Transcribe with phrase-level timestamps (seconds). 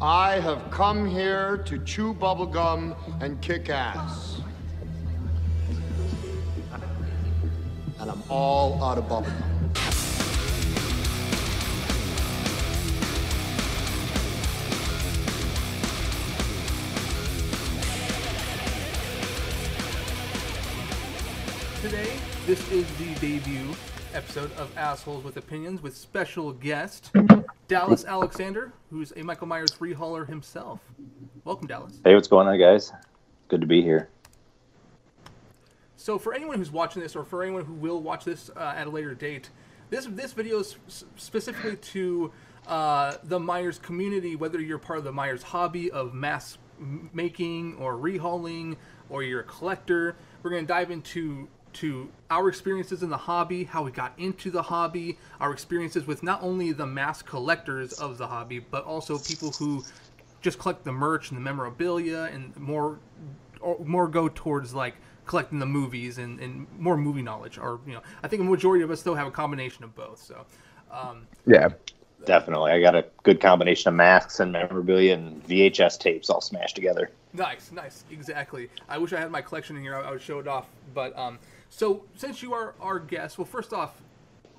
[0.00, 4.42] I have come here to chew bubblegum and kick ass.
[7.98, 9.32] And I'm all out of bubblegum.
[21.80, 22.12] Today,
[22.44, 23.74] this is the debut
[24.12, 27.12] episode of Assholes with Opinions with special guest
[27.68, 30.80] Dallas Alexander, who's a Michael Myers rehauler himself.
[31.44, 32.00] Welcome, Dallas.
[32.04, 32.92] Hey, what's going on, guys?
[33.48, 34.08] Good to be here.
[35.96, 38.86] So, for anyone who's watching this, or for anyone who will watch this uh, at
[38.86, 39.50] a later date,
[39.90, 40.76] this this video is
[41.16, 42.32] specifically to
[42.68, 44.36] uh, the Myers community.
[44.36, 46.58] Whether you're part of the Myers hobby of mass
[47.12, 48.76] making or rehauling,
[49.08, 53.64] or you're a collector, we're going to dive into to our experiences in the hobby,
[53.64, 58.18] how we got into the hobby, our experiences with not only the mass collectors of
[58.18, 59.84] the hobby, but also people who
[60.40, 62.98] just collect the merch and the memorabilia and more
[63.60, 64.94] or more go towards like
[65.26, 68.84] collecting the movies and, and more movie knowledge or you know i think a majority
[68.84, 70.46] of us still have a combination of both so
[70.92, 71.70] um, Yeah.
[72.24, 72.72] Definitely.
[72.72, 77.10] I got a good combination of masks and memorabilia and VHS tapes all smashed together.
[77.34, 80.38] nice nice exactly i wish i had my collection in here i, I would show
[80.38, 81.38] it off but um,
[81.70, 84.00] so since you are our guest well first off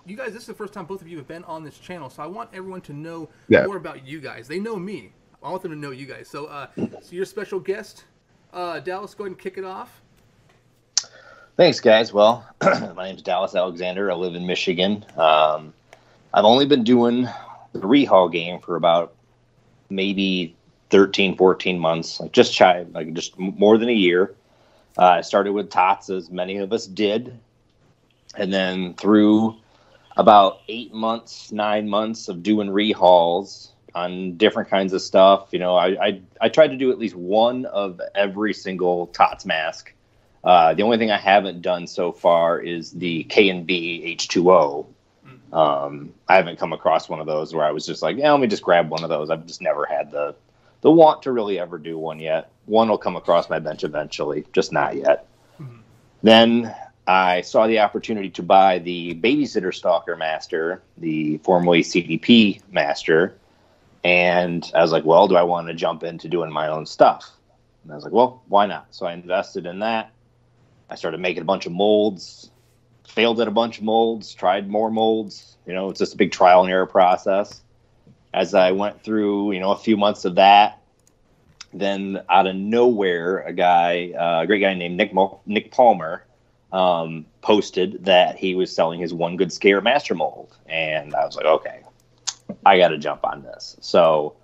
[0.06, 2.10] you guys this is the first time both of you have been on this channel
[2.10, 3.66] so i want everyone to know Yeah.
[3.66, 5.12] more about you guys they know me
[5.44, 8.06] i want them to know you guys so uh, so your special guest
[8.54, 10.02] uh, dallas go ahead and kick it off
[11.56, 12.14] Thanks, guys.
[12.14, 14.12] Well, my name's Dallas Alexander.
[14.12, 15.04] I live in Michigan.
[15.18, 15.74] Um,
[16.32, 17.24] I've only been doing
[17.74, 19.16] the rehaul game for about
[19.90, 20.56] maybe
[20.92, 24.36] 13, 14 months, like just shy, like just more than a year.
[24.98, 27.38] Uh, I started with tots, as many of us did.
[28.36, 29.56] And then through
[30.16, 35.76] about eight months, nine months of doing rehauls on different kinds of stuff, you know,
[35.76, 39.94] I, I, I tried to do at least one of every single tots mask.
[40.44, 44.86] Uh, the only thing I haven't done so far is the K and B H2O.
[45.54, 48.42] Um, I haven't come across one of those where I was just like, yeah, let
[48.42, 49.30] me just grab one of those.
[49.30, 50.36] I've just never had the
[50.82, 52.52] the want to really ever do one yet.
[52.68, 55.28] One will come across my bench eventually, just not yet.
[56.22, 56.76] Then
[57.08, 63.38] I saw the opportunity to buy the Babysitter Stalker Master, the formerly CDP Master,
[64.04, 67.30] and I was like, well, do I want to jump into doing my own stuff?
[67.84, 68.88] And I was like, well, why not?
[68.92, 70.12] So I invested in that.
[70.90, 72.52] I started making a bunch of molds,
[73.06, 75.58] failed at a bunch of molds, tried more molds.
[75.66, 77.62] You know, it's just a big trial and error process.
[78.34, 80.82] As I went through, you know, a few months of that,
[81.74, 86.26] then out of nowhere, a guy, uh, a great guy named Nick Mo- Nick Palmer,
[86.72, 91.36] um, posted that he was selling his one good scare master mold, and I was
[91.36, 91.82] like, okay,
[92.66, 93.78] I got to jump on this.
[93.82, 94.36] So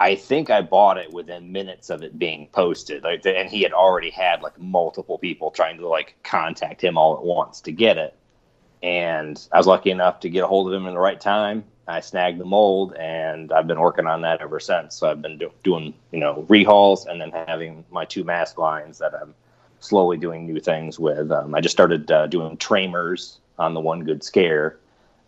[0.00, 3.04] I think I bought it within minutes of it being posted.
[3.04, 7.16] Like, and he had already had like multiple people trying to like contact him all
[7.16, 8.14] at once to get it.
[8.82, 11.64] And I was lucky enough to get a hold of him in the right time.
[11.86, 14.96] I snagged the mold, and I've been working on that ever since.
[14.96, 18.98] So I've been do- doing, you know, rehauls, and then having my two mask lines
[18.98, 19.34] that I'm
[19.80, 21.30] slowly doing new things with.
[21.30, 24.78] Um, I just started uh, doing tramers on the one good scare,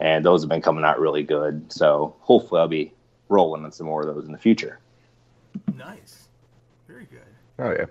[0.00, 1.70] and those have been coming out really good.
[1.72, 2.92] So hopefully, I'll be
[3.28, 4.78] rolling on some more of those in the future.
[5.74, 6.28] nice
[6.86, 7.26] very good
[7.58, 7.86] Oh yeah.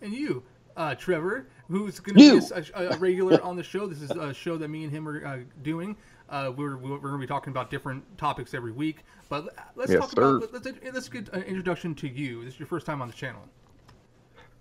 [0.00, 0.42] And you,
[0.76, 3.86] uh, Trevor, who's going to be a, a regular on the show.
[3.86, 5.96] This is a show that me and him are uh, doing.
[6.28, 9.04] Uh, we're we're going to be talking about different topics every week.
[9.28, 10.36] But let's Yes, talk sir.
[10.38, 12.44] about let's let's get an introduction to you.
[12.44, 13.42] This is your first time on the channel.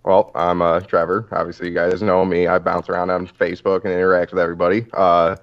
[0.04, 1.28] Well, I'm uh, Trevor.
[1.32, 2.48] Obviously, you guys know me.
[2.48, 4.86] I bounce around on Facebook and interact with everybody.
[4.94, 5.36] Uh,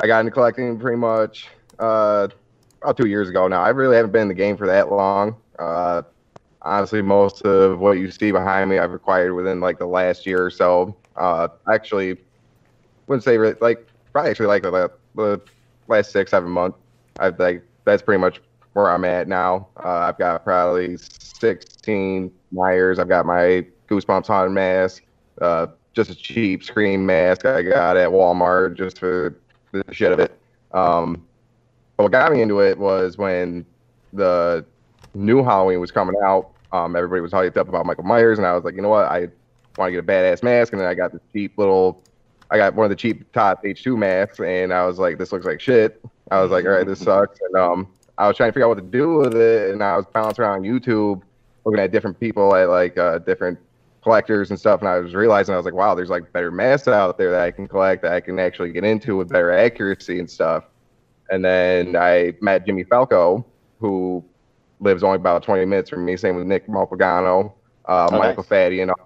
[0.00, 1.48] I got into collecting pretty much
[1.78, 2.28] uh,
[2.82, 3.62] about two years ago now.
[3.62, 5.36] I really haven't been in the game for that long.
[5.58, 6.02] Uh,
[6.62, 10.44] honestly, most of what you see behind me, I've acquired within like the last year
[10.44, 10.96] or so.
[11.16, 12.16] Uh, actually,
[13.06, 15.40] wouldn't say really, like probably actually like the, the
[15.88, 16.78] last six seven months.
[17.18, 18.40] I've like that's pretty much
[18.72, 19.68] where I'm at now.
[19.82, 22.98] Uh, I've got probably 16 Myers.
[22.98, 25.02] I've got my Goosebumps haunted mask,
[25.40, 29.38] uh, just a cheap Scream mask I got at Walmart just for
[29.72, 30.38] the shit of it.
[30.72, 31.24] Um,
[31.96, 33.64] but what got me into it was when
[34.12, 34.64] the
[35.14, 36.50] new Halloween was coming out.
[36.72, 39.06] Um, everybody was hyped up about Michael Myers, and I was like, you know what,
[39.06, 39.28] I
[39.78, 42.02] want to get a badass mask, and then I got this cheap little.
[42.50, 45.46] I got one of the cheap top H2 masks, and I was like, this looks
[45.46, 46.00] like shit.
[46.30, 47.38] I was like, all right, this sucks.
[47.40, 47.88] And um,
[48.18, 50.44] I was trying to figure out what to do with it, and I was bouncing
[50.44, 51.22] around YouTube,
[51.64, 53.58] looking at different people at like uh, different
[54.02, 56.86] collectors and stuff, and I was realizing I was like, wow, there's like better masks
[56.86, 60.20] out there that I can collect that I can actually get into with better accuracy
[60.20, 60.64] and stuff.
[61.30, 63.44] And then I met Jimmy Falco,
[63.80, 64.24] who
[64.78, 66.16] lives only about 20 minutes from me.
[66.16, 67.52] Same with Nick Malpagano,
[67.86, 68.46] uh, Oh, Michael nice.
[68.48, 69.05] Fatty, and also,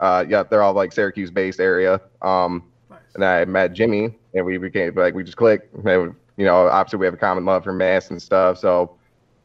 [0.00, 2.00] uh, yeah, they're all like Syracuse-based area.
[2.22, 2.98] Um, Nice.
[3.14, 5.74] and I met Jimmy, and we became like we just clicked.
[5.74, 8.58] And, you know, obviously we have a common love for masks and stuff.
[8.58, 8.96] So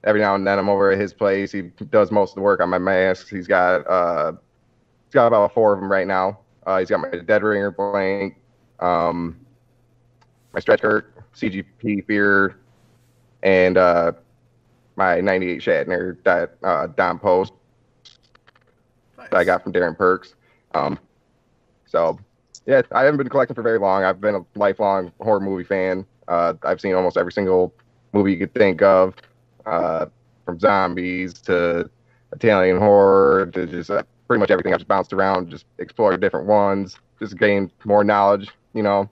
[0.06, 1.52] every now and then I'm over at his place.
[1.52, 3.30] He does most of the work on my masks.
[3.30, 4.34] He's got uh,
[5.06, 6.40] he's got about four of them right now.
[6.66, 8.38] Uh, he's got my Dead Ringer blank,
[8.80, 9.40] um,
[10.54, 12.58] my Stretch Kirk, CGP Fear,
[13.44, 14.14] and uh,
[14.96, 17.54] my 98 Shatner uh, Don Post
[19.18, 19.30] Nice.
[19.30, 20.36] that I got from Darren Perks.
[20.76, 21.00] Um,
[21.86, 22.20] so
[22.66, 24.04] yeah, I haven't been collecting for very long.
[24.04, 26.06] I've been a lifelong horror movie fan.
[26.28, 27.74] Uh, I've seen almost every single
[28.14, 29.16] movie you could think of,
[29.66, 30.08] uh,
[30.46, 31.90] from zombies to
[32.34, 34.74] Italian horror to just uh, pretty much everything.
[34.74, 38.50] I've just bounced around, just explored different ones, just gained more knowledge.
[38.74, 39.10] You know,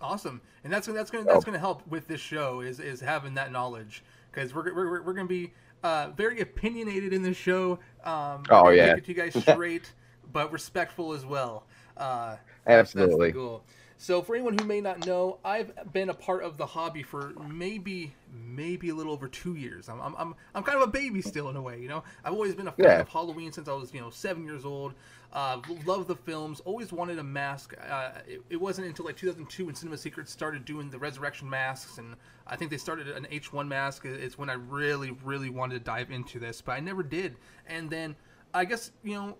[0.00, 1.32] Awesome, and that's that's gonna Oh.
[1.32, 5.12] that's gonna help with this show is is having that knowledge because we're, we're we're
[5.14, 5.52] gonna be
[5.82, 7.78] uh, very opinionated in this show.
[8.04, 8.94] Um, Oh, yeah.
[8.94, 9.92] to you guys straight,
[10.32, 11.64] but respectful as well.
[11.96, 12.36] Uh,
[12.66, 13.28] Absolutely.
[13.28, 13.62] That's the goal.
[13.98, 17.32] So for anyone who may not know, I've been a part of the hobby for
[17.48, 19.88] maybe maybe a little over two years.
[19.88, 22.04] I'm I'm I'm, I'm kind of a baby still in a way, you know.
[22.22, 23.00] I've always been a fan Yeah.
[23.00, 24.92] of Halloween since I was you know seven years old.
[25.32, 26.60] Uh, love the films.
[26.60, 27.74] Always wanted a mask.
[27.88, 31.96] Uh, it, it wasn't until like 2002 when Cinema Secrets started doing the Resurrection masks,
[31.98, 34.04] and I think they started an H1 mask.
[34.04, 37.36] It's when I really really wanted to dive into this, but I never did.
[37.66, 38.14] And then
[38.52, 39.38] I guess you know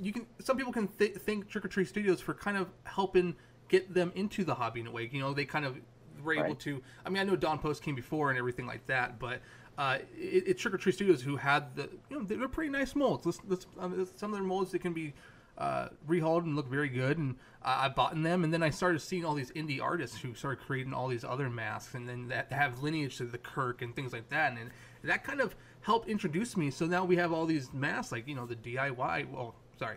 [0.00, 3.36] you can some people can th- thank Trick or Treat Studios for kind of helping
[3.68, 5.08] get them into the hobby in a way.
[5.12, 5.76] You know, they kind of
[6.22, 6.60] were able Right.
[6.60, 6.82] to.
[7.04, 9.40] I mean, I know Don Post came before and everything like that, but
[9.76, 11.88] uh, it, it's Trick or Treat Studios who had the.
[12.10, 13.26] You know, they're pretty nice molds.
[13.26, 15.12] Let's, let's, um, some of their molds that can be
[15.58, 18.44] uh, rehauled and look very good, and I, I bought in them.
[18.44, 21.50] And then I started seeing all these indie artists who started creating all these other
[21.50, 24.70] masks, and then that have lineage to the Kirk and things like that, and
[25.02, 26.70] that kind of helped introduce me.
[26.70, 29.30] So now we have all these masks, like you know the DIY.
[29.30, 29.96] Well, sorry,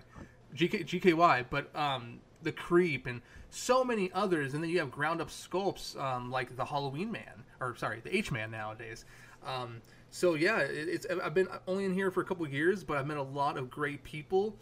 [0.56, 5.22] GK, GKY, but um, the Creep and so many others, and then you have ground
[5.22, 9.06] up sculpts um, like the Halloween Man, or sorry, the H Man nowadays.
[9.46, 12.84] Um, so yeah, it, it's I've been only in here for a couple of years,
[12.84, 14.56] but I've met a lot of great people.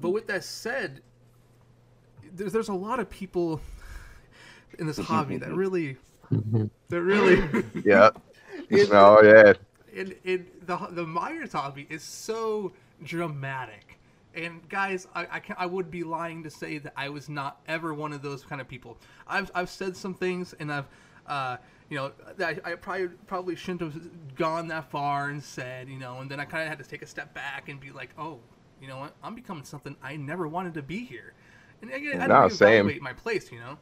[0.00, 1.00] But with that said,
[2.34, 3.60] there's there's a lot of people
[4.78, 5.96] in this hobby that really,
[6.88, 7.64] that really.
[7.84, 8.10] yeah.
[8.70, 9.52] It- oh yeah,
[9.94, 12.72] and, and the the Myers hobby is so
[13.04, 13.85] dramatic.
[14.36, 17.60] And guys, I I, can, I would be lying to say that I was not
[17.66, 18.98] ever one of those kind of people.
[19.26, 20.86] I've I've said some things, and I've
[21.26, 21.56] uh,
[21.90, 25.98] you know that I, I probably probably shouldn't have gone that far and said you
[25.98, 28.10] know, and then I kind of had to take a step back and be like,
[28.18, 28.40] oh,
[28.80, 31.34] you know what, I'm becoming something I never wanted to be here.
[31.82, 33.78] And again, I No, don't evaluate my place, you know.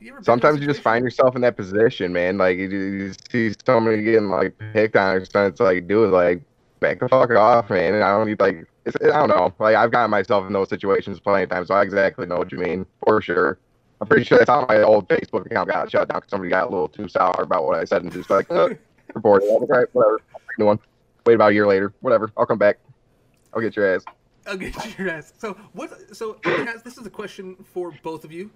[0.00, 2.38] You ever been in a sometimes you just find yourself in that position, man.
[2.38, 5.50] Like you, you see somebody getting like picked on or something.
[5.52, 6.42] It's like, dude, like
[6.80, 7.94] back the fuck off, man.
[7.94, 9.52] And I don't need like, it's, I don't know.
[9.58, 12.52] Like I've gotten myself in those situations plenty of times, so I exactly know what
[12.52, 13.58] you mean for sure.
[14.00, 16.68] I'm pretty sure that's how my old Facebook account got shut down because somebody got
[16.68, 18.70] a little too sour about what I said and just like, uh,
[19.14, 19.46] report it.
[19.46, 20.20] I'm like, all right, whatever.
[20.34, 20.78] I'll make a new one.
[21.26, 22.30] Wait about a year later, whatever.
[22.36, 22.78] I'll come back.
[23.52, 24.04] I'll get your ass.
[24.46, 25.32] I'll get your ass.
[25.38, 26.16] So what?
[26.16, 28.50] So guys, this is a question for both of you.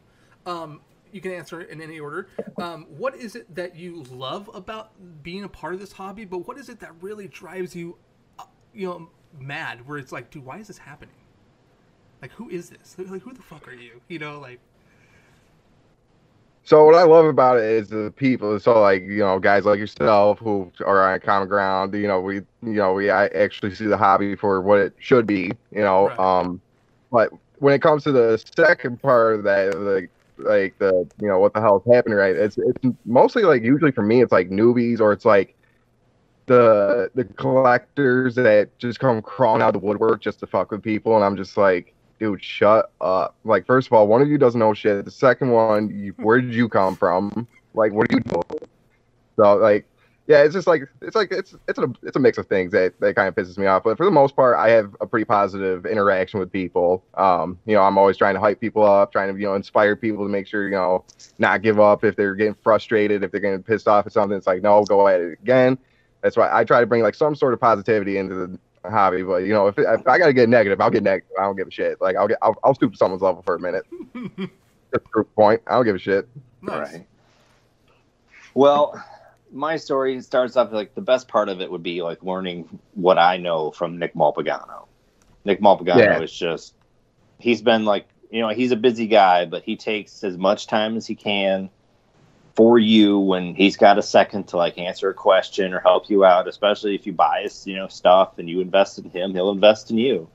[0.46, 0.80] Um,
[1.12, 2.28] you can answer it in any order.
[2.58, 4.92] Um, what is it that you love about
[5.22, 6.24] being a part of this hobby?
[6.24, 7.98] But what is it that really drives you,
[8.74, 9.86] you know, mad?
[9.86, 11.14] Where it's like, dude, why is this happening?
[12.20, 12.96] Like, who is this?
[12.98, 14.00] Like, who the fuck are you?
[14.08, 14.60] You know, like,
[16.64, 18.58] So what I love about it is the people.
[18.60, 21.94] So like you know, guys like yourself who are on common ground.
[21.94, 25.26] You know, we you know we I actually see the hobby for what it should
[25.26, 25.52] be.
[25.70, 26.18] You know, Right.
[26.18, 26.60] um,
[27.10, 31.38] but when it comes to the second part of that, like like the you know
[31.38, 32.34] what the hell is happening, right?
[32.36, 35.56] It's it's mostly like usually for me it's like newbies or it's like
[36.46, 40.82] the the collectors that just come crawling out of the woodwork just to fuck with
[40.82, 43.34] people, and I'm just like dude, shut up.
[43.42, 45.04] Like, first of all, one of you doesn't know shit.
[45.04, 47.48] The second one, you, where did you come from?
[47.74, 48.68] Like, what are you doing?
[49.34, 49.86] So, like,
[50.28, 52.94] yeah, it's just like it's like it's it's a it's a mix of things that
[53.00, 53.82] that kind of pisses me off.
[53.82, 57.02] But for the most part, I have a pretty positive interaction with people.
[57.14, 59.96] Um, you know, I'm always trying to hype people up, trying to you know inspire
[59.96, 61.04] people to make sure you know
[61.40, 64.38] not give up if they're getting frustrated, if they're getting pissed off at something.
[64.38, 65.76] It's like no, go at it again.
[66.22, 68.58] That's why I try to bring like some sort of positivity into the
[68.90, 69.22] hobby.
[69.22, 71.30] But you know, if, if I gotta get negative, I'll get negative.
[71.38, 72.00] I don't give a shit.
[72.00, 73.84] Like I'll get I'll, I'll stoop to someone's level for a minute.
[74.94, 75.62] Just proof point.
[75.66, 76.28] I don't give a shit.
[76.62, 76.92] nice.
[76.92, 77.06] Right.
[78.54, 79.02] Well,
[79.50, 83.18] my story starts off like the best part of it would be like learning what
[83.18, 84.86] I know from Nick Malpagano.
[85.44, 86.20] Nick Malpagano Yeah.
[86.20, 86.74] is just
[87.38, 90.96] he's been like you know he's a busy guy, but he takes as much time
[90.96, 91.70] as he can
[92.54, 96.24] for you when he's got a second to like answer a question or help you
[96.24, 99.50] out, especially if you buy his, you know, stuff and you invest in him, he'll
[99.50, 100.28] invest in you.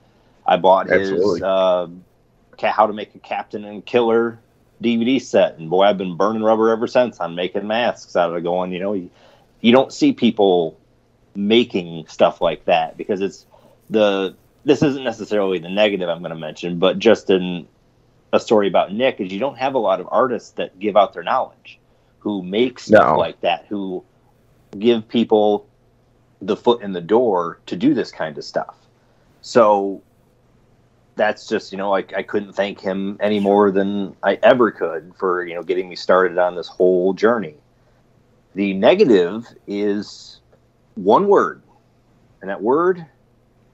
[0.45, 1.39] I bought Absolutely.
[1.39, 1.87] his uh,
[2.59, 4.39] How to Make a Captain and Killer
[4.81, 7.19] DVD set, and boy, I've been burning rubber ever since.
[7.19, 9.09] I'm making masks out of it, going, you know, you,
[9.61, 10.79] you don't see people
[11.35, 13.45] making stuff like that because it's
[13.89, 17.67] the this isn't necessarily the negative I'm going to mention, but just in
[18.33, 21.13] a story about Nick is you don't have a lot of artists that give out
[21.13, 21.79] their knowledge,
[22.27, 23.19] who make stuff No.
[23.19, 24.03] like that, who
[24.77, 25.65] give people
[26.41, 28.75] the foot in the door to do this kind of stuff.
[29.41, 30.01] So
[31.15, 35.13] that's just you know like I couldn't thank him any more than I ever could
[35.17, 37.55] for you know getting me started on this whole journey.
[38.55, 40.41] The negative is
[40.95, 41.63] one word,
[42.41, 43.05] and that word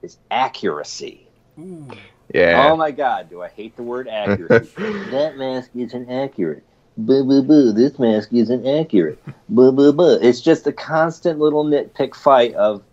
[0.03, 1.27] is accuracy.
[1.59, 1.89] Ooh.
[2.31, 2.71] Yeah.
[2.71, 4.69] Oh my god, do I hate the word accuracy?
[5.09, 6.65] that mask isn't accurate.
[6.95, 9.19] Boo boo boo, this mask isn't accurate.
[9.49, 10.19] Boo boo boo.
[10.21, 12.83] It's just a constant little nitpick fight of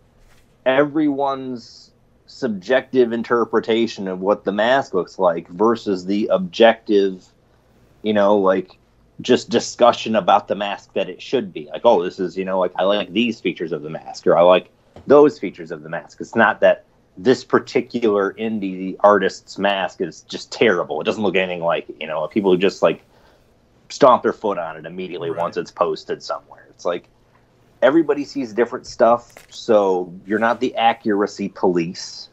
[0.65, 1.91] everyone's
[2.27, 7.27] subjective interpretation of what the mask looks like versus the objective,
[8.03, 8.79] you know, like
[9.21, 11.69] just discussion about the mask that it should be.
[11.71, 14.39] Like, oh, this is, you know, like I like these features of the mask or
[14.39, 14.71] I like
[15.07, 16.21] those features of the mask.
[16.21, 16.85] It's not that
[17.19, 21.03] this particular indie artist's mask is just terrible.
[21.03, 21.87] It doesn't look anything like.
[22.01, 23.03] You know, people who just like
[23.91, 25.41] stomp their foot on it immediately Right.
[25.41, 26.67] once it's posted somewhere.
[26.71, 27.09] It's like
[27.83, 32.29] everybody sees different stuff, so you're not the accuracy police.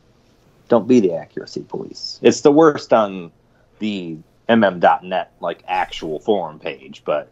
[0.69, 2.19] Don't be the accuracy police.
[2.21, 3.31] It's the worst on
[3.79, 4.17] the
[4.49, 7.29] mm.net like actual forum page, but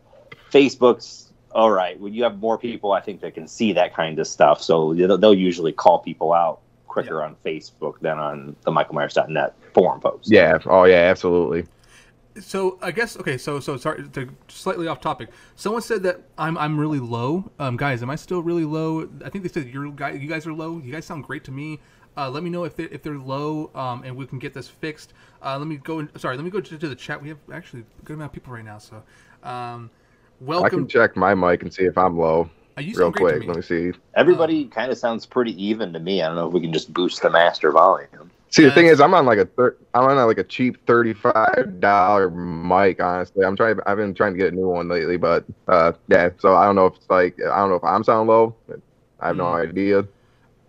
[0.52, 1.98] Facebook's all right.
[2.00, 4.94] When you have more people, I think that can see that kind of stuff, so
[4.94, 10.32] they'll they'll usually call people out quicker on Facebook than on the MichaelMyers.net forum post.
[10.32, 10.58] Yeah.
[10.66, 10.96] Oh yeah.
[10.96, 11.66] Absolutely.
[12.40, 13.38] So I guess okay.
[13.38, 15.30] So so sorry to slightly off topic.
[15.56, 17.50] Someone said that I'm I'm really low.
[17.60, 19.08] Um, guys, am I still really low?
[19.24, 20.12] I think they said you're guy.
[20.12, 20.80] You guys are low.
[20.80, 21.80] You guys sound great to me.
[22.18, 23.72] Uh, let me know if they if they're low.
[23.76, 25.14] Um, and we can get this fixed.
[25.42, 26.00] Uh, let me go.
[26.00, 27.22] In, sorry, let me go to, to the chat.
[27.22, 28.80] We have actually a good amount of people right now.
[28.80, 28.98] So,
[29.44, 29.90] um,
[30.62, 30.70] I welcome.
[30.70, 33.36] can check my mic and see if I'm low Uh, you real sound great to
[33.36, 33.40] quick.
[33.40, 33.48] me.
[33.48, 33.94] Let me see.
[34.16, 36.22] Everybody kind of sounds pretty even to me.
[36.22, 38.32] I don't know if we can just boost the master volume.
[38.56, 41.82] See, the thing is, I'm on like a thir- I'm on like a cheap thirty-five
[41.82, 43.02] dollar mic.
[43.02, 43.78] Honestly, I'm trying.
[43.86, 46.30] I've been trying to get a new one lately, but uh, yeah.
[46.40, 48.56] So I don't know if it's like I don't know if I'm sounding low.
[49.20, 49.56] I have no Hmm.
[49.56, 50.08] idea.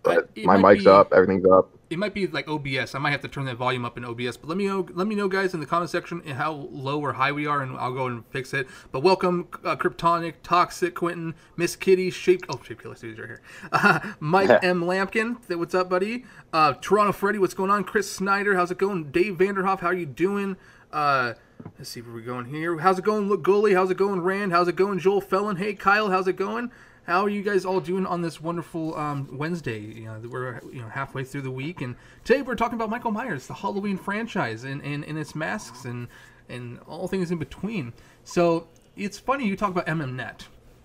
[0.03, 1.13] But it my mic's be- up.
[1.13, 1.69] Everything's up.
[1.89, 2.95] It might be like OBS.
[2.95, 4.37] I might have to turn that volume up in OBS.
[4.37, 4.85] But let me know.
[4.93, 7.77] Let me know, guys, in the comment section how low or high we are, and
[7.77, 8.67] I'll go and fix it.
[8.91, 12.45] But welcome, uh, Kryptonic, Toxic, Quentin, Miss Kitty, Shaped.
[12.49, 13.41] Oh, Shaped Killer Studios right here.
[13.71, 14.83] Uh, Mike M.
[14.83, 15.37] Lampkin.
[15.57, 16.25] What's up, buddy?
[16.51, 17.39] Uh, Toronto Freddy.
[17.39, 17.83] What's going on?
[17.83, 18.55] Chris Snyder.
[18.55, 19.11] How's it going?
[19.11, 19.79] Dave Vanderhoff.
[19.79, 20.57] How are you doing?
[20.91, 21.33] Uh,
[21.77, 22.77] let's see where we're going here.
[22.79, 23.75] How's it going, Look Goalie?
[23.75, 24.51] How's it going, Rand?
[24.51, 25.57] How's it going, Joel Felon?
[25.57, 26.09] Hey, Kyle.
[26.09, 26.71] How's it going?
[27.07, 29.79] How are you guys all doing on this wonderful um, Wednesday?
[29.79, 31.95] You know, we're you know halfway through the week, and
[32.25, 36.09] today we're talking about Michael Myers, the Halloween franchise, and, and, and its masks and
[36.49, 37.93] and all things in between.
[38.25, 40.41] So it's funny you talk about MMNet.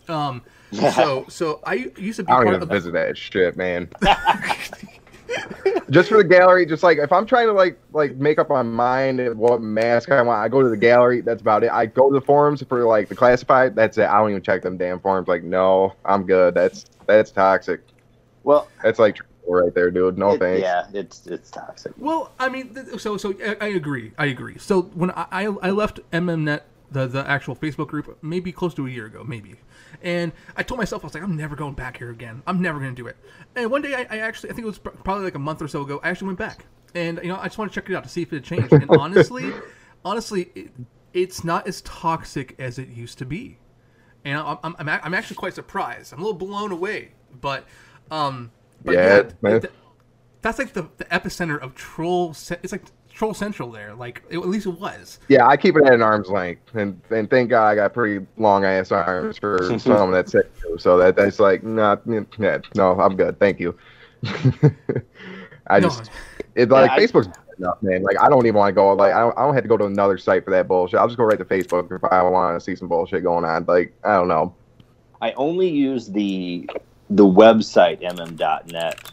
[0.08, 0.42] Um,
[0.92, 3.90] so so I used to be I don't part even visit that shit, man.
[5.90, 8.62] just for the gallery, just like if I'm trying to like like make up my
[8.62, 11.20] mind of what mask I want, I go to the gallery.
[11.20, 11.70] That's about it.
[11.70, 13.74] I go to the forums for like the classified.
[13.74, 14.04] That's it.
[14.08, 15.28] I don't even check them damn forums.
[15.28, 16.54] Like, no, I'm good.
[16.54, 17.80] That's that's toxic.
[18.44, 20.18] Well, That's like right there, dude.
[20.18, 20.62] No it- thanks.
[20.62, 21.92] yeah, it's it's toxic.
[21.98, 24.12] Well, I mean, so so I, I agree.
[24.18, 24.58] I agree.
[24.58, 28.86] So when I I I left MMNet, the the actual Facebook group, maybe close to
[28.86, 29.56] a year ago, maybe,
[30.02, 32.42] and I told myself I was like, I'm never going back here again.
[32.46, 33.16] I'm never going to do it.
[33.56, 35.68] And one day, I, I actually, I think it was probably like a month or
[35.68, 37.94] so ago, I actually went back, and you know, I just want to check it
[37.94, 38.72] out to see if it had changed.
[38.72, 39.52] And honestly,
[40.04, 40.70] honestly, it,
[41.12, 43.58] it's not as toxic as it used to be,
[44.24, 46.12] and I'm I'm, I'm, actually quite surprised.
[46.12, 47.66] I'm a little blown away, but
[48.10, 48.50] um,
[48.84, 49.60] but Yeah, yeah, man.
[49.60, 49.72] th-
[50.42, 52.34] that's like the, the epicenter of troll.
[52.34, 52.82] Ce- it's like
[53.12, 53.94] troll central there.
[53.94, 55.18] Like it, at least it was.
[55.28, 58.26] Yeah, I keep it at an arm's length, and and thank God I got pretty
[58.36, 60.50] long ass arms for some that's it.
[60.60, 60.76] too.
[60.78, 63.76] So that that's like not yeah, no, I'm good, thank you.
[65.68, 65.88] I No.
[65.88, 66.10] just
[66.54, 68.02] it's like Yeah, Facebook's bad enough, man.
[68.02, 68.92] Like I don't even want to go.
[68.94, 70.98] Like I don't, I don't have to go to another site for that bullshit.
[70.98, 73.64] I'll just go right to Facebook if I want to see some bullshit going on.
[73.66, 74.54] Like I don't know.
[75.20, 76.68] I only use the
[77.10, 79.12] the website mm.net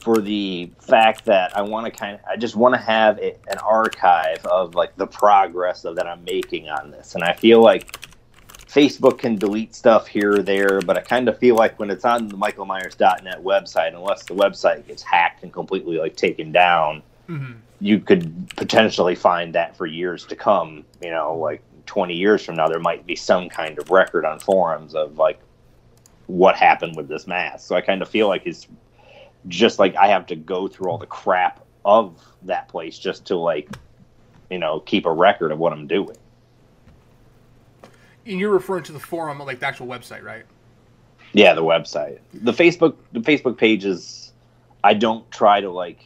[0.00, 3.34] for the fact that I want to kind of I just want to have a,
[3.48, 7.62] an archive of like the progress of that I'm making on this, and I feel
[7.62, 7.96] like
[8.66, 12.04] Facebook can delete stuff here or there, but I kind of feel like when it's
[12.04, 17.02] on the Michael MichaelMyers.net website, unless the website gets hacked and completely like taken down,
[17.28, 17.56] Mhm.
[17.80, 20.84] you could potentially find that for years to come.
[21.02, 24.38] You know, like 20 years from now, there might be some kind of record on
[24.38, 25.40] forums of like
[26.28, 27.66] what happened with this mask.
[27.66, 28.68] So I kind of feel like it's
[29.48, 33.36] just like I have to go through all the crap of that place just to
[33.36, 33.68] like,
[34.50, 36.16] you know, keep a record of what I'm doing.
[38.26, 40.44] And you're referring to the forum, like the actual website, right?
[41.32, 44.32] Yeah, the website, the Facebook, the Facebook pages.
[44.82, 46.04] I don't try to like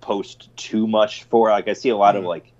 [0.00, 1.50] post too much for.
[1.50, 2.28] Like I see a lot of Mhm.
[2.28, 2.52] like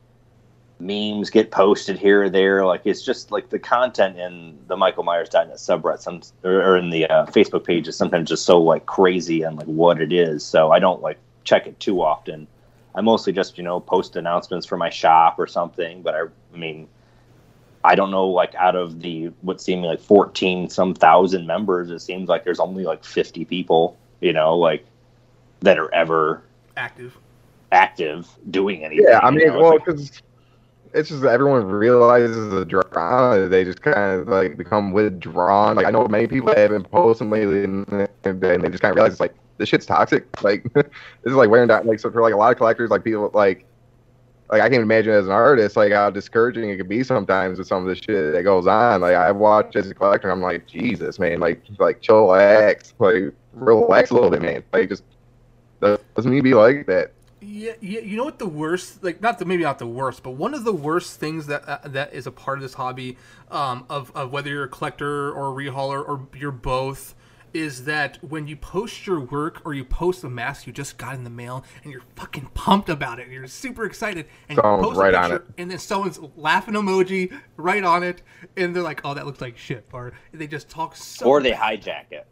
[0.80, 2.64] memes get posted here or there.
[2.66, 6.90] Like it's just like the content in the Michael Myers.net subreddit, some or, or in
[6.90, 10.44] the uh, Facebook page is sometimes just so like crazy and like what it is.
[10.44, 12.46] So I don't like check it too often.
[12.94, 16.02] I mostly just you know post announcements for my shop or something.
[16.02, 16.20] But I,
[16.54, 16.88] I mean,
[17.84, 18.26] I don't know.
[18.26, 22.60] Like out of the what seemed like fourteen some thousand members, it seems like there's
[22.60, 23.96] only like fifty people.
[24.20, 24.84] You know, like
[25.60, 26.42] that are ever
[26.76, 27.16] Active.
[27.72, 29.06] active doing anything.
[29.08, 29.54] Yeah, I you mean, know?
[29.54, 30.22] It's well, like- because
[30.94, 33.48] it's just everyone realizes the drama.
[33.48, 35.76] They just kind of like become withdrawn.
[35.76, 38.96] Like I know many people have been posting lately, and, and they just kind of
[38.96, 40.26] realize it's like this shit's toxic.
[40.42, 40.86] Like this
[41.24, 41.86] is like wearing down.
[41.86, 43.66] Like so for like a lot of collectors, like people like
[44.50, 47.66] like I can't imagine as an artist, like how discouraging it could be sometimes with
[47.66, 49.00] some of the shit that goes on.
[49.00, 54.10] Like I've watched as a collector, I'm like, Jesus, man, like like chillax, like relax
[54.10, 54.62] a little bit, man.
[54.72, 55.02] Like just
[55.80, 57.13] doesn't need to be like that.
[57.46, 58.00] Yeah, yeah.
[58.00, 60.64] You know what the worst, like not the maybe not the worst, but one of
[60.64, 63.18] the worst things that uh, that is a part of this hobby,
[63.50, 67.14] um, of of whether you're a collector or a rehauler or you're both,
[67.52, 71.14] is that when you post your work or you post a mask you just got
[71.14, 74.80] in the mail and you're fucking pumped about it, and you're super excited, and Someone's
[74.82, 78.22] you post a right on picture, and then someone's laughing emoji right on it,
[78.56, 81.26] and they're like, "Oh, that looks like shit," or they just talk so.
[81.26, 82.26] or they hijack it.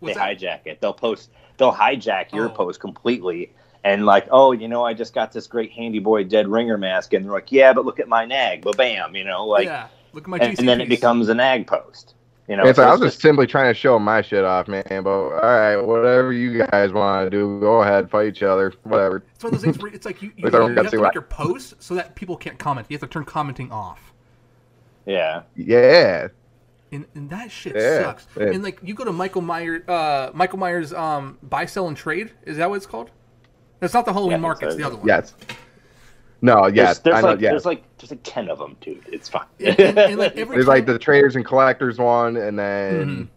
[0.00, 0.38] What's they that?
[0.38, 0.80] hijack it.
[0.80, 1.30] They'll post.
[1.58, 2.52] They'll hijack your Oh.
[2.54, 3.54] post completely,
[3.86, 7.12] and like, oh, you know, I just got this great handy boy dead ringer mask,
[7.14, 9.86] and they're like, yeah, but look at my nag, but bam, you know, like, yeah,
[10.12, 12.14] look at my and, and then it becomes a nag post.
[12.48, 14.68] You know, it's so like, I was just simply trying to show my shit off,
[14.68, 14.82] man.
[14.88, 19.24] But all right, whatever you guys want to do, go ahead, fight each other, whatever.
[19.34, 20.98] It's one of those things where it's like you, you, Like, you gotta have to
[20.98, 22.86] what- make your post so that people can't comment.
[22.88, 24.12] You have to turn commenting off.
[25.06, 26.28] yeah, Yeah,
[26.92, 28.26] And, and that shit Yeah, sucks.
[28.36, 28.44] yeah.
[28.50, 32.30] And like you go to Michael Myers, uh, Michael Myers, um, buy, sell, and trade.
[32.44, 33.10] Is that what it's called?
[33.80, 34.66] That's not the Halloween Yeah, market.
[34.66, 34.78] It's so.
[34.78, 35.06] the other one.
[35.06, 35.34] yes.
[36.42, 37.26] No, there's, yes, there's I know.
[37.28, 39.02] like Yeah, there's like there's like ten of them, dude.
[39.10, 39.46] It's fine.
[39.58, 43.28] And, and- and, like every there's like the traders and collectors one, and then Mhm.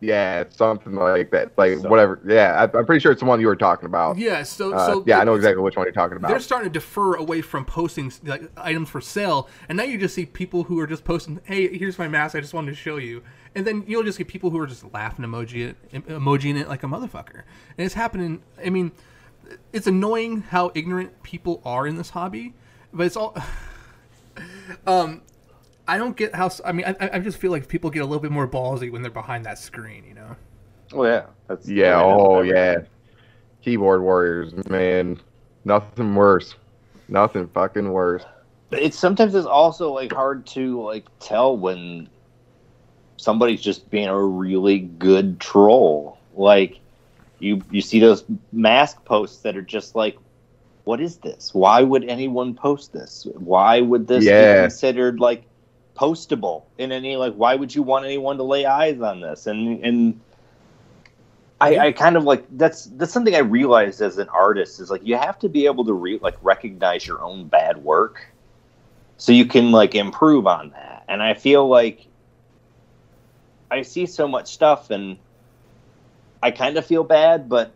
[0.00, 1.52] yeah, something like that.
[1.56, 2.20] Like So- whatever.
[2.26, 4.18] Yeah, I, I'm pretty sure it's the one you were talking about.
[4.18, 4.42] yeah.
[4.42, 6.28] So, Uh, so yeah, I know exactly which one you're talking about.
[6.28, 10.14] They're starting to defer away from posting like items for sale, and now you just
[10.14, 12.34] see people who are just posting, "Hey, here's my mask.
[12.34, 13.22] I just wanted to show you."
[13.56, 16.82] And then you'll just get people who are just laughing emoji it, emojiing it like
[16.82, 17.42] a motherfucker,
[17.78, 18.42] and it's happening.
[18.62, 18.92] I mean,
[19.72, 22.52] it's annoying how ignorant people are in this hobby,
[22.92, 23.34] but it's all.
[24.86, 25.22] um,
[25.88, 26.50] I don't get how.
[26.66, 29.00] I mean, I, I just feel like people get a little bit more ballsy when
[29.00, 30.04] they're behind that screen.
[30.06, 30.36] You know.
[30.92, 31.96] Oh yeah, that's Yeah.
[31.96, 32.76] I know, Oh yeah.
[33.62, 35.18] Keyboard warriors, man.
[35.64, 36.54] Nothing worse.
[37.08, 38.24] Nothing fucking worse.
[38.68, 42.08] But it's sometimes it's also like hard to like tell when
[43.16, 46.18] somebody's just being a really good troll.
[46.34, 46.80] Like
[47.38, 50.16] you you see those mask posts that are just like
[50.84, 51.52] what is this?
[51.52, 53.26] Why would anyone post this?
[53.34, 54.32] Why would this Yeah.
[54.32, 55.44] be considered like
[55.96, 59.46] postable in any like why would you want anyone to lay eyes on this?
[59.46, 60.20] And and
[61.60, 65.04] I, I kind of like that's that's something I realized as an artist is like
[65.04, 68.20] you have to be able to re- like recognize your own bad work
[69.16, 72.06] so you can like improve on that and i feel like
[73.70, 75.16] i see so much stuff and
[76.42, 77.72] i kind of feel bad but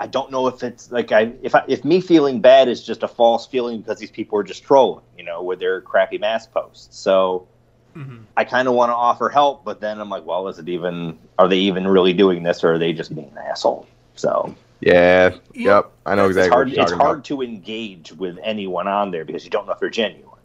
[0.00, 3.02] i don't know if it's like i if I, if me feeling bad is just
[3.02, 6.52] a false feeling because these people are just trolling you know with their crappy mask
[6.52, 7.46] posts so
[7.94, 10.68] hmm i kind of want to offer help but then i'm like well is it
[10.68, 14.54] even are they even really doing this or are they just being an asshole so
[14.80, 15.30] Yeah.
[15.54, 15.78] Yeah.
[15.78, 15.92] Yep.
[16.04, 17.24] I know it's exactly hard what you're it's hard about.
[17.26, 20.35] to engage with anyone on there because you don't know if they're genuine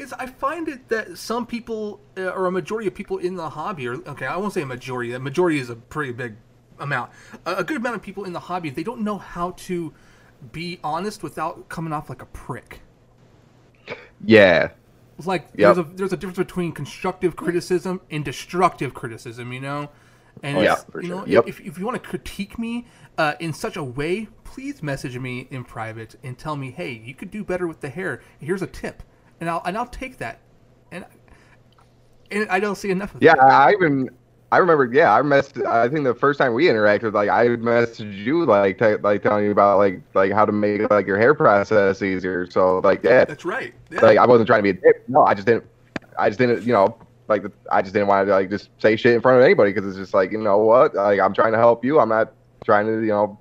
[0.00, 3.50] is I find it that some people uh, or a majority of people in the
[3.50, 5.12] hobby, or okay, I won't say a majority.
[5.12, 6.34] A majority is a pretty big
[6.78, 7.10] amount.
[7.46, 9.92] A, a good amount of people in the hobby they don't know how to
[10.52, 12.80] be honest without coming off like a prick.
[14.24, 14.70] Yeah.
[15.18, 15.76] It's like Yep.
[15.76, 19.90] there's a there's a difference between constructive criticism and destructive criticism, you know.
[20.42, 21.26] And Oh, yeah, you know, sure.
[21.26, 21.44] Yep.
[21.46, 22.86] if, if you want to critique me
[23.18, 27.14] uh, in such a way, please message me in private and tell me, hey, you
[27.14, 28.22] could do better with the hair.
[28.38, 29.02] Here's a tip,
[29.40, 30.38] and I'll and I'll take that.
[30.92, 31.04] And
[32.30, 33.44] and I don't see enough of Yeah, that.
[33.44, 34.10] I even
[34.52, 35.58] I remember, yeah, I messed.
[35.62, 39.44] I think the first time we interacted, like I messaged you, like t- like telling
[39.44, 42.50] you about like like how to make like your hair process easier.
[42.50, 43.72] So like yeah, That's right.
[43.90, 44.00] Yeah.
[44.00, 45.08] like I wasn't trying to be a dick.
[45.08, 45.64] No, I just didn't.
[46.18, 46.64] I just didn't.
[46.64, 46.98] You know,
[47.28, 49.86] like I just didn't want to like just say shit in front of anybody because
[49.88, 52.00] it's just like you know what, like I'm trying to help you.
[52.00, 52.32] I'm not
[52.64, 53.38] trying to you know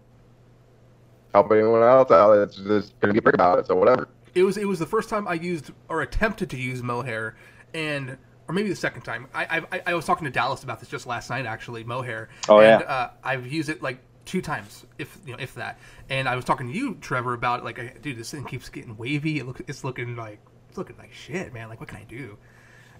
[1.34, 2.12] help anyone else.
[2.12, 3.66] Uh, It's just gonna be a prick about it.
[3.66, 4.10] So whatever.
[4.36, 7.36] It was it was the first time I used or attempted to use mohair,
[7.74, 9.28] and or maybe the second time.
[9.34, 12.30] I I, I was talking to Dallas about this just last night actually mohair.
[12.48, 12.88] Oh, and, yeah.
[12.88, 15.80] Uh, I've used it like two times, if you know, if that.
[16.10, 19.39] And I was talking to you, Trevor, about like, dude, this thing keeps getting wavy.
[19.39, 20.39] It look, it's looking like
[20.70, 21.70] it's looking like shit, man.
[21.70, 22.38] Like, what can I do?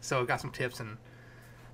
[0.02, 0.98] So I got some tips and.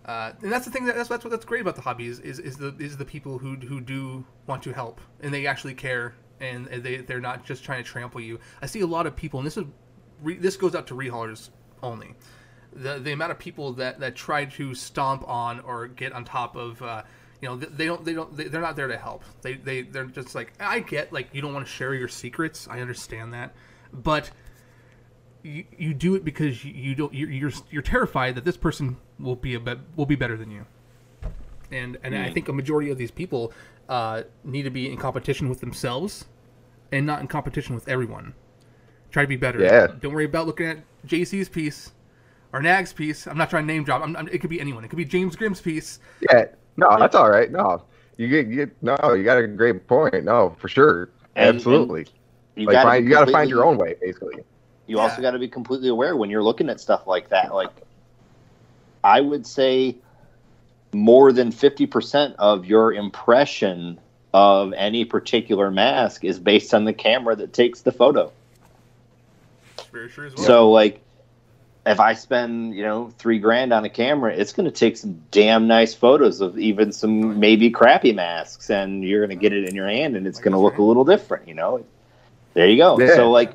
[0.06, 2.20] Uh, and that's the thing that that's, that's what that's great about the hobby is,
[2.20, 5.74] is, is the is the people who who do want to help and they actually
[5.74, 6.14] care
[6.46, 8.40] and they they're not just trying to trample you.
[8.62, 9.66] I see a lot of people, and this is
[10.22, 11.50] re, this goes out to rehaulers
[11.84, 12.16] only.
[12.74, 16.56] The the amount of people that that try to stomp on or get on top
[16.56, 16.82] of.
[16.82, 17.04] Uh,
[17.42, 18.04] you know, they don't.
[18.04, 18.36] They don't.
[18.36, 19.24] They, they're not there to help.
[19.42, 19.54] They.
[19.54, 19.82] They.
[19.82, 20.54] They're just like.
[20.60, 21.12] I get.
[21.14, 22.68] Like you don't want to share your secrets.
[22.70, 23.54] I understand that,
[23.94, 24.32] but
[25.44, 27.14] you, you do it because you, don't.
[27.14, 30.50] You're, you're you're terrified that this person will be a be, will be better than
[30.50, 30.66] you.
[31.72, 33.52] And and I think a majority of these people
[33.90, 36.26] uh, need to be in competition with themselves,
[36.92, 38.34] and not in competition with everyone.
[39.12, 39.60] Try to be better.
[39.62, 39.88] Yeah.
[40.00, 41.92] Don't worry about looking at JC's piece
[42.54, 43.28] or Nag's piece.
[43.28, 44.02] I'm not trying to name drop.
[44.02, 44.84] I'm, I'm, it could be anyone.
[44.84, 46.00] It could be James Grimm's piece.
[46.32, 46.46] Yeah,
[46.78, 47.52] no, that's all right.
[47.52, 47.84] No,
[48.18, 50.24] you get you no, you got a great point.
[50.24, 52.08] No, for sure, And- absolutely.
[52.58, 54.44] You like gotta find, you got to find your own way, basically.
[54.88, 55.04] You Yeah.
[55.04, 57.54] also got to be completely aware when you're looking at stuff like that.
[57.54, 57.72] Like,
[59.04, 59.98] I would say
[60.94, 64.00] more than 50% of your impression
[64.36, 68.34] of any particular mask is based on the camera that takes the photo.
[69.94, 70.46] Very sure as well.
[70.46, 71.00] So, like,
[71.86, 75.22] if I spend, you know, three grand on a camera, it's going to take some
[75.32, 79.70] damn nice photos of even some maybe crappy masks, and you're going to get it
[79.70, 81.86] in your hand, and it's going to look a little different, you know?
[82.56, 83.00] There you go.
[83.00, 83.16] Yeah.
[83.16, 83.54] So, like,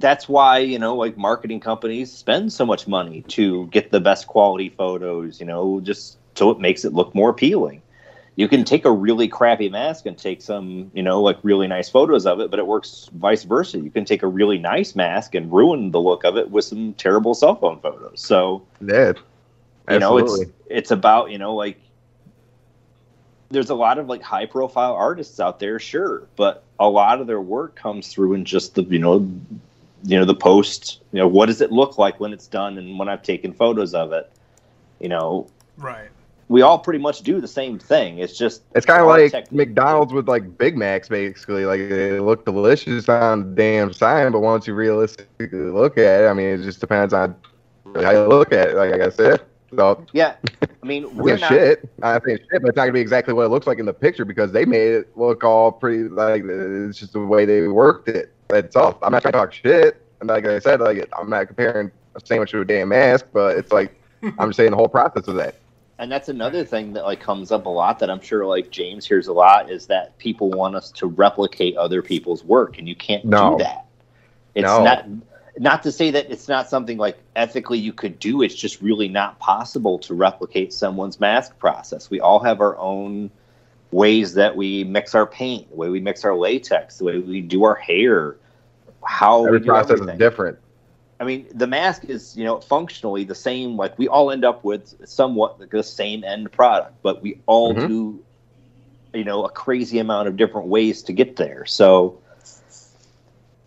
[0.00, 4.26] that's why, you know, like marketing companies spend so much money to get the best
[4.26, 7.80] quality photos, you know, just so it makes it look more appealing.
[8.36, 11.88] You can take a really crappy mask and take some, you know, like really nice
[11.88, 13.78] photos of it, but it works vice versa.
[13.78, 16.94] You can take a really nice mask and ruin the look of it with some
[16.94, 18.20] terrible cell phone photos.
[18.20, 18.62] So,
[19.88, 21.78] Yeah, you know, it's it's about, you know, like
[23.50, 27.26] there's a lot of like high profile artists out there, sure, but a lot of
[27.26, 29.28] their work comes through in just the, you know,
[30.04, 32.98] you know, the post, you know, what does it look like when it's done and
[32.98, 34.30] when I've taken photos of it?
[35.00, 36.08] You know, right.
[36.54, 38.18] We all pretty much do the same thing.
[38.18, 39.70] It's just It's kind of like technique.
[39.70, 41.64] McDonald's with like Big Macs, basically.
[41.66, 46.28] Like they look delicious on the damn sign, but once you realistically look at it,
[46.28, 47.34] I mean, it just depends on
[47.96, 48.76] how you look at it.
[48.76, 49.40] Like I said,
[49.74, 51.48] so Yeah, I mean, we're we're not.
[51.48, 51.90] shit.
[52.04, 53.92] I think shit, but it's not gonna be exactly what it looks like in the
[53.92, 56.04] picture because they made it look all pretty.
[56.04, 58.32] Like it's just the way they worked it.
[58.46, 58.96] That's all.
[59.02, 60.06] I'm not trying to talk shit.
[60.20, 63.58] And like I said, like I'm not comparing a sandwich to a damn mask, but
[63.58, 64.00] it's like
[64.38, 65.56] I'm just saying the whole process of that.
[65.98, 69.06] And that's another thing that like comes up a lot that I'm sure like James
[69.06, 72.96] hears a lot is that people want us to replicate other people's work, and you
[72.96, 73.52] can't No.
[73.52, 73.86] do that.
[74.54, 74.84] It's No.
[74.84, 75.06] not
[75.56, 78.42] not to say that it's not something like ethically you could do.
[78.42, 82.10] It's just really not possible to replicate someone's mask process.
[82.10, 83.30] We all have our own
[83.92, 87.40] ways that we mix our paint, the way we mix our latex, the way we
[87.40, 88.34] do our hair,
[89.04, 90.14] how Every process everything.
[90.14, 90.58] is different.
[91.20, 93.76] I mean, the mask is, you know, functionally the same.
[93.76, 97.74] Like we all end up with somewhat like the same end product, but we all
[97.74, 97.88] Mhm.
[97.88, 98.24] do,
[99.14, 101.64] you know, a crazy amount of different ways to get there.
[101.66, 102.18] So,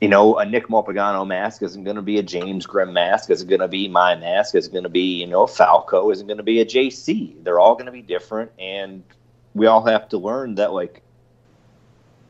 [0.02, 3.30] you know, a Nick Malpagano mask isn't going to be a James Grimm mask.
[3.32, 4.54] Isn't going to be my mask.
[4.54, 6.12] Isn't going to be, you know, Falco.
[6.12, 7.36] Isn't going to be a JC.
[7.44, 9.04] They're all going to be different, and
[9.56, 11.02] we all have to learn that, like,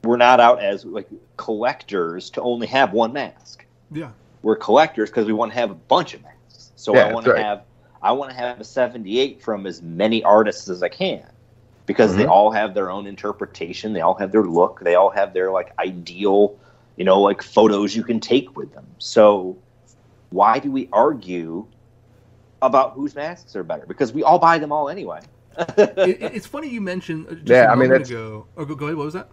[0.04, 4.12] we're not out as like collectors to only have one mask Yeah.
[4.48, 6.72] We're collectors because we want to have a bunch of masks.
[6.78, 7.46] So Yeah, I want that's to right.
[7.46, 7.64] have
[8.02, 11.26] I want to have a 78 from as many artists as I can
[11.86, 12.30] because they Mhm.
[12.30, 15.74] all have their own interpretation, they all have their look, they all have their like
[15.80, 16.56] ideal,
[16.96, 18.86] you know, like photos you can take with them.
[19.00, 19.58] So
[20.30, 21.66] why do we argue
[22.62, 23.86] about whose masks are better?
[23.86, 25.20] Because we all buy them all anyway.
[25.58, 28.46] it, it- it's funny you mentioned uh, just Yeah, a I mean, moment that's- ago.
[28.56, 28.96] Oh, go, go ahead.
[28.98, 29.28] What was that?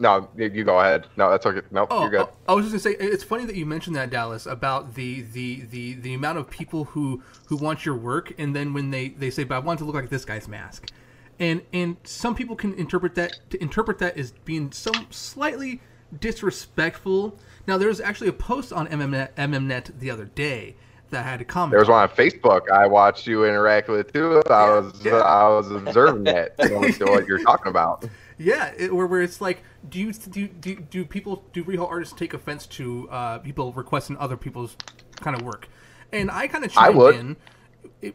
[0.00, 1.06] No, you go ahead.
[1.18, 1.60] No, that's okay.
[1.70, 2.20] Nope, Oh, you're good.
[2.20, 5.20] Oh, I was just gonna say it's funny that you mentioned that Dallas about the
[5.20, 9.10] the the the amount of people who who want your work, and then when they
[9.10, 10.90] they say, "But I want to look like this guy's mask,"
[11.38, 15.82] and and some people can interpret that to interpret that as being some slightly
[16.18, 17.38] disrespectful.
[17.66, 20.76] Now, there was actually a post on MMNet, MMNet the other day
[21.10, 21.72] that had a comment.
[21.72, 24.42] There was one on Facebook I watched you interact with too.
[24.48, 25.12] I Yeah, was yeah.
[25.12, 26.54] Uh, I was observing that.
[26.58, 28.08] I don't know what you're talking about.
[28.40, 32.14] Yeah, it, where, where it's like, do you do, do do people do real artists
[32.14, 34.76] take offense to uh, people requesting other people's
[35.16, 35.68] kind of work?
[36.10, 37.14] And I kind of I chimed would.
[37.16, 37.36] in,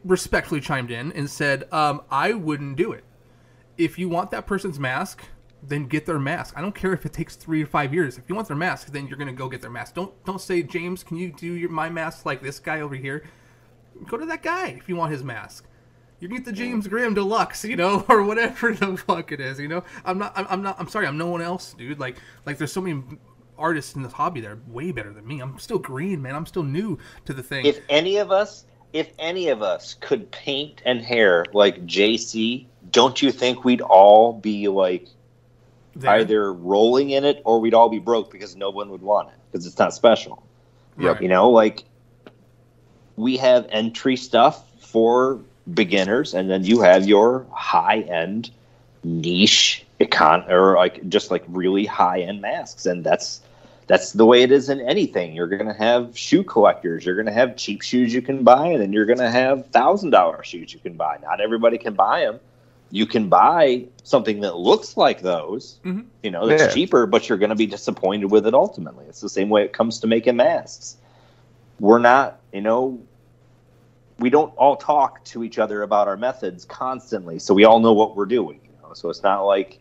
[0.03, 3.03] respectfully chimed in, and said, um, I wouldn't do it.
[3.77, 5.23] If you want that person's mask,
[5.61, 6.57] then get their mask.
[6.57, 8.17] I don't care if it takes three or five years.
[8.17, 9.93] If you want their mask, then you're gonna go get their mask.
[9.93, 13.23] Don't don't say, James, can you do your my mask like this guy over here?
[14.07, 15.67] Go to that guy if you want his mask
[16.19, 19.59] you can get the James Grimm Deluxe, you know, or whatever the fuck it is,
[19.59, 19.83] you know.
[20.05, 21.99] I'm not, I'm, I'm not, I'm sorry, I'm no one else, dude.
[21.99, 23.03] Like, like there's so many
[23.57, 25.41] artists in this hobby that are way better than me.
[25.41, 26.35] I'm still green, man.
[26.35, 27.65] I'm still new to the thing.
[27.65, 33.21] If any of us, if any of us could paint and hair like JC, don't
[33.21, 35.07] you think we'd all be like
[35.95, 36.11] There.
[36.11, 39.35] either rolling in it or we'd all be broke because no one would want it
[39.51, 40.43] because it's not special.
[40.95, 41.21] Right.
[41.21, 41.83] You know, like
[43.17, 45.41] we have entry stuff for
[45.73, 48.51] beginners, and then you have your high end
[49.03, 53.41] niche econ or like just like really high end masks, and that's
[53.87, 55.35] that's the way it is in anything.
[55.35, 58.93] You're gonna have shoe collectors, you're gonna have cheap shoes you can buy, and then
[58.93, 61.17] you're gonna have thousand dollar shoes you can buy.
[61.21, 62.39] Not everybody can buy them.
[62.91, 66.05] You can buy something that looks like those, Mhm.
[66.23, 66.69] you know, that's Yeah.
[66.69, 69.05] cheaper, but you're going to be disappointed with it ultimately.
[69.09, 70.95] It's the same way it comes to making masks.
[71.79, 72.99] We're not, you know,
[74.19, 77.93] we don't all talk to each other about our methods constantly, so we all know
[77.93, 78.59] what we're doing.
[78.63, 79.79] You know, so it's not like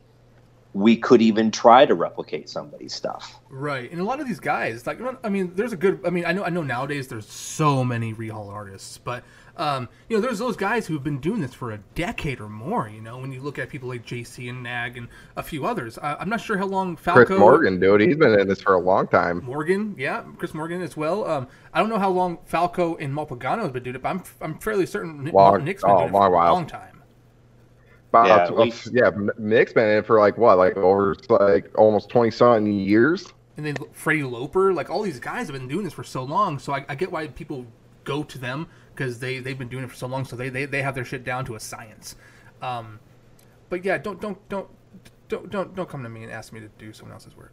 [0.72, 3.38] we could even try to replicate somebody's stuff.
[3.48, 6.00] Right, and a lot of these guys, like, I mean, there's a good.
[6.04, 9.22] I mean, I know, I know nowadays there's so many rehaul artists, but
[9.56, 12.88] um, you know, there's those guys who've been doing this for a decade or more.
[12.88, 15.96] You know, when you look at people like JC and Nag and a few others,
[15.98, 17.24] I, I'm not sure how long Falco.
[17.24, 19.44] Chris Morgan, dude, he's been in this for a long time.
[19.44, 21.24] Morgan, yeah, Chris Morgan as well.
[21.26, 24.22] Um, I don't know how long Falco and Malpagano has been doing it, but I'm
[24.40, 27.02] I'm fairly certain Nick, Long- Nick's been oh, doing it for long a long time.
[28.10, 31.70] About, Yeah, yeah, least- yeah, Nick's been in it for like what, like over like
[31.78, 33.32] almost twenty something years.
[33.56, 36.58] And then Freddie Loper, like all these guys have been doing this for so long.
[36.58, 37.66] So I, I get why people
[38.02, 40.24] go to them because they they've been doing it for so long.
[40.24, 42.16] So they they, they have their shit down to a science.
[42.62, 43.00] Um,
[43.68, 44.68] but yeah, don't don't don't
[45.28, 47.52] don't don't don't come to me and ask me to do someone else's work.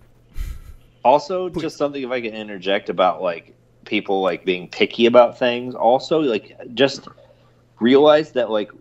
[1.04, 5.74] Also, just something if I can interject about like people like being picky about things.
[5.74, 7.08] Also, like just
[7.80, 8.72] realize that like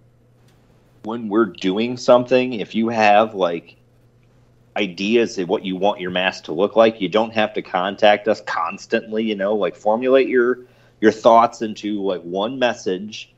[1.05, 3.77] when we're doing something, if you have like
[4.77, 8.29] ideas of what you want your mask to look like, you don't have to contact
[8.29, 9.25] us constantly.
[9.25, 10.59] You know, like formulate your
[11.01, 13.33] your thoughts into like one message.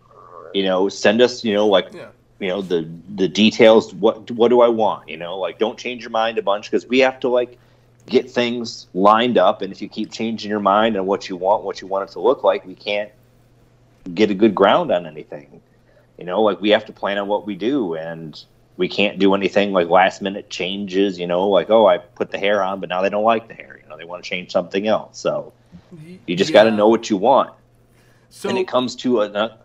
[0.53, 1.44] You know, send us.
[1.44, 2.11] You know, like Yeah.
[2.38, 3.92] you know the the details.
[3.94, 5.09] What what do I want?
[5.09, 7.59] You know, like don't change your mind a bunch because we have to like
[8.09, 9.62] get things lined up.
[9.62, 12.12] And if you keep changing your mind on what you want, what you want it
[12.12, 13.11] to look like, we can't
[14.12, 15.61] get a good ground on anything.
[16.18, 18.38] You know, like we have to plan on what we do, and
[18.77, 21.18] we can't do anything like last minute changes.
[21.18, 23.55] You know, like oh, I put the hair on, but now they don't like the
[23.55, 23.79] hair.
[23.83, 25.18] You know, they want to change something else.
[25.18, 25.53] So
[26.26, 27.52] you just got to know what you want.
[28.30, 29.30] So and it comes to a.
[29.30, 29.56] Uh,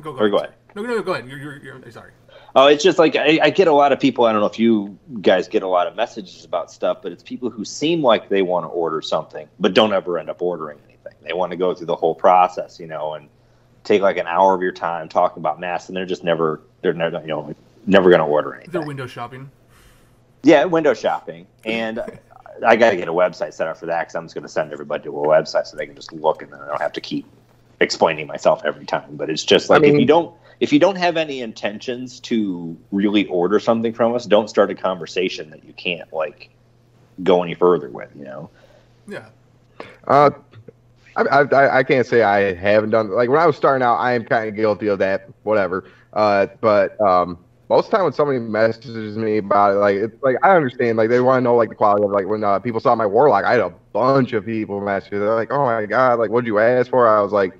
[0.00, 0.54] go, or go ahead.
[0.74, 1.28] No, no, no, go ahead.
[1.28, 2.12] You're, you're, you're sorry.
[2.54, 4.26] Oh, it's just like I, I get a lot of people.
[4.26, 7.22] I don't know if you guys get a lot of messages about stuff, but it's
[7.22, 10.78] people who seem like they want to order something, but don't ever end up ordering
[10.86, 11.14] anything.
[11.22, 13.28] They want to go through the whole process, you know, and
[13.84, 16.92] take like an hour of your time talking about masks, and they're just never, they're
[16.92, 17.54] never, you know,
[17.86, 18.72] never going to order anything.
[18.72, 19.50] They're window shopping.
[20.42, 22.02] Yeah, window shopping, and
[22.64, 24.48] I got to get a website set up for that because I'm just going to
[24.48, 26.92] send everybody to a website so they can just look, and then I don't have
[26.92, 27.26] to keep
[27.80, 29.16] explaining myself every time.
[29.16, 32.76] But it's just like I if you don't if you don't have any intentions to
[32.92, 36.50] really order something from us, don't start a conversation that you can't like
[37.22, 38.10] go any further with.
[38.16, 38.50] You know.
[39.08, 39.26] Yeah.
[40.06, 40.30] Uh,
[41.16, 43.96] I, I, I can't say I haven't done like when I was starting out.
[43.96, 45.28] I am kind of guilty of that.
[45.42, 45.90] Whatever.
[46.12, 47.38] Uh, but um,
[47.72, 50.98] most of the time when somebody messages me about it, like it's like I understand.
[50.98, 53.06] Like they want to know like the quality of like when uh, people saw my
[53.06, 53.46] warlock.
[53.46, 55.12] I had a bunch of people message.
[55.12, 55.18] me.
[55.18, 56.18] They're like, "Oh my god!
[56.18, 57.58] Like what'd you ask for?" I was like,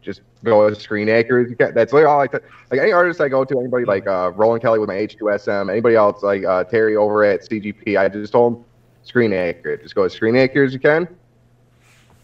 [0.00, 2.32] "Just go as screen accurate you can." That's like all I like.
[2.32, 5.94] Like any artist I go to, anybody like uh, Roland Kelly with my H2SM, anybody
[5.94, 8.64] else like uh, Terry over at CGP, I just told them
[9.04, 9.84] screen accurate.
[9.84, 11.06] Just go as screen accurate as you can.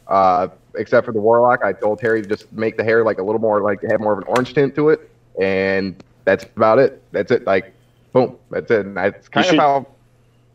[0.08, 3.22] Uh, except for the warlock, I told Terry to just make the hair like a
[3.22, 5.08] little more like have more of an orange tint to it,
[5.40, 7.02] and that's about it.
[7.10, 7.46] That's it.
[7.46, 7.72] Like,
[8.12, 8.84] boom, that's it.
[8.84, 9.86] And that's kind should of how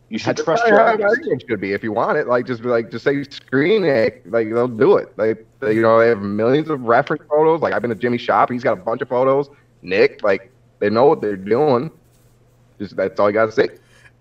[0.09, 1.17] You should that's trust your how artist.
[1.19, 2.27] everyone should be if you want it.
[2.27, 4.27] Like, just be like, just say screen act.
[4.27, 5.17] Like, they'll do it.
[5.17, 7.61] Like, they, you know, they have millions of reference photos.
[7.61, 8.51] Like, I've been to Jimmy's shop.
[8.51, 9.49] He's got a bunch of photos.
[9.81, 11.89] Nick, like, they know what they're doing.
[12.77, 13.69] Just that's all you got to say.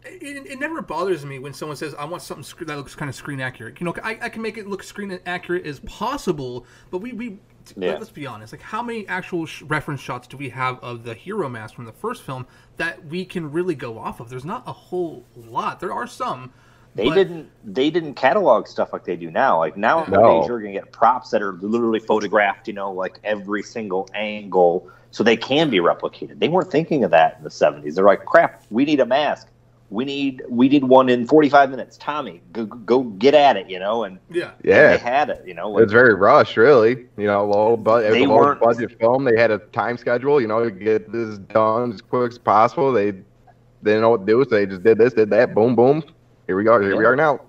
[0.05, 3.15] It, it never bothers me when someone says, "I want something that looks kind of
[3.15, 6.99] screen accurate." You know, I, I can make it look screen accurate as possible, but
[6.99, 7.39] we, we
[7.77, 7.95] Yeah.
[7.95, 8.53] let's be honest.
[8.53, 11.85] Like, how many actual sh- reference shots do we have of the hero mask from
[11.85, 12.47] the first film
[12.77, 14.29] that we can really go off of?
[14.29, 15.81] There's not a whole lot.
[15.81, 16.53] There are some.
[16.95, 17.51] They but- didn't.
[17.65, 19.59] They didn't catalog stuff like they do now.
[19.59, 20.47] Like nowadays, No.
[20.47, 22.69] you're gonna get props that are literally photographed.
[22.69, 26.39] You know, like every single angle, so they can be replicated.
[26.39, 27.95] They weren't thinking of that in the '70s.
[27.95, 29.49] They're like, "Crap, we need a mask.
[29.93, 31.97] We need we need one in 45 minutes.
[31.99, 34.53] Tommy, go, go get at it." You know, and Yeah.
[34.65, 34.93] Yeah.
[34.93, 35.43] they had it.
[35.47, 37.07] You know, like, It's very rushed, really.
[37.17, 38.07] You know, low budget.
[38.07, 39.25] It was They a low budget film.
[39.25, 40.41] They had a time schedule.
[40.41, 42.93] You know, to get this done as quick as possible.
[42.93, 45.55] They they didn't know what to do, so they just did this, did that.
[45.55, 46.03] Boom, boom.
[46.47, 46.81] Here we go.
[46.81, 47.41] Here we are now.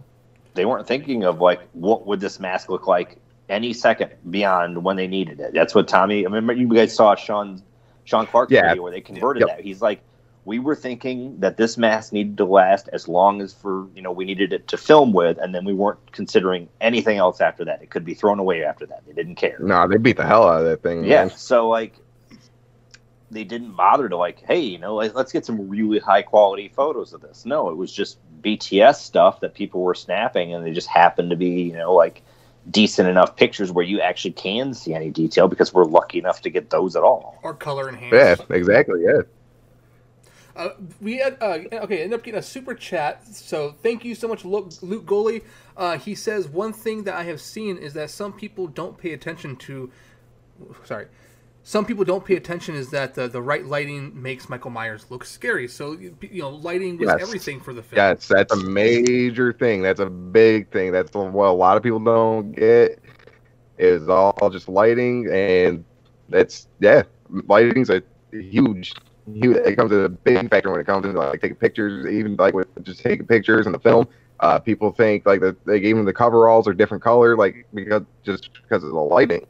[0.55, 3.17] they weren't thinking of like what would this mask look like
[3.49, 5.53] any second beyond when they needed it.
[5.53, 6.21] That's what Tommy.
[6.21, 7.61] I remember you guys saw Sean
[8.03, 8.69] Sean Clark's Yeah.
[8.69, 9.49] video where they converted Yep.
[9.57, 9.63] that.
[9.63, 10.01] He's like,
[10.45, 14.11] we were thinking that this mask needed to last as long as for you know
[14.11, 17.81] we needed it to film with, and then we weren't considering anything else after that.
[17.81, 19.05] It could be thrown away after that.
[19.05, 19.57] They didn't care.
[19.59, 21.03] No, they beat the hell out of that thing.
[21.03, 21.25] Yeah.
[21.25, 21.37] man.
[21.37, 21.95] So like,
[23.31, 26.67] they didn't bother to like, hey, you know, like, let's get some really high quality
[26.69, 27.45] photos of this.
[27.45, 31.37] No, it was just BTS stuff that people were snapping, and they just happened to
[31.37, 32.21] be, you know, like
[32.69, 36.49] decent enough pictures where you actually can see any detail because we're lucky enough to
[36.49, 37.39] get those at all.
[37.43, 38.43] Or color enhanced.
[38.49, 39.03] Yeah, exactly.
[39.03, 39.21] Yeah.
[40.55, 40.69] Uh,
[41.01, 43.25] we had uh, okay, ended up getting a super chat.
[43.27, 45.43] So thank you so much, Luke, Luke Goley.
[45.75, 49.13] Uh, he says one thing that I have seen is that some people don't pay
[49.13, 49.91] attention to.
[50.83, 51.07] Sorry,
[51.63, 55.23] some people don't pay attention is that the, the right lighting makes Michael Myers look
[55.23, 55.67] scary.
[55.67, 57.21] So you know, lighting was Yes.
[57.21, 57.97] everything for the film.
[57.97, 59.81] Yes, that's a major thing.
[59.81, 60.91] That's a big thing.
[60.91, 62.99] That's what a lot of people don't get.
[63.77, 65.83] Is all just lighting, and
[66.29, 67.03] that's yeah,
[67.47, 68.93] lighting's a huge,
[69.31, 69.57] huge.
[69.57, 72.53] It comes as a big factor when it comes to like taking pictures, even like
[72.53, 74.07] with just taking pictures in the film.
[74.39, 78.49] Uh, people think like that they even the coveralls are different color, like because just
[78.61, 79.45] because of the lighting.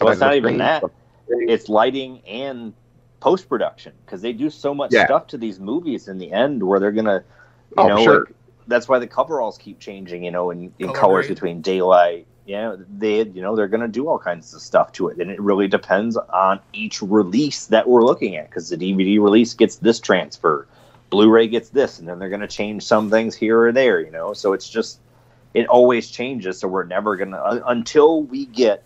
[0.00, 0.78] Well, it's Sometimes not even that.
[0.78, 0.90] stuff-
[1.28, 2.72] It's lighting and
[3.20, 5.06] post production because they do so much Yeah.
[5.06, 7.24] stuff to these movies in the end where they're gonna,
[7.70, 8.18] you Oh, know, sure.
[8.26, 8.34] like,
[8.68, 10.22] that's why the coveralls keep changing.
[10.22, 11.36] You know, in, in Color colors grade.
[11.36, 12.26] between daylight.
[12.48, 15.38] Yeah, they you know they're gonna do all kinds of stuff to it, and it
[15.38, 20.00] really depends on each release that we're looking at because the DVD release gets this
[20.00, 20.66] transfer,
[21.10, 24.00] Blu-ray gets this, and then they're gonna change some things here or there.
[24.00, 24.98] You know, so it's just
[25.52, 26.58] it always changes.
[26.58, 28.82] So we're never gonna un- until we get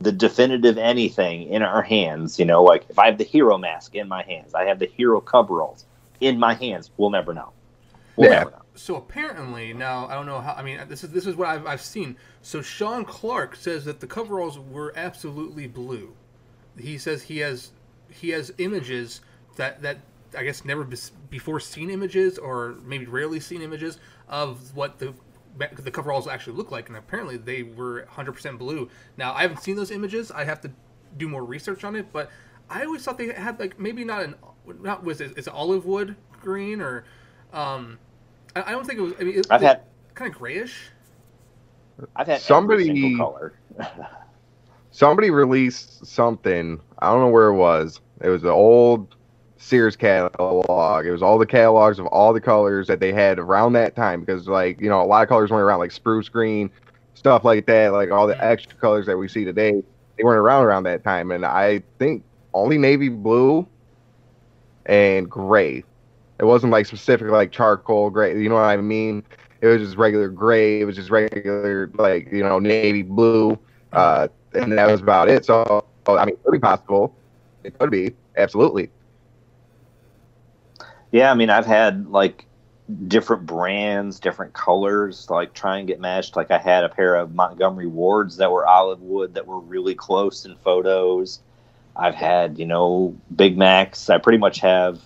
[0.00, 2.38] the definitive anything in our hands.
[2.38, 4.86] You know, like if I have the hero mask in my hands, I have the
[4.86, 5.86] hero coveralls
[6.20, 6.92] in my hands.
[6.96, 7.50] We'll never know.
[8.14, 8.38] We'll Yeah.
[8.38, 8.61] never know.
[8.74, 10.54] So apparently now I don't know how.
[10.54, 12.16] I mean, this is this is what I've, I've seen.
[12.40, 16.14] So Sean Clark says that the coveralls were absolutely blue.
[16.78, 17.72] He says he has
[18.08, 19.20] he has images
[19.56, 19.98] that that
[20.36, 20.88] I guess never
[21.28, 25.12] before seen images or maybe rarely seen images of what the
[25.58, 28.88] the coveralls actually look like, and apparently they were 100% blue.
[29.18, 30.30] Now I haven't seen those images.
[30.30, 30.70] I have to
[31.18, 32.30] do more research on it, but
[32.70, 34.34] I always thought they had like maybe not an
[34.80, 37.04] not was it it's olive wood green or
[37.52, 37.98] um
[38.56, 39.14] I, I don't think it was.
[39.20, 39.82] I mean, it, I've had
[40.14, 40.90] kind of grayish.
[42.16, 43.54] I've had Somebody- every single color.
[44.90, 46.80] somebody released something.
[46.98, 48.00] I don't know where it was.
[48.20, 49.16] It was the old
[49.56, 51.06] Sears catalog.
[51.06, 54.20] It was all the catalogs of all the colors that they had around that time
[54.20, 56.70] because, like, you know, a lot of colors weren't around, like spruce green,
[57.14, 58.44] stuff like that, like all the mm-hmm.
[58.44, 59.82] extra colors that we see today.
[60.16, 63.66] They weren't around around that time, and I think only navy blue
[64.86, 65.84] and gray.
[66.42, 68.36] It wasn't like specific like charcoal gray.
[68.36, 69.22] You know what I mean?
[69.60, 70.80] It was just regular gray.
[70.80, 73.56] It was just regular like you know navy blue.
[73.92, 75.44] Uh, and that was about it.
[75.44, 77.14] So, I mean, it could be possible.
[77.62, 78.90] It could be absolutely.
[81.12, 82.44] Yeah, I mean, I've had like
[83.06, 86.34] different brands, different colors, like try and get matched.
[86.34, 89.94] Like I had a pair of Montgomery Wards that were olive wood that were really
[89.94, 91.38] close in photos.
[91.94, 94.10] I've had, you know, Big Macs.
[94.10, 95.00] I pretty much have.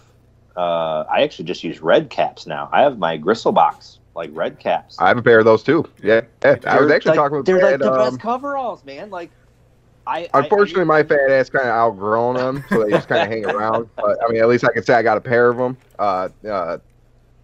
[0.56, 2.68] Uh, I actually just use Red Kaps now.
[2.72, 4.96] I have my Gristle box like Red Kaps.
[4.98, 5.84] I have a pair of those too.
[6.02, 6.56] Yeah, yeah.
[6.66, 9.10] I was They're actually like- talking with They're like the um, best coveralls, man.
[9.10, 9.30] Like,
[10.06, 13.22] I I- Unfortunately, I, my fat ass kind of outgrown them, so they just kind
[13.22, 13.88] of hang around.
[13.96, 15.76] But I mean, at least I can say I got a pair of them.
[15.98, 16.78] Uh, uh,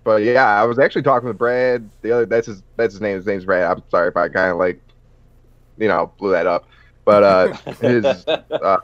[0.05, 1.89] but yeah, I was actually talking with Brad.
[2.01, 3.17] The other that's his that's his name.
[3.17, 3.71] His name's Brad.
[3.71, 4.81] I'm sorry if I kind of like,
[5.77, 6.67] you know, blew that up.
[7.05, 8.79] But uh, his uh,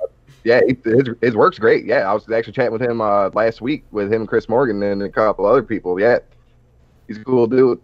[0.45, 1.85] yeah, he- his his work's great.
[1.85, 4.83] Yeah, I was actually chatting with him uh, last week with him and Chris Morgan
[4.83, 5.99] and a couple other people.
[6.01, 6.19] Yeah,
[7.07, 7.81] he's a cool dude.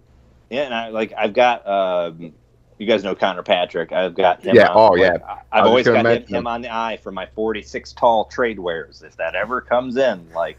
[0.50, 2.32] Yeah, and I like I've got um,
[2.78, 3.92] you guys know Connor Patrick.
[3.92, 4.54] I've got him.
[4.54, 5.16] Yeah, on, oh, like, yeah.
[5.26, 8.24] I- I I've always got him, mention him on the eye for my 46 tall
[8.26, 9.02] trade wares.
[9.06, 10.58] If that ever comes in, like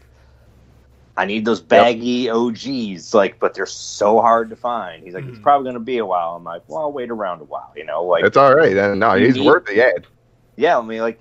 [1.18, 5.02] I need those baggy OGs, like, but they're so hard to find.
[5.02, 5.42] He's like, it's Mhm.
[5.42, 6.36] probably going to be a while.
[6.36, 8.22] I'm like, well, I'll wait around a while, you know, like.
[8.22, 8.74] It's all right.
[8.74, 9.76] Then no, he's need- worth it.
[9.76, 9.92] Yeah,
[10.56, 11.18] yeah, I mean, like,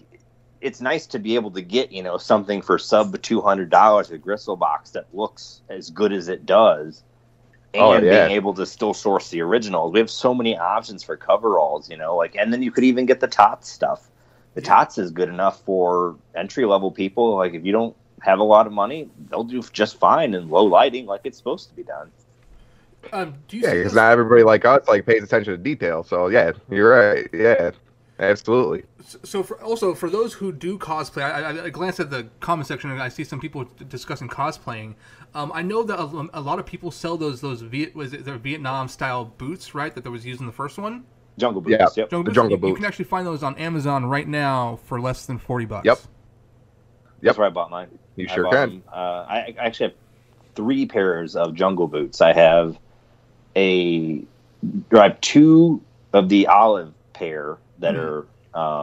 [0.66, 4.11] it's nice to be able to get you know something for sub two hundred dollars,
[4.11, 7.03] a gristle box that looks as good as it does,
[7.74, 8.28] and Oh, yeah.
[8.28, 9.93] being able to still source the originals.
[9.93, 13.05] We have so many options for coveralls, you know, like, and then you could even
[13.05, 14.09] get the TOTS stuff.
[14.55, 14.68] The Yeah.
[14.70, 17.36] TOTS is good enough for entry level people.
[17.36, 20.66] Like, if you don't have a lot of money, they'll do just fine in low
[20.66, 22.11] lighting, like it's supposed to be done.
[23.13, 26.03] Um, do you Yeah, because not everybody like us like pays attention to detail.
[26.03, 27.30] So yeah, you're right.
[27.34, 27.72] Yeah,
[28.20, 28.84] absolutely.
[29.24, 32.68] So for also for those who do cosplay, I, I, I glanced at the comment
[32.68, 34.95] section and I see some people d- discussing cosplaying.
[35.34, 38.26] Um, I know that a, a lot of people sell those those Viet, was it
[38.26, 39.93] their Vietnam style boots, right?
[39.93, 41.03] That there was used in the first one.
[41.38, 41.72] Jungle Boots.
[41.78, 41.88] Yeah.
[41.95, 42.09] Yep.
[42.09, 42.36] Jungle The boots.
[42.36, 45.66] jungle you, you can actually find those on Amazon right now for less than forty
[45.66, 45.86] bucks.
[45.86, 45.99] Yep.
[47.22, 47.89] That's where I bought mine.
[48.16, 48.84] You I sure bought can.
[48.91, 49.97] Uh, I, I actually have
[50.55, 52.22] three pairs of jungle boots.
[52.22, 52.78] I have
[53.57, 54.24] a,
[54.93, 55.82] I have two
[56.13, 58.00] of the olive pair that Mhm.
[58.00, 58.28] are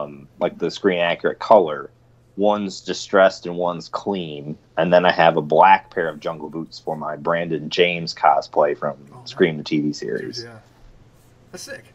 [0.03, 1.89] um, like the screen accurate color.
[2.37, 6.77] One's distressed and one's clean, and then I have a black pair of jungle boots
[6.79, 9.21] for my Brandon James cosplay from Oh.
[9.25, 10.43] Scream the TV series.
[10.43, 10.59] Yeah.
[11.51, 11.85] That's sick.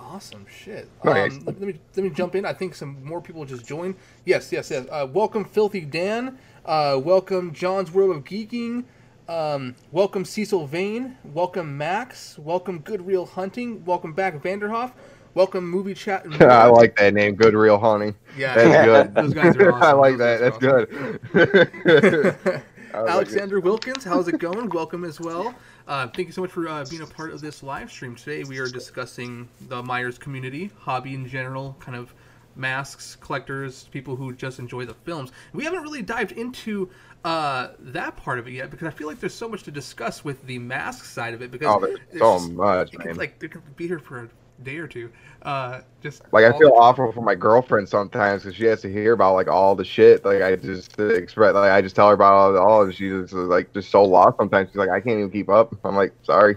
[0.00, 0.88] Awesome shit.
[1.04, 1.32] Nice.
[1.32, 2.46] Um, let, let me let me jump in.
[2.46, 3.94] I think some more people just joined.
[4.24, 4.86] Yes, yes, yes.
[4.90, 6.38] Uh, welcome, Filthy Dan.
[6.64, 8.84] Uh, welcome, John's World of Geeking.
[9.28, 11.18] Um, welcome, Cecil Vane.
[11.24, 12.38] Welcome, Max.
[12.38, 13.84] Welcome, Good Real Hunting.
[13.84, 14.92] Welcome back, Vanderhoff.
[15.34, 16.24] Welcome, Movie Chat.
[16.24, 17.34] And I like that name.
[17.34, 18.14] Good real hunting.
[18.36, 19.14] Yeah, That's good.
[19.14, 19.82] Those guys are awesome.
[19.82, 20.40] I like that.
[20.40, 22.62] That's are good.
[22.94, 23.10] I like it.
[23.12, 24.70] Alexander Wilkins, how's it going?
[24.70, 25.54] Welcome as well.
[25.86, 28.44] Uh, thank you so much for uh, being a part of this live stream today.
[28.44, 32.14] We are discussing the Myers community, hobby in general, kind of
[32.56, 35.30] masks, collectors, people who just enjoy the films.
[35.52, 36.88] We haven't really dived into
[37.24, 40.24] uh, that part of it yet because I feel like there's so much to discuss
[40.24, 41.50] with the mask side of it.
[41.50, 43.16] Because Oh, there's so much, man.
[43.16, 44.28] like, they could be here for a
[44.62, 45.10] day or two.
[45.42, 49.12] Uh, just Like I feel awful for my girlfriend sometimes because she has to hear
[49.12, 50.24] about like all the shit.
[50.24, 53.32] Like I just express, like I just tell her about all, all and she's just,
[53.34, 54.68] like just so lost sometimes.
[54.70, 55.74] She's like, I can't even keep up.
[55.84, 56.56] I'm like, sorry,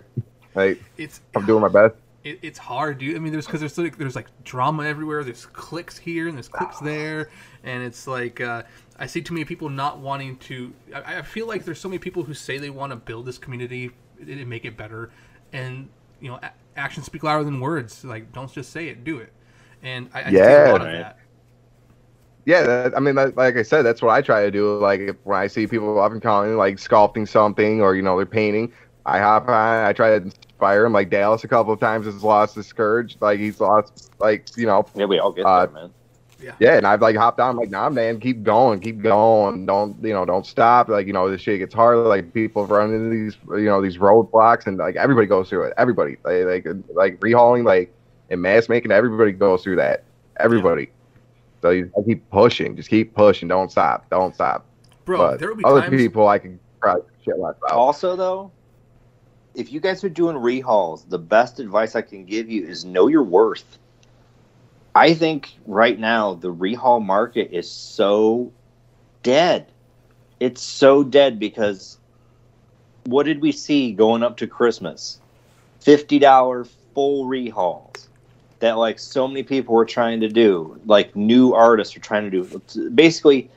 [0.56, 1.96] like It's I'm doing my best.
[2.24, 3.16] it, it's hard, dude.
[3.16, 5.24] I mean, there's because there's like there's like drama everywhere.
[5.24, 7.30] There's clicks here and there's clicks there,
[7.64, 8.64] and it's like uh,
[9.00, 10.74] I see too many people not wanting to.
[10.94, 13.38] I, I feel like there's so many people who say they want to build this
[13.38, 15.12] community and make it better,
[15.54, 15.90] and
[16.20, 16.40] you know,
[16.76, 18.04] actions speak louder than words.
[18.04, 19.34] Like, don't just say it, do it.
[19.82, 20.92] And I, I see a Yeah, lot of right.
[20.92, 21.18] that.
[22.46, 24.78] Yeah, that, I mean, that, like I said, that's what I try to do.
[24.80, 28.18] Like if, when I see people up and coming, like sculpting something or you know
[28.18, 28.74] they're painting,
[29.06, 29.86] I hop on.
[29.86, 30.94] I try to inspire them.
[30.94, 33.18] Like Dallas a couple of times has lost his courage.
[33.22, 35.94] Like he's lost, like you know, Yeah, we all get Uh, there, man.
[36.60, 36.76] Yeah.
[36.76, 37.52] And I've like hopped on.
[37.52, 39.66] I'm like, nah, man, keep going, keep going.
[39.66, 40.26] Don't you know?
[40.26, 40.90] Don't stop.
[40.90, 41.98] Like you know, this shit gets hard.
[42.00, 45.74] Like people run into these, you know, these roadblocks, and like everybody goes through it.
[45.78, 47.94] Everybody, like like, like rehauling, like
[48.30, 48.92] and mass making.
[48.92, 50.04] Everybody goes through that.
[50.40, 50.90] Everybody.
[51.62, 52.76] So you I keep pushing.
[52.76, 53.48] Just keep pushing.
[53.48, 54.10] Don't stop.
[54.10, 54.66] Don't stop.
[55.06, 55.96] Bro, but there will be other times.
[55.96, 57.78] people, I could probably shit less about.
[57.78, 58.52] Also, though,
[59.54, 63.08] if you guys are doing rehauls, the best advice I can give you is know
[63.08, 63.78] your worth.
[64.94, 68.52] I think right now the rehaul market is so
[69.24, 69.68] dead.
[70.40, 71.98] It's so dead because
[73.06, 75.20] what did we see going up to Christmas?
[75.82, 78.08] $50 full rehauls
[78.60, 82.44] that like so many people were trying to do, like new artists are trying to
[82.44, 82.90] do.
[82.90, 83.50] Basically,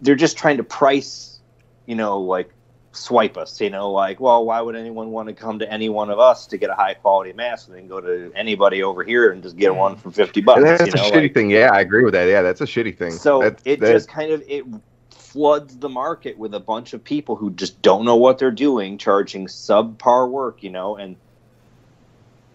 [0.00, 1.40] they're just trying to price,
[1.86, 2.50] you know, like
[2.98, 6.10] swipe us, you know, like, well, why would anyone want to come to any one
[6.10, 9.30] of us to get a high quality mask and then go to anybody over here
[9.32, 11.02] and just get one for 50 bucks, And that's you know?
[11.08, 11.50] a shitty like- thing.
[11.50, 12.24] Yeah, I agree with that.
[12.28, 13.12] Yeah, that's a shitty thing.
[13.12, 14.64] so That's- it that- just kind of it
[15.10, 18.96] floods the market with a bunch of people who just don't know what they're doing,
[18.98, 21.16] charging subpar work, you know, and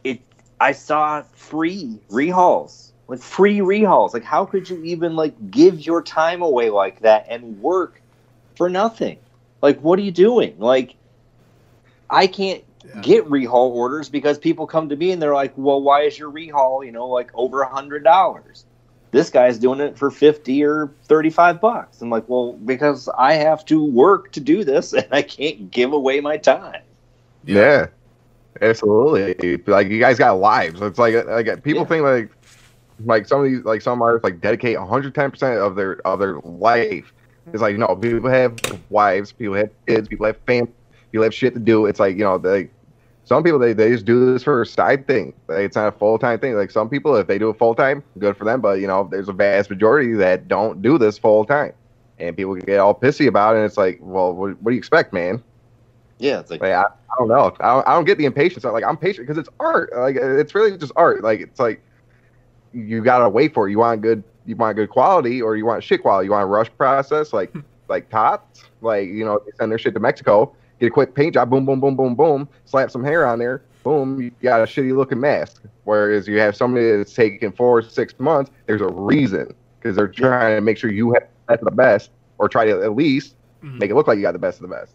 [0.03, 0.19] it
[0.59, 2.91] I saw free rehauls.
[3.07, 4.13] Like free rehauls.
[4.13, 8.01] Like how could you even like give your time away like that and work
[8.55, 9.17] for nothing?
[9.63, 10.59] Like what are you doing?
[10.59, 10.97] Like
[12.11, 13.01] I can't Yeah.
[13.01, 16.31] get rehaul orders because people come to me and they're like, "Well, why is your
[16.31, 18.65] rehaul, you know, like over a hundred dollars?"
[19.11, 22.01] This guy's doing it for fifty or thirty-five bucks.
[22.01, 25.93] I'm like, "Well, because I have to work to do this, and I can't give
[25.93, 26.81] away my time."
[27.43, 27.87] Yeah.
[28.61, 29.57] absolutely.
[29.67, 30.81] Like you guys got lives.
[30.81, 31.87] It's like like people Yeah.
[31.87, 32.31] think like
[33.05, 36.39] like some of these like some artists like dedicate 110 percent of their of their
[36.41, 37.13] life.
[37.51, 38.55] It's like no, people have
[38.89, 40.67] wives, people have kids, people have fam,
[41.11, 41.85] people have shit to do.
[41.85, 42.69] It's like you know they.
[43.25, 45.33] Some people they, they just do this for a side thing.
[45.47, 46.55] Like, it's not a full time thing.
[46.55, 48.59] Like some people, if they do it full time, good for them.
[48.59, 51.71] But you know, there's a vast majority that don't do this full time,
[52.19, 53.59] and people get all pissy about it.
[53.59, 55.41] And it's like, well, what, what do you expect, man?
[56.19, 57.55] Yeah, it's like Like I, I don't know.
[57.59, 58.63] I don't, I don't get the impatience.
[58.63, 59.91] Like I'm patient because it's art.
[59.95, 61.23] Like it's really just art.
[61.23, 61.81] Like it's like
[62.73, 63.71] you gotta wait for it.
[63.71, 66.25] You want good, you want good quality, or you want shit quality.
[66.27, 67.53] You want a rush process like
[67.87, 71.49] like Tots, like you know send their shit to Mexico, get a quick paint job,
[71.49, 74.95] boom, boom, boom, boom, boom, slap some hair on there, boom, you got a shitty
[74.95, 75.61] looking mask.
[75.83, 80.55] Whereas you have somebody that's taking four, six months, there's a reason because they're trying
[80.55, 83.79] to make sure you have the best the best, or try to at least Mhm.
[83.79, 84.93] make it look like you got the best of the best.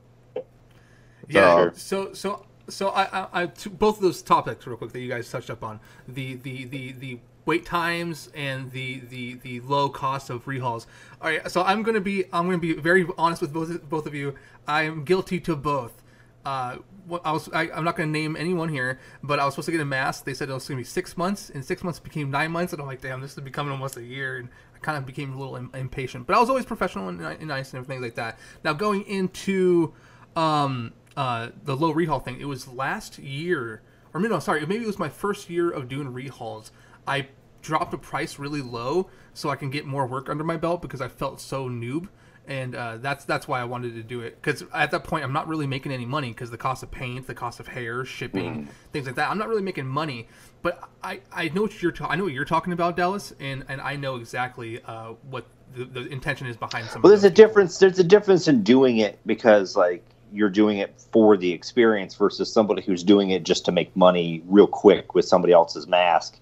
[1.28, 1.70] Yeah.
[1.74, 5.08] So so so I, I, I to both of those topics real quick that you
[5.08, 7.18] guys touched up on the the the the
[7.48, 10.84] wait times and the the the low cost of rehauls.
[11.20, 11.50] All right.
[11.50, 14.34] So I'm gonna be I'm gonna be very honest with both both of you.
[14.68, 16.02] I am guilty to both.
[16.44, 16.76] Uh,
[17.24, 19.80] I was I, I'm not gonna name anyone here, but I was supposed to get
[19.80, 20.26] a mask.
[20.26, 22.82] They said it was gonna be six months, and six months became nine months, and
[22.82, 25.38] I'm like, damn, this is becoming almost a year, and I kind of became a
[25.38, 26.26] little im- impatient.
[26.26, 28.38] But I was always professional and, and nice and everything like that.
[28.62, 29.94] Now going into
[30.36, 32.38] um, uh, the low rehaul thing.
[32.40, 33.80] It was last year,
[34.12, 36.70] or no, sorry, maybe it was my first year of doing rehauls.
[37.06, 37.28] I
[37.68, 41.02] dropped the price really low so I can get more work under my belt because
[41.02, 42.08] I felt so noob,
[42.46, 44.40] and uh, that's that's why I wanted to do it.
[44.40, 47.26] Because at that point, I'm not really making any money because the cost of paint,
[47.26, 49.30] the cost of hair, shipping, things like that.
[49.30, 50.28] I'm not really making money,
[50.62, 53.66] but I, I know what you're ta- I know what you're talking about, Dallas, and
[53.68, 55.44] and I know exactly uh, what
[55.74, 57.02] the, the intention is behind some.
[57.02, 57.48] Well, of there's a people.
[57.48, 57.78] difference.
[57.78, 60.02] There's a difference in doing it because like
[60.32, 64.42] you're doing it for the experience versus somebody who's doing it just to make money
[64.46, 66.38] real quick with somebody else's mask.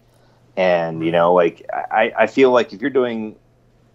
[0.57, 3.37] And you know, like I, I feel like if you're doing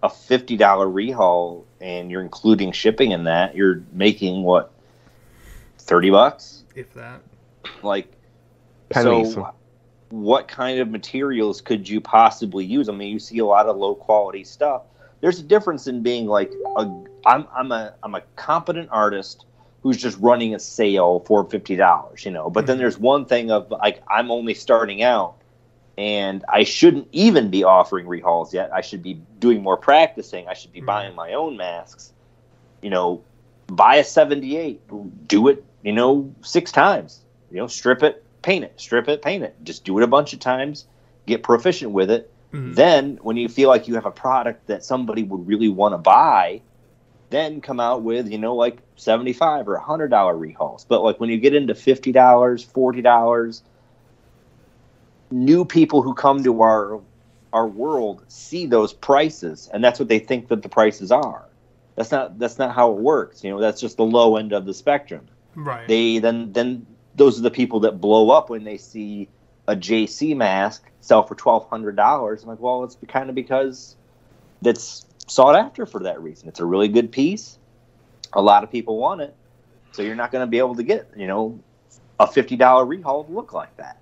[0.03, 4.71] a fifty dollar rehaul and you're including shipping in that, you're making what
[5.79, 6.63] thirty bucks.
[6.75, 7.21] if that.
[7.81, 8.11] Like
[8.89, 9.33] Pennies.
[9.33, 9.53] so.
[10.09, 12.89] What kind of materials could you possibly use?
[12.89, 14.83] I mean, you see a lot of low quality stuff.
[15.21, 19.45] There's a difference in being like a I'm I'm a I'm a competent artist
[19.83, 22.49] who's just running a sale for fifty dollars, you know.
[22.49, 22.81] But then mm-hmm.
[22.81, 25.40] there's one thing of like I'm only starting out
[26.01, 28.73] and I shouldn't even be offering rehauls yet.
[28.73, 30.47] I should be doing more practicing.
[30.47, 30.87] I should be Mhm.
[30.87, 32.11] buying my own masks.
[32.81, 33.21] You know,
[33.67, 34.81] buy a 78,
[35.27, 37.21] do it, you know, six times.
[37.51, 39.55] You know, strip it, paint it, strip it, paint it.
[39.63, 40.87] Just do it a bunch of times,
[41.27, 42.31] get proficient with it.
[42.51, 42.73] Mhm.
[42.73, 45.99] Then, when you feel like you have a product that somebody would really want to
[45.99, 46.61] buy,
[47.29, 50.83] then come out with, you know, like 75 or $100 rehauls.
[50.87, 53.61] But like when you get into $50, $40,
[55.31, 56.99] new people who come to our
[57.53, 61.45] our world see those prices and that's what they think that the prices are.
[61.95, 63.43] That's not that's not how it works.
[63.43, 65.87] You know, that's just the low end of the spectrum Right.
[65.87, 69.27] they then then those are the people that blow up when they see
[69.67, 72.43] a JC mask sell for twelve hundred dollars.
[72.43, 73.95] I'm like, well, it's kind of because
[74.61, 76.47] that's sought after for that reason.
[76.47, 77.57] It's a really good piece.
[78.33, 79.35] A lot of people want it,
[79.91, 81.59] so you're not going to be able to get you know
[82.19, 84.00] a fifty dollar rehaul to look like that.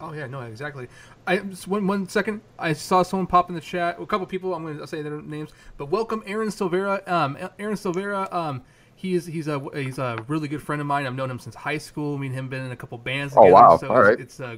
[0.00, 0.88] Oh yeah, no, exactly.
[1.26, 2.40] I just one one second.
[2.58, 3.96] I saw someone pop in the chat.
[4.00, 4.54] A couple people.
[4.54, 7.06] I'm going to say their names, but welcome Aaron Silvera.
[7.08, 8.32] Um, Aaron Silvera.
[8.32, 8.62] Um,
[8.96, 11.06] he is he's a he's a really good friend of mine.
[11.06, 12.18] I've known him since high school.
[12.18, 13.54] Me and him been in a couple bands Oh, together.
[13.54, 13.76] wow.
[13.76, 14.20] So All it's, right.
[14.20, 14.56] it's uh,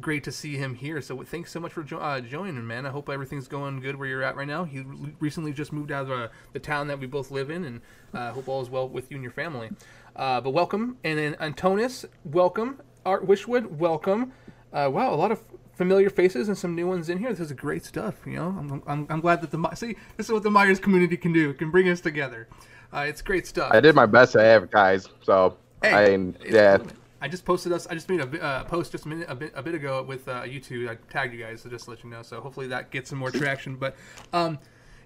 [0.00, 1.00] great to see him here.
[1.02, 2.86] So thanks so much for jo- uh, joining, man.
[2.86, 4.64] I hope everything's going good where you're at right now.
[4.64, 7.64] He re- recently just moved out of uh, the town that we both live in,
[7.64, 7.80] and
[8.14, 9.70] uh, hope all is well with you and your family.
[10.14, 12.80] Uh, but welcome, and then Antonis, welcome.
[13.06, 14.32] Art Wishwood, welcome.
[14.72, 15.42] Uh, wow, a lot of
[15.74, 17.30] familiar faces and some new ones in here.
[17.30, 18.14] This is great stuff.
[18.26, 21.16] You know, I'm, I'm, I'm glad that the see this is what the Myers community
[21.16, 21.50] can do.
[21.50, 22.48] It can bring us together.
[22.92, 23.70] Uh, it's great stuff.
[23.72, 26.78] I did my best to advertise, so Hey, I yeah.
[27.20, 27.86] I just posted us.
[27.86, 30.28] I just made a uh, post just a minute, a bit, a bit ago with
[30.28, 30.88] uh, YouTube.
[30.88, 32.22] I tagged you guys, so just to let you know.
[32.22, 33.76] So hopefully that gets some more traction.
[33.76, 33.96] But
[34.32, 34.58] um,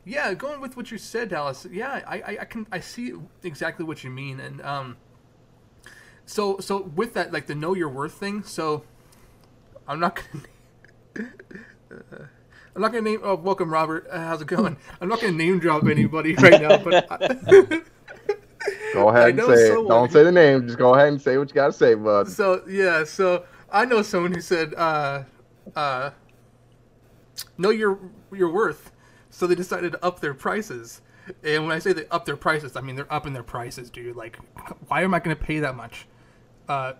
[0.05, 1.67] yeah, going with what you said, Dallas.
[1.71, 4.97] Yeah, I, I, I can I see exactly what you mean, and um,
[6.27, 8.43] so so with that, like the know your worth thing.
[8.43, 8.85] So
[9.87, 10.21] I'm not
[11.15, 11.29] gonna.
[12.75, 13.21] I'm not gonna name.
[13.23, 14.07] Oh, welcome, Robert.
[14.11, 14.77] Uh, how's it going?
[15.01, 17.83] I'm not gonna name drop anybody right now, but I,
[18.95, 19.89] Go ahead and know say it.
[19.89, 20.67] Don't say the name.
[20.67, 22.29] Just go ahead and say what you gotta say, bud.
[22.29, 25.25] So yeah, so I know someone who said, uh,
[25.75, 26.11] uh,
[27.59, 27.99] "Know your
[28.33, 28.93] your worth,"
[29.31, 31.01] so they decided to up their prices.
[31.45, 34.17] And when I say they up their prices, I mean they're upping their prices, dude.
[34.17, 34.39] Like,
[34.89, 36.07] why am I going to pay that much?
[36.69, 36.95] Uh,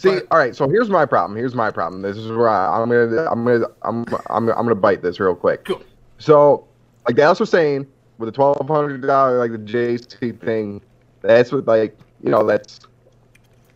[0.00, 0.56] See, But- all right.
[0.56, 1.36] So here's my problem.
[1.36, 2.00] Here's my problem.
[2.02, 5.34] This is where I, I'm gonna, I'm gonna, I'm, I'm, I'm gonna bite this real
[5.34, 5.64] quick.
[5.64, 5.82] cool.
[6.18, 6.66] So,
[7.06, 7.86] like Dallas was saying,
[8.18, 10.80] with the twelve hundred dollar, like the JC thing,
[11.22, 12.80] that's what, like, you know, that's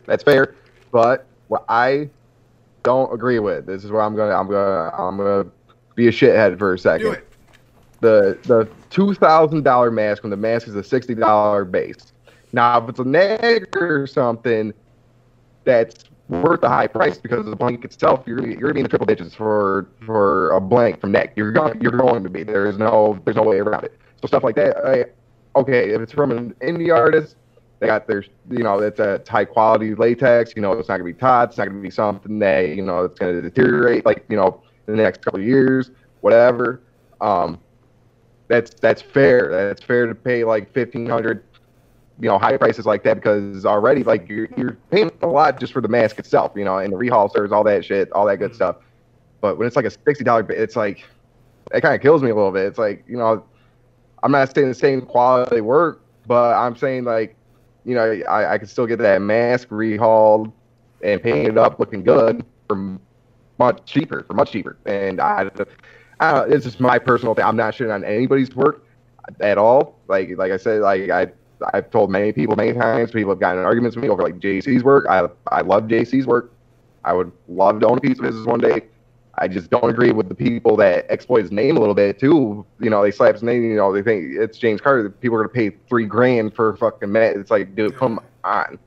[0.05, 0.55] that's fair.
[0.91, 2.09] But what I
[2.83, 5.45] don't agree with, this is where I'm gonna, I'm gonna, I'm gonna
[5.95, 7.05] be a shithead for a second.
[7.05, 7.27] Do it.
[8.01, 12.13] the the two thousand dollar mask when the mask is a sixty dollar base.
[12.53, 14.73] Now, if it's a neg or something
[15.63, 18.89] that's worth the high price because the blank itself, you're you're gonna be in the
[18.89, 21.33] triple digits for for a blank from neck.
[21.35, 22.43] You're going you're going to be.
[22.43, 23.97] There's no there's no way around it.
[24.21, 24.77] So stuff like that.
[24.77, 27.35] I, okay, if it's from an indie artist,
[27.79, 30.53] they got their you know it's a high quality latex.
[30.55, 31.49] You know it's not gonna be taut.
[31.49, 34.97] It's not gonna be something that you know it's gonna deteriorate like you know in
[34.97, 36.81] the next couple of years, whatever.
[37.21, 37.59] Um,
[38.47, 39.49] that's that's fair.
[39.51, 41.43] That's fair to pay like fifteen hundred
[42.19, 45.73] you know high prices like that because already like you're, you're paying a lot just
[45.73, 48.37] for the mask itself you know and the rehaul serves all that shit all that
[48.37, 48.55] good Mm.
[48.55, 48.77] stuff.
[49.41, 51.03] But when it's like a sixty dollar it's like
[51.73, 52.65] it kind of kills me a little bit.
[52.65, 53.43] It's like you know
[54.23, 57.35] i'm not saying the same quality work but i'm saying like
[57.83, 60.51] you know i, I can still get that mask rehauled
[61.03, 62.97] and painted up looking good for
[63.59, 64.77] much cheaper for much cheaper.
[64.85, 65.49] And i,
[66.19, 67.45] I don't, it's just my personal thing.
[67.45, 68.85] I'm not shitting on anybody's work
[69.41, 69.99] at all.
[70.07, 71.27] Like like i said like i
[71.73, 73.11] I've told many people many times.
[73.11, 75.05] People have gotten in arguments with me over like JC's work.
[75.09, 76.51] I I love JC's work.
[77.03, 78.83] I would love to own a piece of his one day.
[79.37, 82.65] I just don't agree with the people that exploit his name a little bit too.
[82.79, 83.63] You know, they slap his name.
[83.63, 85.09] You know, they think it's James Carter.
[85.09, 87.35] People are gonna pay three grand for fucking Matt.
[87.35, 88.79] It's like, dude, come on.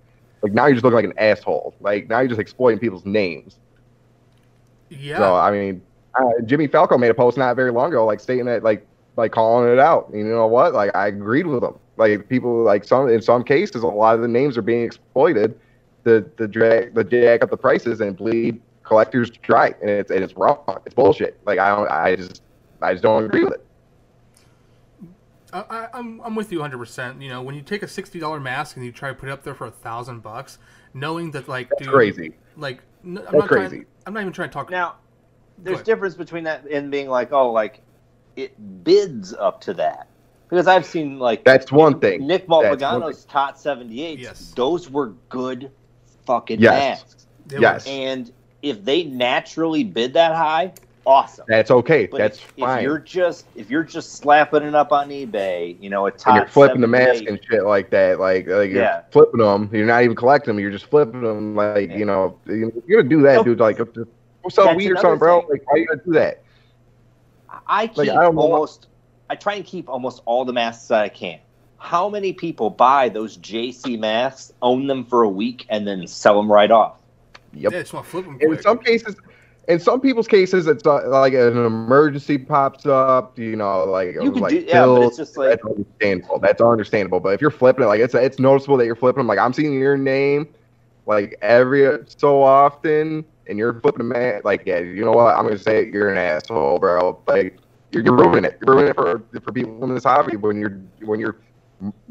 [0.42, 1.74] Like now you're just looking like an asshole.
[1.80, 3.58] Like now you're just exploiting people's names.
[4.88, 5.18] Yeah.
[5.18, 5.82] So I mean,
[6.14, 9.32] uh, Jimmy Falco made a post not very long ago, like stating that, like, like
[9.32, 10.10] calling it out.
[10.14, 10.74] You know what?
[10.74, 11.74] Like I agreed with him.
[11.98, 15.58] Like people, like some in some cases, a lot of the names are being exploited
[16.04, 20.22] to the drag the jack up the prices and bleed collectors dry, and it's and
[20.22, 20.58] it's wrong.
[20.86, 21.38] It's bullshit.
[21.44, 22.42] Like I don't, I just
[22.80, 23.64] I just don't agree with it.
[25.52, 26.78] I, I, I'm I'm with you 100.
[26.78, 29.28] percent You know, when you take a sixty dollar mask and you try to put
[29.28, 30.58] it up there for a thousand bucks,
[30.94, 32.34] knowing that like, That's dude, crazy.
[32.56, 33.76] Like, n- I'm That's not crazy.
[33.76, 34.70] Trying, I'm not even trying to talk.
[34.70, 34.96] Now,
[35.58, 37.82] there's difference between that and being like, oh, like
[38.36, 40.08] it bids up to that.
[40.48, 42.26] Because I've seen like That's one thing.
[42.26, 44.18] Nick That's one Malpagano's Tot 78.
[44.18, 44.52] Yes.
[44.56, 45.70] Those were good
[46.26, 46.72] fucking Yes.
[47.02, 47.26] masks.
[47.46, 47.86] They were- Yes.
[47.86, 48.32] And
[48.62, 50.72] if they naturally bid that high,
[51.06, 51.44] awesome.
[51.48, 52.06] That's okay.
[52.06, 52.78] But That's if, fine.
[52.78, 56.28] if you're just if you're just slapping it up on eBay, you know, a top
[56.28, 58.18] and you're flipping the mask and shit like that.
[58.18, 59.02] Like, like you're Yeah.
[59.10, 59.68] flipping them.
[59.72, 60.60] You're not even collecting them.
[60.60, 61.54] You're just flipping them.
[61.54, 61.96] Like, Yeah.
[61.96, 62.70] you know, you're
[63.02, 63.44] gonna do that, No.
[63.44, 63.60] dude.
[63.60, 63.94] Like, if- if-
[64.42, 65.40] go sell weed or something, bro.
[65.42, 65.50] thing.
[65.50, 66.42] Like, why you gonna do that?
[67.66, 68.87] I keep Like, I know almost
[69.30, 71.38] I try and keep almost all the masks that I can.
[71.78, 76.36] How many people buy those JC masks, own them for a week, and then sell
[76.36, 76.96] them right off?
[77.54, 77.72] Yep.
[77.72, 78.62] Yeah, just want to flip them in quick.
[78.62, 79.16] some cases
[79.68, 84.32] in some people's cases it's uh, like an emergency pops up you know like You
[84.32, 87.50] can like do, yeah, but it's just like that's understandable that's understandable but if you're
[87.50, 90.48] flipping it like it's it's noticeable that you're flipping them like i'm seeing your name
[91.06, 95.44] like every so often and you're flipping a man like yeah you know what i'm
[95.44, 97.58] gonna say it you're an asshole bro like
[97.92, 100.80] you're, you're ruining it you're ruining it for for people in this hobby when you're
[101.00, 101.36] when you're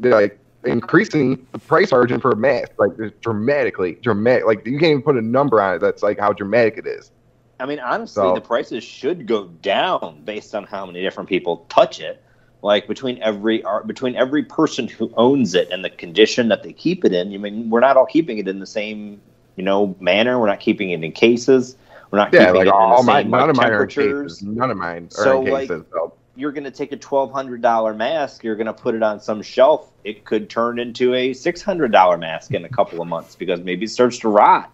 [0.00, 5.02] like increasing the price margin for a mask like dramatically dramatic like you can't even
[5.02, 7.12] put a number on it that's like how dramatic it is
[7.60, 11.66] I mean, honestly, So- the prices should go down based on how many different people
[11.68, 12.22] touch it.
[12.60, 16.72] Like between every art, between every person who owns it and the condition that they
[16.72, 17.32] keep it in.
[17.32, 19.20] I mean, we're not all keeping it in the same,
[19.54, 20.40] you know, manner.
[20.40, 21.76] We're not keeping it in cases.
[22.10, 23.86] We're not Yeah, keeping like it in all the my none like, of mine are
[23.86, 24.32] temperatures.
[24.34, 24.42] cases.
[24.42, 26.14] None of mine are So, in like- so.
[26.36, 28.44] You're going to take a twelve hundred dollar mask.
[28.44, 29.90] You're going to put it on some shelf.
[30.04, 33.60] It could turn into a six hundred dollar mask in a couple of months because
[33.60, 34.70] maybe it starts to rot.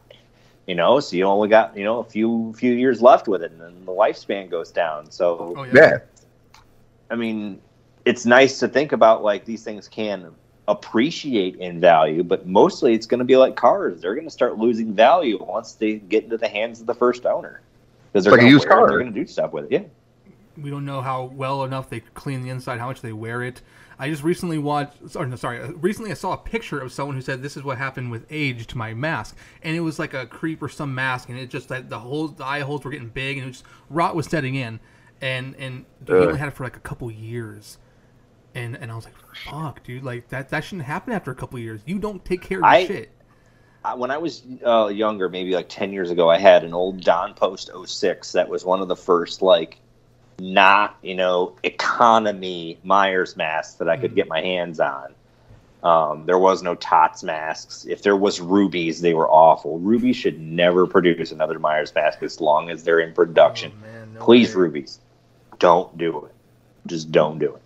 [0.67, 3.51] You know, so you only got you know a few few years left with it,
[3.53, 5.11] and then the lifespan goes down.
[5.11, 5.73] So oh yeah.
[5.75, 5.99] Yeah,
[7.11, 7.63] I mean,
[8.05, 10.35] it's nice to think about like these things can
[10.69, 14.01] appreciate in value, but mostly it's going to be like cars.
[14.01, 17.27] They're going to start losing value once they get into the hands of the first
[17.27, 17.61] owner
[18.13, 18.89] because they're like a going used to car.
[18.89, 19.73] They're going to do stuff with it.
[19.73, 19.83] Yeah.
[20.57, 23.61] we don't know how well enough they clean the inside, how much they wear it.
[23.99, 27.15] I just recently watched, sorry, no, sorry, uh, recently I saw a picture of someone
[27.15, 30.15] who said this is what happened with age to my mask, and it was like
[30.15, 32.91] a creep or some mask, and it just like the holes, the eye holes were
[32.91, 34.81] getting big, and it just rot was setting in,
[35.21, 37.79] and and dude, he only had it for like a couple years,
[38.55, 41.59] and and I was like, fuck, dude, like that that shouldn't happen after a couple
[41.59, 41.81] years.
[41.87, 43.11] You don't take care of your I- shit.
[43.85, 47.01] I- When I was uh, younger, maybe like 10 years ago, I had an old
[47.03, 49.79] Don Post 06 that was one of the first, like,
[50.39, 54.17] not, you know, economy Myers masks that I could Mhm.
[54.17, 55.15] get my hands on.
[55.83, 57.85] Um, there was no TOTS masks.
[57.85, 59.79] If there was Rubie's, they were awful.
[59.79, 63.71] Ruby should never produce another Myers mask as long as they're in production.
[63.75, 64.63] Oh, man, no Please, way.
[64.63, 65.01] Rubie's,
[65.59, 66.33] don't do it.
[66.87, 67.64] Just don't do it.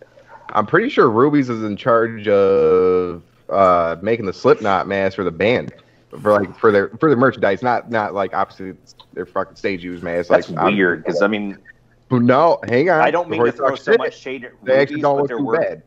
[0.50, 5.30] I'm pretty sure Rubie's is in charge of uh, making the Slipknot mask for the
[5.30, 5.72] band,
[6.20, 8.74] for like for their for their merchandise, not not like obviously
[9.12, 10.28] their fucking stage use mask.
[10.28, 11.58] That's like, weird because, I mean,
[12.10, 13.00] no, hang on.
[13.00, 15.30] I don't mean to throw so shit, much shade at They actually Rubie's, don't but
[15.30, 15.82] look too bad.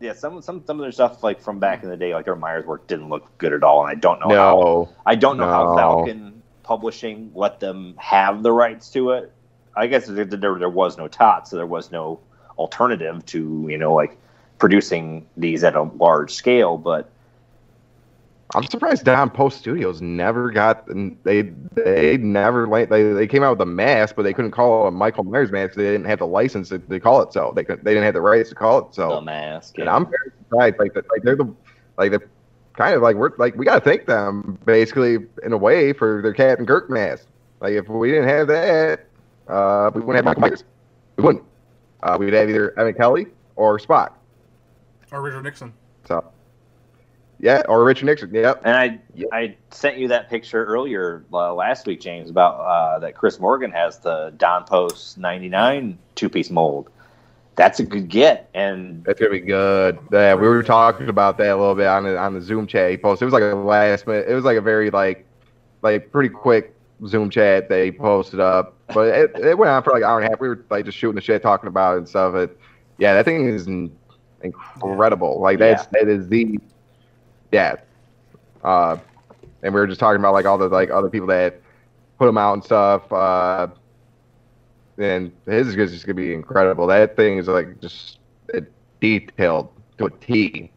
[0.00, 2.36] yeah, some some some of their stuff like from back in the day, like their
[2.36, 5.48] Myers work didn't look good at all, and I don't know how I don't know
[5.48, 9.32] how Falcon Publishing let them have the rights to it.
[9.76, 12.20] I guess there, there, there was no tot, so there was no
[12.60, 14.16] alternative to you know like
[14.58, 16.76] producing these at a large scale.
[16.76, 17.10] But
[18.54, 20.86] I'm surprised Don Post Studios never got
[21.24, 21.42] they
[21.74, 24.90] they never they, they came out with a mask, but they couldn't call it a
[24.90, 25.74] Michael Myers mask.
[25.74, 27.52] They didn't have the license to, to call it so.
[27.56, 29.16] They could, they didn't have the rights to call it so.
[29.16, 29.88] the mask, And.
[29.88, 30.78] I'm very surprised.
[30.78, 31.54] Like, that- like they're the,
[31.96, 32.20] like the,
[32.74, 36.34] kind of like we're like we gotta thank them basically in a way for their
[36.34, 37.26] Captain Kirk mask.
[37.60, 39.06] Like if we didn't have that,
[39.48, 40.64] uh, we wouldn't have Michael Myers.
[41.16, 41.44] We wouldn't.
[42.02, 43.26] Uh, we'd have either Emmett Kelly
[43.56, 44.12] or Spock.
[45.12, 45.72] Or Richard Nixon.
[46.06, 46.24] So,
[47.38, 48.32] yeah, or Richard Nixon.
[48.32, 48.62] Yep.
[48.64, 49.28] And I Yep.
[49.32, 53.70] I sent you that picture earlier uh, last week, James, about uh, that Chris Morgan
[53.72, 56.90] has the Don Post '99 two piece mold.
[57.56, 59.98] That's a good get, and That's gonna be good.
[60.12, 62.90] Yeah, we were talking about that a little bit on the on the Zoom chat
[62.90, 63.22] he posted.
[63.22, 64.26] It was like a last minute.
[64.28, 65.26] It was like a very like
[65.82, 66.74] like pretty quick
[67.06, 70.18] Zoom chat that he posted up, but it, it went on for like an hour
[70.18, 70.40] and a half.
[70.40, 72.34] We were like just shooting the shit, talking about it and stuff.
[72.34, 72.58] It,
[72.98, 73.96] yeah, that thing is in-
[74.42, 75.40] incredible.
[75.40, 76.58] Like that's that is the
[77.52, 77.76] yeah.
[78.62, 78.98] Uh,
[79.62, 81.60] and we were just talking about like all the like other people that
[82.18, 83.10] put them out and stuff.
[83.12, 83.68] Uh,
[84.98, 86.86] and his is just gonna be incredible.
[86.86, 88.18] That thing is like just
[89.00, 90.70] detailed to a T,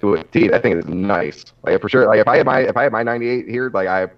[0.00, 0.48] to a T.
[0.48, 1.44] That thing is nice.
[1.62, 2.06] Like for sure.
[2.06, 4.08] Like if I had my if I had my '98 here, like I,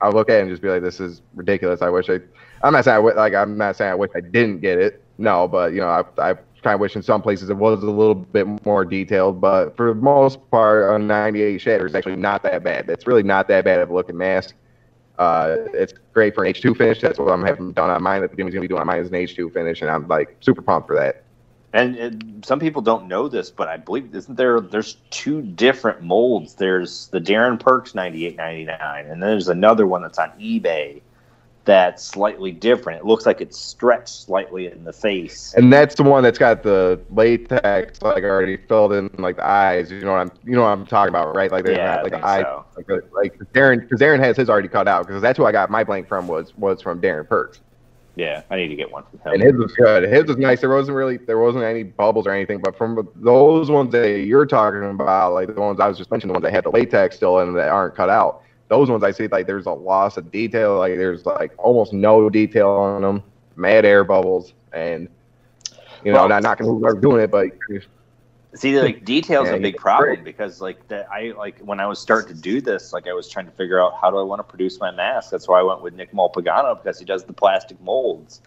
[0.00, 1.82] I would look at it and just be like, this is ridiculous.
[1.82, 2.20] I wish I.
[2.62, 5.02] I'm not saying I like I'm not saying I wish I didn't get it.
[5.18, 7.90] No, but you know I I kind of wish in some places it was a
[7.90, 9.40] little bit more detailed.
[9.40, 12.88] But for the most part, a '98 Shatner is actually not that bad.
[12.88, 14.54] It's really not that bad of a looking mask.
[15.18, 17.00] Uh, it's great for an H2 finish.
[17.00, 18.22] That's what I'm having done on mine.
[18.22, 20.62] That Jimmy's gonna be doing on mine is an H2 finish, and I'm like super
[20.62, 21.24] pumped for that.
[21.74, 24.60] and it, some people don't know this, but I believe isn't there?
[24.60, 26.54] There's two different molds.
[26.54, 31.00] There's the Darren Perks 98.99, and then there's another one that's on eBay
[31.64, 33.00] that's slightly different.
[33.00, 35.54] It looks like it's stretched slightly in the face.
[35.56, 39.90] And that's the one that's got the latex like already filled in like the eyes.
[39.90, 41.50] You know what I'm you know what I'm talking about, right?
[41.52, 42.64] Like they're Yeah, not like the eye so.
[42.76, 45.70] like like Darren because Darren has his already cut out because that's who I got
[45.70, 47.60] my blank from was was from Darren Perks.
[48.14, 49.34] Yeah, I need to get one from him.
[49.34, 50.02] And his was good.
[50.04, 50.60] His was nice.
[50.60, 54.46] There wasn't really there wasn't any bubbles or anything, but from those ones that you're
[54.46, 57.16] talking about, like the ones I was just mentioning, the ones that had the latex
[57.16, 58.42] still in that aren't cut out.
[58.72, 60.78] Those ones I see like there's a loss of detail.
[60.78, 63.22] Like there's like almost no detail on them.
[63.54, 65.08] Mad air bubbles and
[66.02, 67.48] you know, Well- not knocking whoever's doing it, but
[68.54, 70.24] See, like details Yeah, a big problem great.
[70.24, 73.28] because like that I like when I was starting to do this, like I was
[73.28, 75.30] trying to figure out how do I want to produce my mask.
[75.30, 78.40] That's why I went with Nick Malpagano because he does the plastic molds.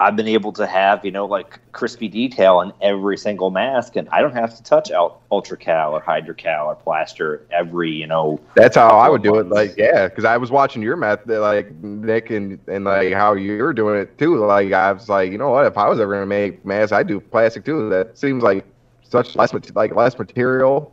[0.00, 4.08] I've been able to have you know like crispy detail in every single mask, and
[4.10, 8.40] I don't have to touch out Ultracal or Hydrocal or plaster every you know.
[8.54, 9.48] That's how I would do it.
[9.48, 13.72] Like, yeah, because I was watching your method, like Nick, and and like how you're
[13.72, 14.36] doing it too.
[14.36, 15.66] Like, I was like, you know what?
[15.66, 17.88] If I was ever gonna make masks, I'd do plastic too.
[17.90, 18.64] That seems like
[19.02, 20.92] such less, like less material.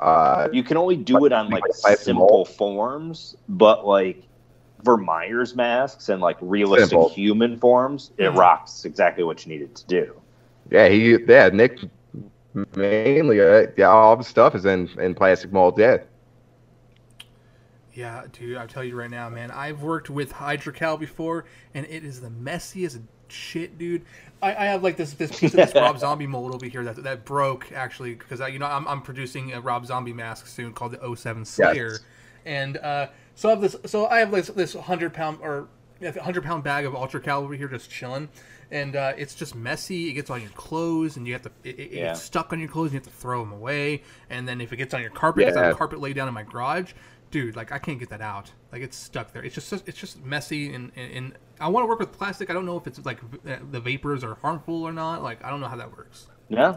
[0.00, 2.48] Uh, You can only do it on like Like simple mold.
[2.48, 4.22] forms, but like
[4.84, 7.08] for Myers masks and like realistic Simple.
[7.10, 8.36] human forms, it Mhm.
[8.36, 10.14] rocks exactly what you needed to do.
[10.70, 11.78] yeah, he, yeah, Nick,
[12.76, 15.78] mainly, uh, yeah, all the stuff is in in plastic mold.
[15.78, 15.98] Yeah,
[17.92, 19.50] Yeah, dude, I'll tell you right now, man.
[19.52, 24.02] I've worked with Hydrocal before, and it is the messiest shit, dude.
[24.42, 27.02] I, I have like this this piece of this Rob Zombie mold over here that
[27.04, 30.72] that broke actually because I you know I'm, I'm producing a Rob Zombie mask soon
[30.72, 31.98] called the 07 Slayer,
[32.44, 35.68] and uh, so I have this so I have this this hundred pound or
[36.22, 38.28] hundred pound bag of Ultracal over here just chilling.
[38.70, 40.08] And uh, it's just messy.
[40.08, 41.50] It gets on your clothes, and you have to.
[41.62, 42.04] It, it Yeah.
[42.06, 42.86] gets stuck on your clothes.
[42.86, 44.02] And you have to throw them away.
[44.30, 45.70] And then if it gets on your carpet, it gets on Yeah.
[45.70, 46.92] the carpet laid down in my garage
[47.30, 50.22] dude like i can't get that out like it's stuck there it's just it's just
[50.24, 53.04] messy and and, and i want to work with plastic i don't know if it's
[53.04, 53.18] like
[53.48, 56.76] uh, the vapors are harmful or not like i don't know how that works Yeah.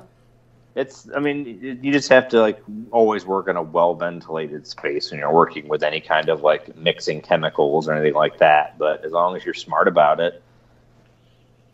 [0.78, 2.62] It's, I mean, you just have to like
[2.92, 6.78] always work in a well ventilated space when you're working with any kind of like
[6.78, 8.78] mixing chemicals or anything like that.
[8.78, 10.44] But as long as you're smart about it,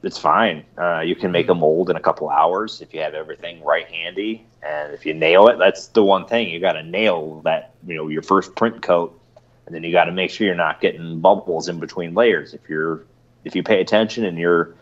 [0.03, 0.63] it's fine.
[0.77, 3.87] Uh, you can make a mold in a couple hours if you have everything right
[3.87, 4.45] handy.
[4.61, 7.95] And if you nail it, that's the one thing you got to nail that, you
[7.95, 9.19] know, your first print coat.
[9.65, 12.53] And then you got to make sure you're not getting bubbles in between layers.
[12.53, 13.05] If you're,
[13.43, 14.75] if you pay attention and you're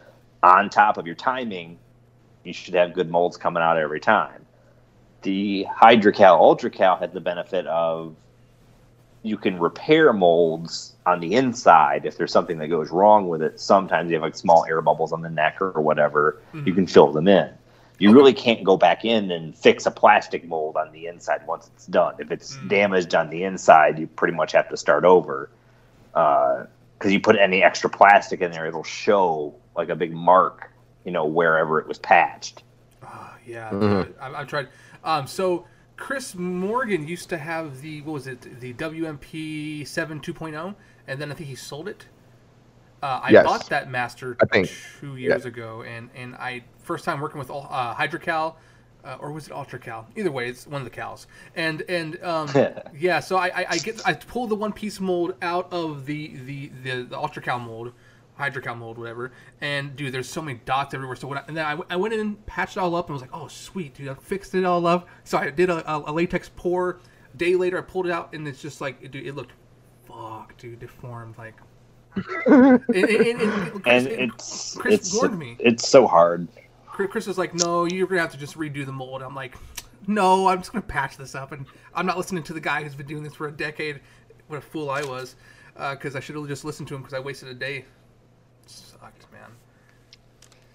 [0.44, 1.80] on top of your timing,
[2.44, 4.46] you should have good molds coming out every time.
[5.24, 8.16] The Hydrocal Ultracal had the benefit of
[9.24, 13.60] you can repair molds on the inside if there's something that goes wrong with it.
[13.60, 17.12] Sometimes you have like small air bubbles on the neck or whatever, you can fill
[17.12, 17.52] them in.
[18.00, 21.68] You really can't go back in and fix a plastic mold on the inside once
[21.68, 22.16] it's done.
[22.18, 22.68] If it's Mm.
[22.68, 25.52] damaged on the inside, you pretty much have to start over.
[26.14, 30.71] Because you put any extra plastic in there, it'll show like a big mark,
[31.06, 32.64] you know, wherever it was patched.
[33.04, 34.06] Oh, yeah, Mhm.
[34.06, 34.68] dude, I, I've tried.
[35.04, 35.66] Um, so
[35.98, 40.76] Chris Morgan used to have the what was it, the WMP seven 2.0,
[41.08, 42.06] and then I think he sold it.
[43.04, 43.46] Uh, I Yes.
[43.46, 47.50] bought that master I think- two years ago, and and I first time working with
[47.50, 48.58] uh, Hydrocal.
[49.04, 50.06] Uh, or was it Ultracal?
[50.16, 51.26] Either way, it's one of the cows.
[51.56, 52.48] And and um,
[52.96, 56.36] yeah, so I, I, I get I pull the one piece mold out of the
[56.46, 57.94] the the, the Ultracal mold,
[58.36, 59.32] Hydrocal mold, whatever.
[59.60, 61.16] And dude, there's so many dots everywhere.
[61.16, 63.14] So when I, and then I, I went in and patched it all up and
[63.14, 65.08] was like, oh sweet, dude, I fixed it all up.
[65.24, 67.00] So I did a, a, a latex pour.
[67.38, 69.54] Day later, I pulled it out and it's just like, dude, it looked,
[70.06, 71.56] fuck, dude, deformed like.
[72.48, 75.56] and, and, and, and, Chris, And it's Chris it's warned me.
[75.60, 76.48] it's so hard.
[76.86, 79.56] Chris Chris was like, "No, you're gonna have to just redo the mold." I'm like,
[80.08, 81.66] "No, I'm just gonna patch this up." And
[81.96, 84.02] I'm not listening to the guy who's been doing this for a decade.
[84.48, 85.36] What a fool I was,
[85.78, 87.86] uh, because I should have just listened to him because I wasted a day.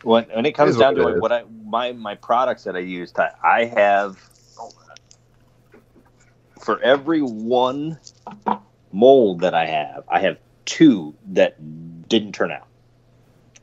[0.07, 3.13] When when it comes down to it what I my my products that I use,
[3.19, 4.17] I, I have
[6.61, 7.99] for every one
[8.93, 11.57] mold that I have, I have two that
[12.09, 12.69] didn't turn out.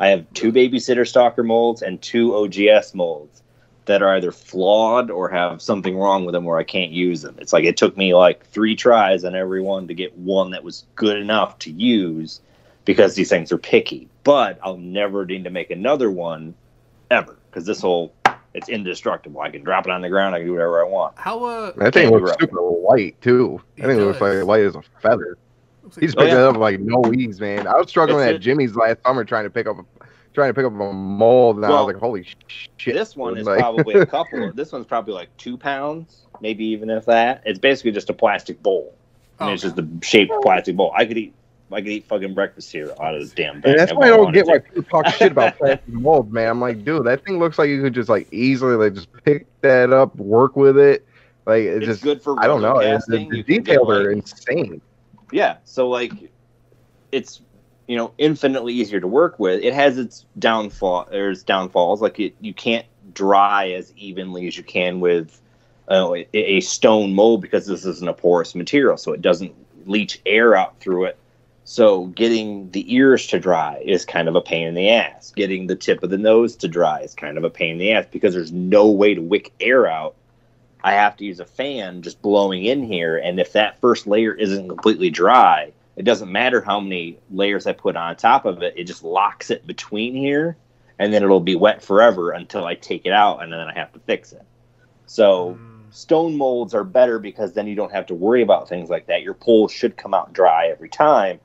[0.02, 3.42] I have two babysitter stalker molds and two OGS molds
[3.86, 7.38] that are either flawed or have something wrong with them where I can't use them.
[7.40, 10.66] It's like it took me like three tries on every one to get one that
[10.66, 12.42] was good enough to use
[12.86, 14.08] because these things are picky.
[14.24, 16.54] But I'll never need to make another one
[17.12, 18.14] ever because this whole
[18.54, 19.42] it's indestructible.
[19.42, 20.36] I can drop it on the ground.
[20.36, 21.18] I can do whatever I want.
[21.18, 21.72] How uh?
[21.78, 22.40] That thing looks right.
[22.40, 23.62] super light too.
[23.78, 25.38] It I think it looks like light as a feather.
[25.84, 26.48] looks He's like- Oh, picking yeah.
[26.50, 27.68] up like no ease, man.
[27.68, 28.40] I was struggling It's at it.
[28.40, 31.66] Jimmy's last summer trying to pick up, a, trying to pick up a mold, and
[31.66, 32.28] I was like, "Holy
[32.78, 34.52] shit!" This one is Like- probably a couple.
[34.54, 37.42] This one's probably like two pounds, maybe even if that.
[37.46, 38.94] It's basically just a plastic bowl.
[39.40, 40.94] I mean, Oh, it's just a shaped plastic bowl.
[40.96, 41.34] I could eat.
[41.74, 43.72] I could eat fucking breakfast here out of this damn thing.
[43.72, 44.52] And that's why I don't get to.
[44.52, 46.50] why people talk shit about plastic mold, man.
[46.50, 49.48] I'm like, dude, that thing looks like you could just like easily like just pick
[49.62, 51.06] that up, work with it.
[51.46, 52.80] Like it It's just, good for I don't know.
[52.80, 54.82] It's, the, the You can get, details are insane.
[55.32, 56.14] Yeah, so like
[57.12, 57.42] it's
[57.88, 59.62] you know infinitely easier to work with.
[59.64, 61.08] It has its downfall.
[61.10, 65.40] There's downfalls like it, you can't dry as evenly as you can with
[65.90, 69.54] uh, a, a stone mold because this isn't a porous material, so it doesn't
[69.86, 71.18] leach air out through it.
[71.66, 75.32] So getting the ears to dry is kind of a pain in the ass.
[75.36, 77.94] Getting the tip of the nose to dry is kind of a pain in the
[77.94, 80.16] ass because there's no way to wick air out.
[80.84, 84.34] I have to use a fan just blowing in here, and if that first layer
[84.34, 88.74] isn't completely dry, it doesn't matter how many layers I put on top of it,
[88.76, 90.58] it just locks it between here,
[91.00, 93.94] and then it'll be wet forever until I take it out, and then I have
[93.94, 94.46] to fix it.
[95.06, 98.90] So Mm, stone molds are better because then you don't have to worry about things
[98.90, 99.22] like that.
[99.22, 101.40] Your poles should come out dry every time.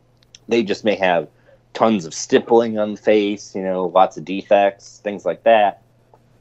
[0.48, 1.28] They just may have
[1.74, 5.82] tons of stippling on the face, you know, lots of defects, things like that.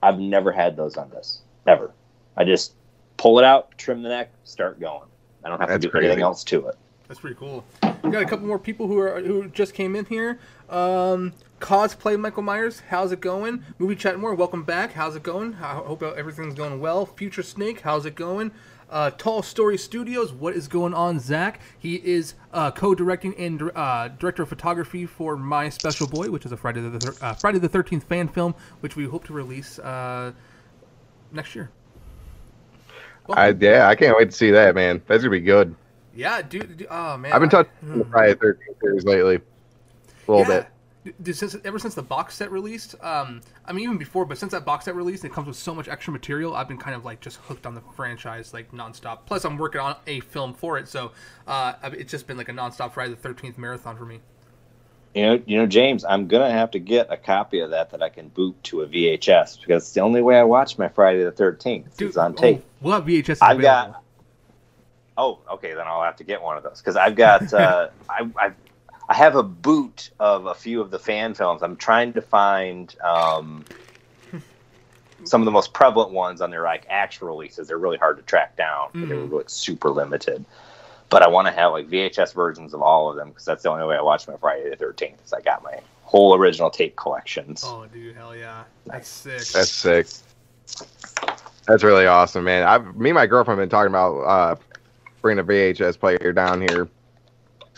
[0.02, 1.92] I've never had those on this, ever.
[2.36, 2.74] I just
[3.18, 5.08] pull it out, trim the neck, start going.
[5.44, 6.08] I don't have That's to do crazy.
[6.08, 6.76] anything else to it.
[7.08, 7.64] That's pretty cool.
[8.04, 10.40] We got a couple more people who are who just came in here.
[10.70, 13.64] Um, cosplay Michael Myers, how's it going?
[13.80, 14.94] Movie chat more, welcome back.
[14.94, 15.56] How's it going?
[15.56, 17.06] I hope everything's going well.
[17.06, 18.52] Future Snake, how's it going?
[18.90, 21.60] Uh, Tall Story Studios, what is going on, Zach?
[21.78, 26.54] He is uh, co-directing and uh, director of photography for My Special Boy, which is
[26.54, 29.78] a Friday the thir- uh, Friday the Thirteenth fan film, which we hope to release
[29.80, 30.32] uh,
[31.34, 31.70] next year.
[33.30, 35.02] I yeah, I can't wait to see that, man.
[35.06, 35.76] That's gonna be good.
[36.16, 36.78] yeah, dude.
[36.78, 40.68] dude oh man, I've been I- touching the Friday Thirteenth series lately, a little bit.
[41.24, 44.66] Since, ever since the box set released, um, I mean even before, but since that
[44.66, 46.56] box set released, it comes with so much extra material.
[46.56, 49.20] I've been kind of like just hooked on the franchise like nonstop.
[49.26, 51.12] Plus, I'm working on a film for it, so
[51.48, 54.20] uh, it's just been like a nonstop Friday the Thirteenth marathon for me.
[55.14, 58.04] You know, you know, James, I'm gonna have to get a copy of that that
[58.04, 61.24] I can boot to a VHS because it's the only way I watch my Friday
[61.24, 62.00] the Thirteenth.
[62.00, 62.60] It's on tape.
[62.60, 63.40] oh, we'll have VHS.
[63.42, 63.94] I've available.
[63.94, 64.04] got.
[65.18, 65.74] Oh, okay.
[65.74, 67.52] Then I'll have to get one of those because I've got.
[67.54, 68.52] Uh, I, I
[69.10, 71.64] I have a boot of a few of the fan films.
[71.64, 73.64] I'm trying to find um,
[75.24, 77.68] some of the most prevalent ones on their like actual releases.
[77.68, 78.90] They're really hard to track down.
[78.94, 80.44] They were like super limited.
[81.10, 83.70] But I want to have like VHS versions of all of them because that's the
[83.70, 85.24] only way I watch my Friday the Thirteenth.
[85.26, 87.64] Is I got my whole original tape collections.
[87.66, 89.40] Oh, dude, hell yeah, that's sick.
[89.40, 90.08] That's sick.
[91.66, 92.64] That's really awesome, man.
[92.64, 94.56] I've me and my girlfriend have been talking about uh,
[95.22, 96.90] bringing a VHS player down here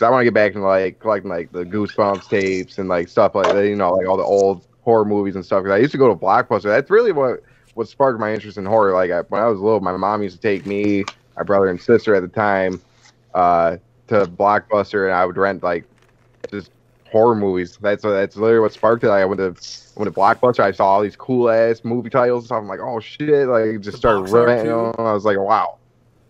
[0.00, 3.08] because I want to get back to like collecting like the Goosebumps tapes and like
[3.08, 3.66] stuff like that.
[3.66, 5.62] You know, like all the old horror movies and stuff.
[5.62, 6.64] Because I used to go to Blockbuster.
[6.64, 7.42] That's really what
[7.74, 8.94] what sparked my interest in horror.
[8.94, 11.04] Like I, when I was little, my mom used to take me,
[11.36, 12.80] my brother and sister at the time,
[13.34, 13.76] uh,
[14.08, 15.84] to Blockbuster, and I would rent like
[16.50, 16.70] just
[17.12, 17.78] horror movies.
[17.82, 19.08] That's that's literally what sparked it.
[19.08, 20.60] Like, I went to went to Blockbuster.
[20.60, 22.44] I saw all these cool ass movie titles.
[22.44, 22.62] and stuff.
[22.62, 23.48] I'm like, oh shit!
[23.48, 24.68] Like just started renting.
[24.68, 24.94] them.
[24.98, 25.76] I was like, wow.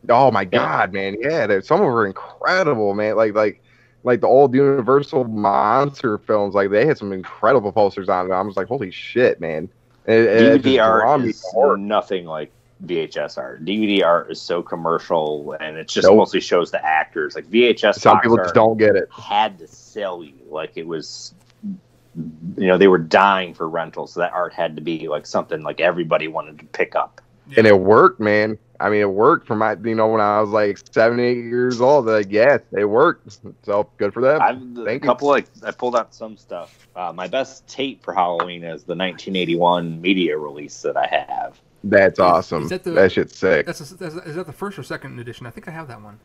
[0.08, 1.16] Oh my god, man!
[1.20, 3.16] Yeah, some of them were incredible, man.
[3.16, 3.62] Like like
[4.02, 6.54] like the old Universal monster films.
[6.54, 8.32] Like they had some incredible posters on it.
[8.32, 9.68] I was like, holy shit, man!
[10.06, 12.50] It, it just DVD draw art is to nothing like
[12.86, 13.64] VHS art.
[13.66, 16.16] DVD art is so commercial, and it just Nope.
[16.16, 17.34] mostly shows the actors.
[17.34, 19.06] Like VHS, Some people just don't get it.
[19.12, 21.34] had to sell you like it was.
[22.56, 25.62] You know, they were dying for rentals, so that art had to be like something
[25.62, 27.20] like everybody wanted to pick up.
[27.56, 28.58] and it worked, man.
[28.80, 31.80] I mean, it worked for my, you know, when I was like seven, eight years
[31.82, 32.06] old.
[32.06, 33.38] Like, yes, it worked.
[33.62, 34.40] So good for them.
[34.40, 35.08] I've a Thank you.
[35.08, 36.88] couple like I pulled out some stuff.
[36.96, 41.60] Uh, my best tape for Halloween is the 1981 media release that I have.
[41.84, 42.62] That's awesome.
[42.64, 43.66] is that the- that shit's sick.
[43.66, 45.46] That's, a, that's a- is that the first or second edition?
[45.46, 46.18] I think I have that one.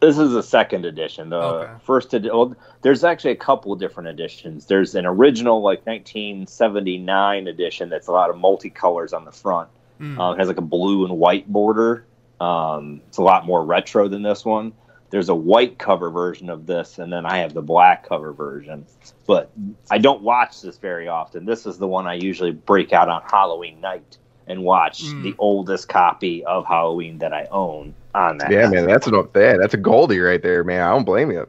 [0.00, 1.30] This is the second edition.
[1.30, 1.72] The Okay.
[1.84, 4.66] first edi- well, there's actually a couple of different editions.
[4.66, 9.68] There's an original like 1979 edition that's a lot of multicolors on the front.
[10.00, 10.18] Mm.
[10.18, 12.04] Um, it has like a blue and white border.
[12.40, 14.72] Um, it's a lot more retro than this one.
[15.10, 18.84] There's a white cover version of this, and then I have the black cover version.
[19.26, 19.50] But
[19.90, 21.46] I don't watch this very often.
[21.46, 25.22] This is the one I usually break out on Halloween night and watch Mm.
[25.22, 28.50] the oldest copy of Halloween that I own on that.
[28.50, 28.86] yeah, man.
[28.86, 30.82] That's an yeah, that's a Goldie right there, man.
[30.82, 31.46] I don't blame you.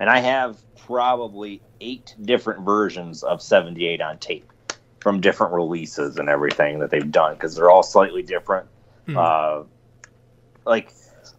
[0.00, 4.50] and I have probably eight different versions of 78 on tape
[5.00, 8.66] from different releases and everything that they've done because they're all slightly different.
[9.06, 9.16] Hmm.
[9.16, 9.62] Uh,
[10.66, 10.92] like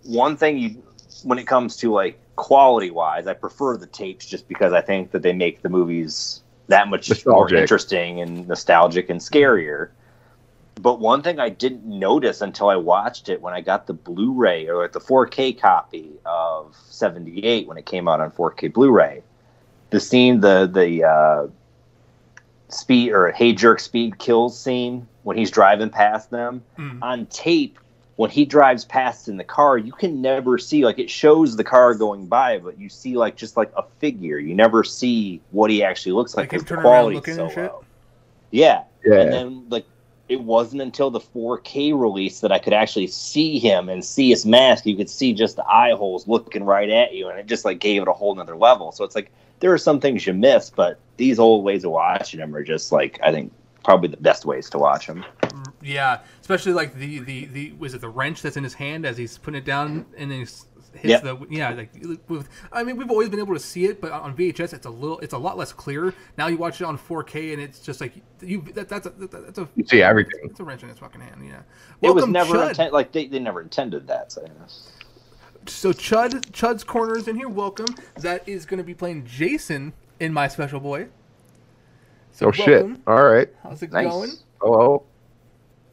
[0.03, 0.84] one thing you,
[1.24, 5.12] when it comes to like quality wise, I prefer the tapes just because I think
[5.12, 9.89] that they make the movies that much more interesting and nostalgic and scarier.
[10.82, 14.70] But one thing I didn't notice until I watched it when I got the Blu-ray
[14.70, 19.22] or like the 4K copy of 78 when it came out on 4K Blu-ray,
[19.89, 21.47] the scene, the the uh,
[22.70, 26.99] speed or hey jerk speed kills scene when he's driving past them Mm.
[27.01, 27.78] on tape.
[28.15, 31.63] When he drives past in the car, you can never see like it shows the
[31.63, 34.38] car going by, but you see like just like a figure.
[34.39, 36.51] You never see what he actually looks like.
[36.51, 37.84] Like him 'cause the turning around quality's looking so low.
[38.51, 39.86] Yeah, yeah, and then like
[40.28, 44.45] it wasn't until the 4K release that I could actually see him and see his
[44.45, 44.86] mask.
[44.86, 47.80] You could see just the eye holes looking right at you, and it just like
[47.80, 48.91] gave it a whole nother level.
[48.91, 52.39] So it's like there are some things you miss, but these old ways of watching
[52.39, 53.51] them are just like I think
[53.84, 55.26] probably the best ways to watch them.
[55.41, 59.05] Mm, yeah, especially like the the the was it the wrench that's in his hand
[59.05, 61.22] as he's putting it down and then he s- hits Yep.
[61.24, 61.91] the yeah like
[62.30, 64.89] with I mean we've always been able to see it but on VHS it's a
[64.89, 68.01] little it's a lot less clear now you watch it on 4K and it's just
[68.01, 70.39] like you that, that's a that's a You see everything.
[70.45, 71.62] it's a wrench in his fucking hand yeah
[72.01, 72.70] it was never Chud.
[72.70, 74.32] intent like they, they never intended that.
[74.32, 74.49] So yeah.
[75.66, 77.88] So Chud Chud's corner is in here welcome
[78.18, 81.07] that is going to be playing Jason in my special boy
[82.32, 82.86] so Oh shit.
[83.07, 83.49] All right.
[83.64, 84.07] how's it nice.
[84.07, 84.32] going
[84.62, 85.03] Hello.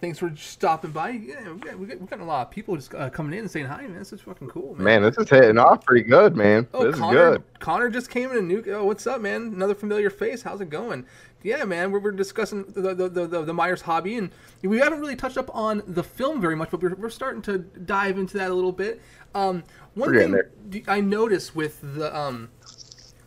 [0.01, 3.09] Thanks for stopping by yeah we got, we got, a lot of people just uh,
[3.11, 5.59] coming in and saying hi man this is fucking cool Man, Man, this is hitting
[5.59, 6.67] off pretty good, man.
[6.73, 7.61] Oh, this Connor, is good.
[7.61, 8.65] Connor just came in a new.
[8.69, 9.53] Oh, what's up, man?
[9.55, 10.43] Another familiar face.
[10.43, 11.05] How's it going?
[11.43, 11.91] Yeah, man.
[11.91, 14.31] We're, we're discussing the the, the, the the Myers hobby, and
[14.63, 17.59] we haven't really touched up on the film very much, but we're, we're starting to
[17.59, 19.03] dive into that a little bit.
[19.35, 20.43] Um, one We're
[20.73, 22.49] thing I noticed with the um,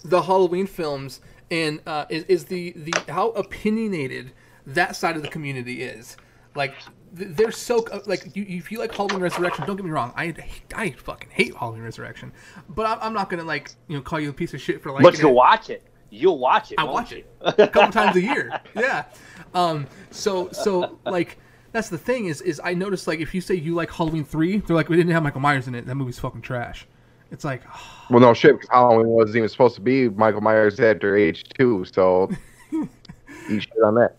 [0.04, 4.32] the Halloween films and uh, is, is the the how opinionated
[4.66, 6.18] that side of the community is.
[6.56, 6.74] Like
[7.12, 10.26] they're so uh, like you, if you like Halloween Resurrection, don't get me wrong, I
[10.28, 12.32] hate- I fucking hate Halloween Resurrection,
[12.70, 14.92] but I'm, I'm not gonna like you know call you a piece of shit for
[14.92, 15.04] like.
[15.04, 15.84] But you'll watch it.
[16.12, 16.80] You'll watch it.
[16.80, 17.24] I watch you?
[17.42, 18.60] it a couple times a year.
[18.76, 19.06] Yeah.
[19.54, 19.88] Um.
[20.12, 21.38] So so like
[21.72, 24.58] that's the thing is is I noticed like if you say you like Halloween three,
[24.58, 25.86] they're like we didn't have Michael Myers in it.
[25.86, 26.88] That movie's fucking trash.
[27.32, 27.62] It's like
[28.10, 31.86] Well, no shit, because Halloween wasn't even supposed to be Michael Myers after age two,
[31.86, 32.30] so
[32.72, 34.18] eat shit on that.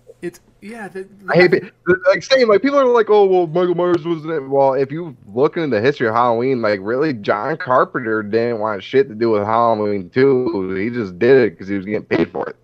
[0.62, 0.88] It's yeah.
[0.88, 1.72] The, I hate it.
[2.08, 4.40] Like saying, like people are like, "Oh, well, Michael Myers wasn't." It.
[4.48, 8.82] Well, if you look into the history of Halloween, like really, John Carpenter didn't want
[8.82, 10.74] shit to do with Halloween two.
[10.74, 12.56] He just did it because he was getting paid for it.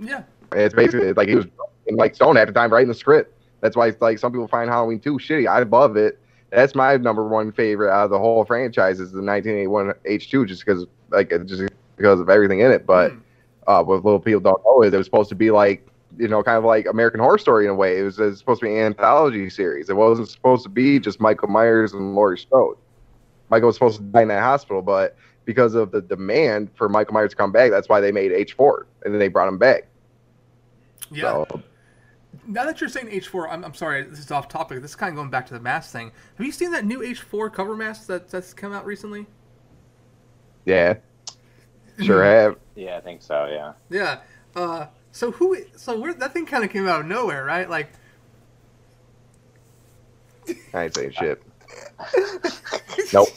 [0.00, 0.22] yeah.
[0.54, 1.46] It's basically like he was
[1.86, 3.34] in like Stone at the time writing the script.
[3.60, 5.48] That's why it's like some people find Halloween two shitty.
[5.48, 6.18] I love it.
[6.50, 10.64] That's my number one favorite out of the whole franchise is the 1981 H2, just
[10.66, 11.62] because like just
[11.96, 12.84] because of everything in it.
[12.86, 13.20] But Mm.
[13.66, 15.86] uh, what little people don't know is it was supposed to be like
[16.18, 17.98] you know kind of like American Horror Story in a way.
[17.98, 19.88] It was, it was supposed to be an anthology series.
[19.88, 22.76] It wasn't supposed to be just Michael Myers and Laurie Strode.
[23.50, 27.14] Michael was supposed to die in that hospital, but because of the demand for Michael
[27.14, 29.88] Myers to come back, that's why they made H4 and then they brought him back.
[31.10, 31.44] Yeah.
[31.50, 31.62] So,
[32.46, 34.80] Now that you're saying H4, I'm, I'm sorry, this is off topic.
[34.80, 36.12] This is kind of going back to the mask thing.
[36.36, 39.26] Have you seen that new H4 cover mask that, that's come out recently?
[40.64, 40.94] Yeah.
[42.00, 42.56] Sure have.
[42.74, 43.46] Yeah, I think so.
[43.46, 43.72] Yeah.
[43.90, 44.20] Yeah.
[44.54, 45.58] Uh, so who?
[45.76, 47.68] So where that thing kind of came out of nowhere, right?
[47.68, 47.92] Like,
[50.74, 51.42] I ain't saying shit.
[53.12, 53.28] nope.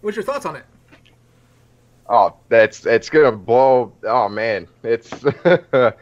[0.00, 0.64] what's your thoughts on it?
[2.08, 3.92] Oh, that's it's gonna blow.
[4.02, 5.92] Oh man, it's uh,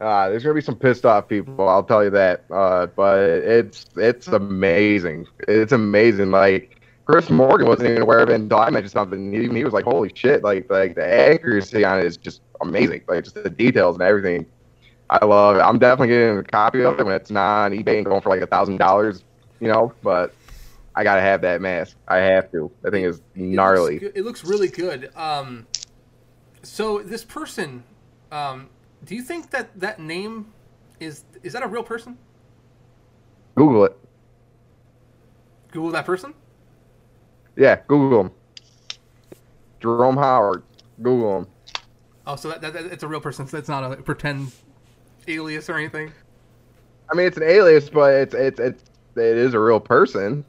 [0.00, 1.68] there's gonna be some pissed off people.
[1.68, 2.44] I'll tell you that.
[2.50, 5.28] Uh, but it's it's amazing.
[5.46, 6.30] It's amazing.
[6.30, 9.34] Like Chris Morgan wasn't even aware of it until I mentioned something.
[9.34, 13.02] Even he was like, "Holy shit!" Like like the accuracy on it is just amazing.
[13.08, 14.46] Like just the details and everything.
[15.10, 15.60] I love it.
[15.60, 18.28] I'm definitely getting a copy of it when it's not on eBay and going for
[18.30, 19.24] like a thousand dollars.
[19.60, 20.32] You know, but
[20.94, 21.96] I gotta have that mask.
[22.06, 22.70] I have to.
[22.82, 23.96] That thing is gnarly.
[23.96, 25.10] It looks, it looks really good.
[25.16, 25.66] Um,
[26.62, 27.82] so this person,
[28.30, 28.68] um,
[29.04, 30.52] do you think that that name
[31.00, 32.16] is is that a real person?
[33.56, 33.98] Google it.
[35.72, 36.34] Google that person.
[37.56, 38.30] Yeah, Google him.
[39.80, 40.62] Jerome Howard.
[41.02, 41.46] Google him.
[42.26, 43.46] Oh, so that, that, that it's a real person.
[43.46, 44.52] So it's not a pretend
[45.26, 46.12] alias or anything.
[47.10, 48.84] I mean, it's an alias, but it's it's it's
[49.16, 50.44] it is a real person.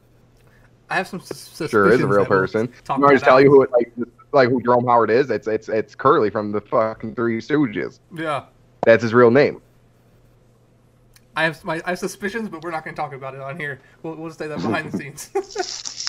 [0.89, 1.71] I have some suspicions.
[1.71, 2.71] Sure, is a real we'll person.
[2.87, 3.91] You want me tell you who it, like
[4.31, 5.29] like who Jerome Howard is?
[5.29, 7.99] It's it's it's Curly from the fucking Three Stooges.
[8.15, 8.45] Yeah,
[8.85, 9.61] That's his real name.
[11.35, 13.57] I have my I have suspicions, but we're not going to talk about it on
[13.57, 13.81] here.
[14.03, 15.29] We'll we'll stay that behind the scenes.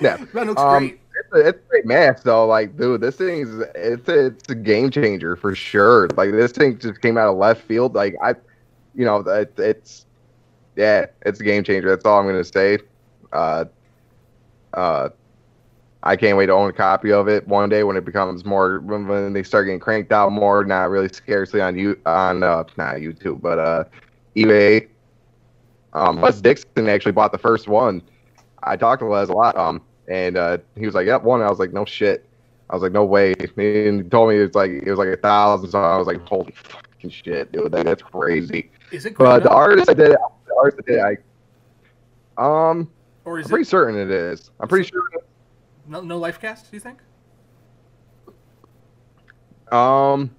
[0.00, 1.00] Yeah, that looks Um, great.
[1.20, 2.46] It's a, it's a great mask though.
[2.46, 6.08] Like, dude, this thing is it's a, it's a game changer for sure.
[6.16, 7.94] Like, this thing just came out of left field.
[7.94, 8.34] Like, I,
[8.94, 10.06] you know, it, it's
[10.76, 11.88] yeah, it's a game changer.
[11.88, 12.78] That's all I'm gonna say.
[13.32, 13.64] Uh,
[14.74, 15.08] uh,
[16.04, 18.78] I can't wait to own a copy of it one day when it becomes more
[18.80, 20.64] when, when they start getting cranked out more.
[20.64, 23.84] Not really scarcely on you on uh, not YouTube, but uh,
[24.36, 24.86] eBay.
[25.94, 28.02] Um, Buzz Dixon actually bought the first one.
[28.62, 29.56] I talked to Les a lot.
[29.56, 32.24] Um, and uh, he was like, "Yep, one." I was like, "No shit."
[32.70, 35.16] I was like, "No way." And he told me it's like it was like a
[35.16, 35.70] thousand.
[35.70, 37.72] So I was like, "Holy fucking shit, dude!
[37.72, 41.16] Like, that's crazy." Is it But the artist I did, the artist I did, I
[42.38, 42.90] um,
[43.24, 44.50] or I'm is pretty it certain it is.
[44.60, 45.02] I'm pretty sure.
[45.86, 46.70] no, no life cast?
[46.70, 46.98] Do you think?
[49.72, 50.30] Um,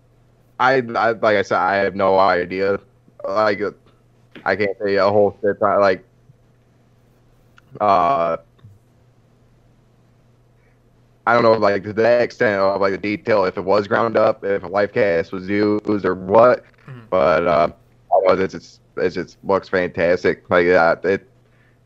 [0.60, 2.80] I, I like I said, I have no idea.
[3.28, 3.62] Like,
[4.46, 5.62] I can't say a whole shit.
[5.62, 6.04] Like,
[7.80, 8.38] uh,
[11.28, 14.18] I don't know, like to that extent of like the detail, if it was ground
[14.18, 16.64] up, if a life cast was used or what.
[16.88, 17.10] Mhm.
[17.10, 17.70] But uh,
[18.30, 20.50] it's, it's it just looks fantastic.
[20.50, 21.30] Like uh, it,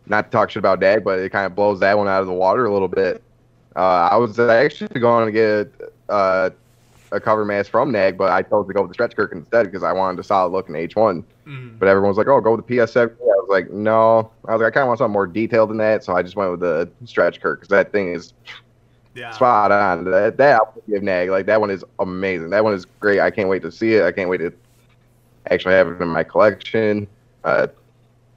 [0.05, 2.27] not to talk shit about Dag, but it kind of blows that one out of
[2.27, 3.21] the water a little bit.
[3.75, 6.51] Uh, I was actually going to get uh,
[7.13, 9.67] a cover mask from Nag, but I chose to go with the stretch Kirk instead
[9.67, 11.23] because I wanted a solid look in H1.
[11.47, 11.79] Mm.
[11.79, 14.61] But everyone was like, "Oh, go with the PS7." I was like, "No." I was
[14.61, 16.59] like, "I kind of want something more detailed than that," so I just went with
[16.59, 18.33] the stretch Kirk because that thing is
[19.15, 19.31] Yeah.
[19.31, 20.05] spot on.
[20.05, 22.49] That that I'll give Nag like that one is amazing.
[22.49, 23.19] That one is great.
[23.19, 24.03] I can't wait to see it.
[24.03, 24.51] I can't wait to
[25.51, 27.07] actually have it in my collection.
[27.43, 27.67] Uh,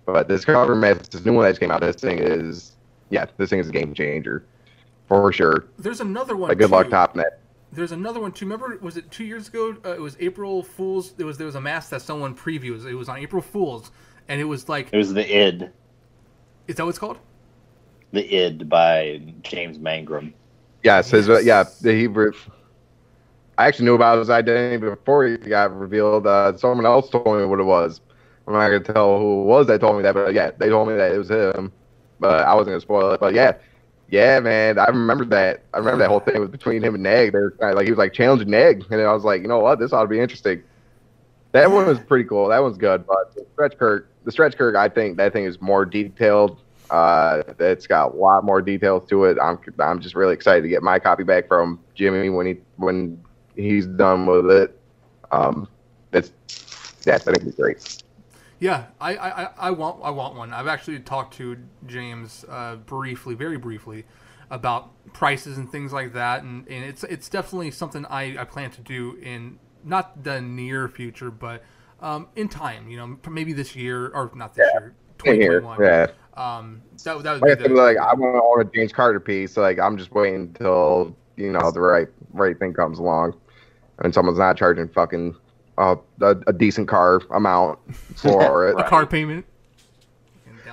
[0.05, 2.73] but this cover mask, this new one that just came out, this thing is
[3.09, 4.45] yeah, this thing is a game changer
[5.09, 5.65] for sure.
[5.79, 6.49] There's another one.
[6.49, 6.91] Like good luck too.
[6.91, 7.39] topping that.
[7.77, 8.47] There's another one too.
[8.47, 9.77] Remember, was it two years ago?
[9.85, 11.13] Uh, it was April Fools.
[11.13, 12.87] There was there was a mask that someone previews.
[12.87, 13.91] It was on April Fools,
[14.29, 15.71] and it was like, It was the id,
[16.67, 17.19] is that what it's called?
[18.13, 20.33] the id by James Mangrum.
[20.83, 22.33] Yes, his uh, yeah, the Hebrew.
[23.59, 26.27] I actually knew about his identity before he got revealed.
[26.27, 28.01] Uh, someone else told me what it was.
[28.47, 30.89] I'm not gonna tell who it was that told me that, but yeah, they told
[30.89, 31.73] me that it was him.
[32.21, 33.21] But I wasn't gonna spoil it.
[33.21, 33.55] But yeah,
[34.09, 35.63] yeah, man, I remember that.
[35.75, 37.33] I remember that whole thing was between him and Neg.
[37.33, 39.49] They were kind of like he was like challenging Neg, and I was like, you
[39.49, 40.63] know what, this ought to be interesting.
[41.53, 42.49] That one was pretty cool.
[42.49, 43.07] That one's good.
[43.07, 46.61] But the stretch Kirk, the stretch Kirk, I think that thing is more detailed.
[46.91, 49.39] Uh, it's got a lot more details to it.
[49.43, 53.23] I'm I'm just really excited to get my copy back from Jimmy when he when
[53.57, 54.79] he's done with it.
[55.33, 55.69] Um,
[56.13, 56.33] it's
[57.05, 58.03] yeah, I think it's great.
[58.59, 60.53] Yeah, I, I, I- want I want one.
[60.53, 61.57] I've actually talked to
[61.87, 64.05] James uh, briefly, very briefly,
[64.51, 68.71] about prices and things like that, and, and it's it's definitely something I, I plan
[68.73, 71.63] to do in not the near future, but
[72.01, 72.89] um, in time.
[72.89, 75.83] You know, maybe this year or not this year, 2021.
[75.83, 76.07] yeah.
[76.37, 79.21] Um, that that would Like, I be like I want to own a James Carter
[79.21, 79.57] piece.
[79.57, 83.39] Like I'm just waiting until you know the right right thing comes along,
[83.99, 85.35] and someone's not charging fucking
[85.79, 87.79] uh, a, a decent car amount
[88.17, 88.79] for it.
[88.79, 89.45] a car payment.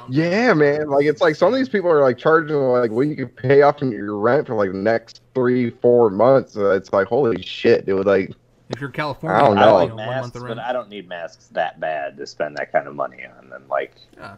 [0.10, 0.90] Yeah, man.
[0.90, 3.62] Like it's like some of these people are like charging like what you can pay
[3.62, 6.58] off your rent for like the next three, four months.
[6.58, 8.06] Uh, it's like holy shit, dude.
[8.06, 8.32] Like
[8.70, 9.74] If you're California, I don't I know.
[9.76, 10.60] like you know, one masks, but.
[10.60, 13.64] I don't need masks that bad to spend that kind of money on them.
[13.70, 14.36] Like Yeah.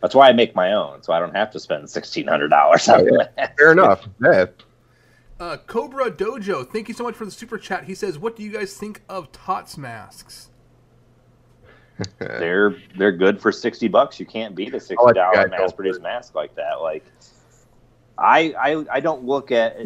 [0.00, 2.88] that's why I make my own, so I don't have to spend sixteen hundred dollars
[2.88, 3.52] on Oh, the mask.
[3.58, 4.06] Fair enough.
[4.22, 4.46] Yeah.
[5.38, 7.84] Uh, Cobra Dojo, thank you so much for the super chat.
[7.84, 10.50] He says, "What do you guys think of Tots masks?"
[12.18, 14.20] They're they're good for sixty bucks.
[14.20, 16.80] You can't beat a sixty dollar you guys dollar go mass produced mask like that.
[16.82, 17.04] Like
[18.18, 19.76] I I I don't look at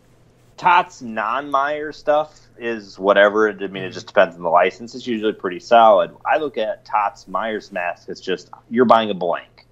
[0.56, 3.50] Tots non Meyer stuff is whatever.
[3.50, 4.94] I mean, it just depends on the license.
[4.94, 6.14] It's usually pretty solid.
[6.24, 8.08] I look at Tots Myers mask.
[8.08, 9.66] It's just you're buying a blank.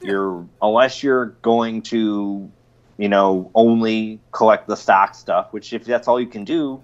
[0.00, 2.50] You're unless you're going to,
[2.98, 5.52] you know, only collect the stock stuff.
[5.52, 6.82] Which if that's all you can do,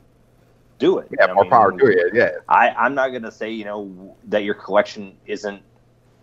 [0.78, 1.09] do it.
[1.19, 2.11] Yeah, I more mean, power to you.
[2.15, 2.31] Yeah.
[2.49, 5.62] I, I'm not going to say, you know, that your collection isn't,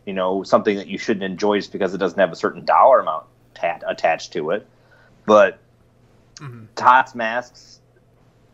[0.05, 2.99] you know, something that you shouldn't enjoy just because it doesn't have a certain dollar
[2.99, 4.65] amount ta- attached to it.
[5.25, 5.59] But
[6.35, 6.67] Mhm.
[6.75, 7.79] TOTS masks,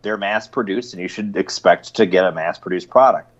[0.02, 3.32] they're mass produced, and you should expect to get a mass produced product.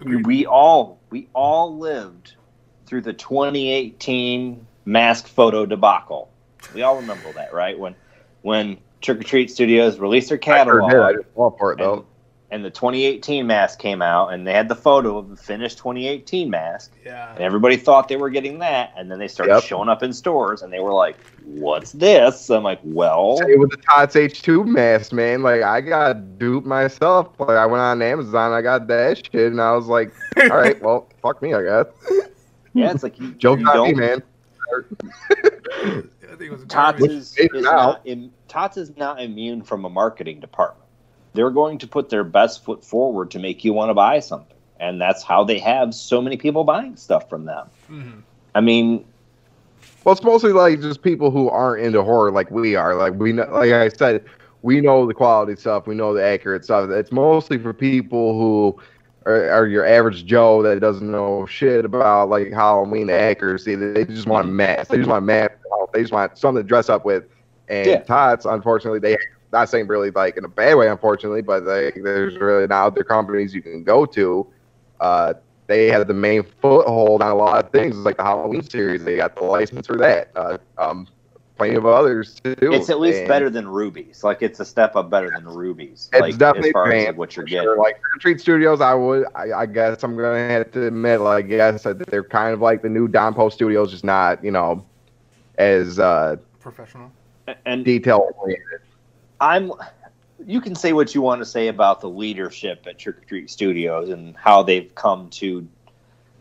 [0.00, 0.26] Agreed.
[0.26, 2.34] We all we all lived
[2.86, 6.30] through the 2018 mask photo debacle.
[6.72, 7.78] We all remember that, right?
[7.78, 7.94] When
[8.42, 10.92] when Trick or Treat Studios released their I sure catalog.
[10.94, 11.94] I just fall for it though.
[11.94, 12.04] and,
[12.50, 16.48] and the 2018 mask came out, and they had the photo of the finished 2018
[16.50, 17.32] mask, Yeah.
[17.34, 19.62] and everybody thought they were getting that, and then they started Yep.
[19.64, 23.70] showing up in stores, and they were like, "What's this?" I'm like, "Well, Same with
[23.70, 25.42] the Tots H2 mask, man.
[25.42, 27.28] Like I got duped myself.
[27.40, 30.12] Like I went on Amazon, I got that shit, and I was like,
[30.50, 31.86] all right, well, fuck me, I guess.
[32.74, 34.22] yeah, it's like you, Joke's you on me, don't." man.
[36.50, 40.88] I was Tots is, is not im, Tots is not immune from a marketing department.
[41.34, 44.56] They're going to put their best foot forward to make you want to buy something,
[44.78, 47.68] and that's how they have so many people buying stuff from them.
[47.90, 48.22] Mhm.
[48.54, 49.04] I mean,
[50.04, 52.94] Well, it's mostly like just people who aren't into horror like we are.
[52.94, 54.24] Like we know, like I said,
[54.62, 56.90] we know the quality stuff, we know the accurate stuff.
[56.90, 58.78] It's mostly for people who
[59.26, 63.74] are, are your average Joe that doesn't know shit about like Halloween accuracy.
[63.74, 64.90] They just want a mask.
[64.90, 65.52] They just want a mask.
[65.92, 67.24] They just want something to dress up with.
[67.68, 68.02] And Yeah.
[68.02, 69.16] Tots, unfortunately, they
[69.52, 73.04] not saying really like in a bad way, unfortunately, but like there's really now other
[73.04, 74.46] companies you can go to.
[75.00, 75.34] Uh,
[75.66, 79.02] they had the main foothold on a lot of things, like the Halloween series.
[79.04, 80.30] They got the license for that.
[80.34, 81.06] Uh, um,
[81.56, 82.54] plenty of others too.
[82.60, 84.24] it's at least And better than Rubie's.
[84.24, 86.08] Like it's a step up better than Rubie's.
[86.12, 87.64] It's like definitely as far as what you're for getting.
[87.64, 87.78] sure.
[87.78, 91.86] Like Treat Studios, I would, I, I guess I'm gonna have to admit, like, yes,
[92.08, 94.84] they're kind of like the new Don Post Studios, just not, you know,
[95.56, 97.12] as uh, Professional.
[97.66, 98.80] And detail oriented.
[99.40, 99.72] I'm
[100.46, 103.50] you can say what you want to say about the leadership at Trick or Treat
[103.50, 105.66] Studios and how they've come to,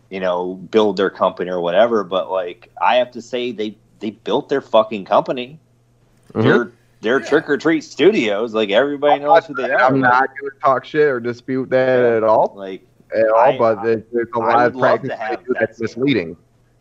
[0.10, 4.12] you know, build their company or whatever, but like I have to say they they
[4.12, 5.58] built their fucking company.
[6.34, 6.44] Mhm.
[6.44, 6.72] They're
[7.02, 7.26] they're Yeah.
[7.28, 8.54] Trick or Treat Studios.
[8.54, 9.82] Like everybody knows who they are.
[9.82, 12.86] I'm not gonna talk shit or dispute that at all, Like
[13.16, 13.40] at all.
[13.40, 15.78] I- but there- there's a lot of would love to practices they do that that's
[15.78, 16.38] same- misleading.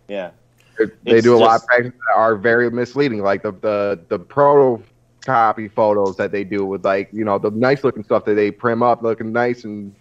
[0.08, 0.30] yeah.
[0.78, 3.52] They- They It's do a lot of just- practices that are very misleading, like the
[3.52, 4.82] the the proto
[5.24, 8.50] copy photos that they do with like you know the nice looking stuff that they
[8.50, 9.94] prim up looking nice and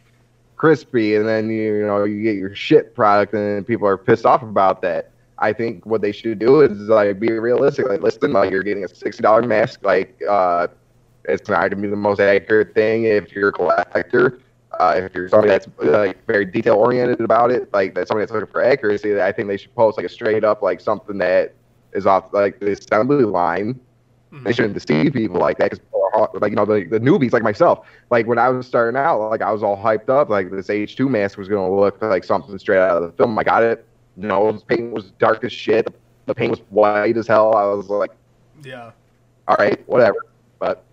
[0.55, 4.25] crispy, and then you, you know you get your shit product, and people are pissed
[4.25, 5.09] off about that.
[5.41, 7.87] I think what they should do is like be realistic.
[7.89, 9.79] Like, listen, like you're getting a sixty dollar mask.
[9.83, 10.67] Like, uh,
[11.25, 14.39] it's not gonna be the most accurate thing if you're a collector.
[14.79, 18.31] Uh, if you're somebody that's like very detail oriented about it, like that's somebody that's
[18.31, 21.53] looking for accuracy, I think they should post like a straight up like something that
[21.93, 23.79] is off like the assembly line.
[24.43, 25.85] They shouldn't deceive people like that because
[26.39, 27.85] like you know the, the newbies like myself.
[28.09, 30.29] Like when I was starting out, like I was all hyped up.
[30.29, 33.37] Like this H two mask was gonna look like something straight out of the film.
[33.37, 33.85] I got it.
[34.15, 35.87] No, the paint was dark as shit.
[36.25, 37.55] The paint was white as hell.
[37.55, 38.11] I was like,
[38.63, 38.91] Yeah.
[39.47, 40.17] all right, whatever.
[40.59, 40.83] But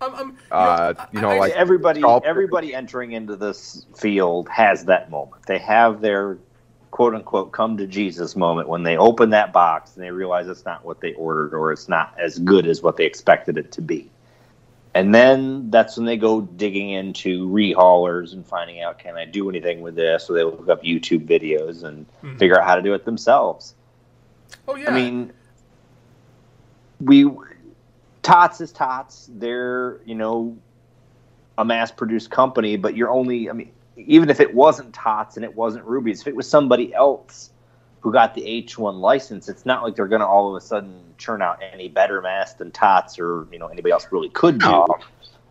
[0.00, 2.28] I'm, I'm, you Uh, know, you know, I- I- like- everybody sculptor.
[2.28, 5.42] everybody entering into this field has that moment.
[5.46, 6.38] They have their
[6.90, 10.64] quote unquote come to Jesus moment when they open that box and they realize it's
[10.64, 13.82] not what they ordered or it's not as good as what they expected it to
[13.82, 14.10] be.
[14.96, 19.50] And then that's when they go digging into rehaulers and finding out can I do
[19.50, 20.24] anything with this?
[20.26, 22.38] So they look up YouTube videos and Mhm.
[22.38, 23.74] figure out how to do it themselves.
[24.66, 24.90] oh yeah.
[24.90, 25.32] I mean,
[27.04, 27.30] we
[28.22, 29.28] Tots is Tots.
[29.34, 30.56] They're you know
[31.58, 33.50] a mass-produced company, but you're only.
[33.50, 36.94] I mean, even if it wasn't Tots and it wasn't Rubie's, if it was somebody
[36.94, 37.50] else
[38.06, 41.00] who got the H1 license, it's not like they're going to all of a sudden
[41.18, 44.66] churn out any better mass than Tots or you know anybody else really could do.
[44.66, 44.86] No.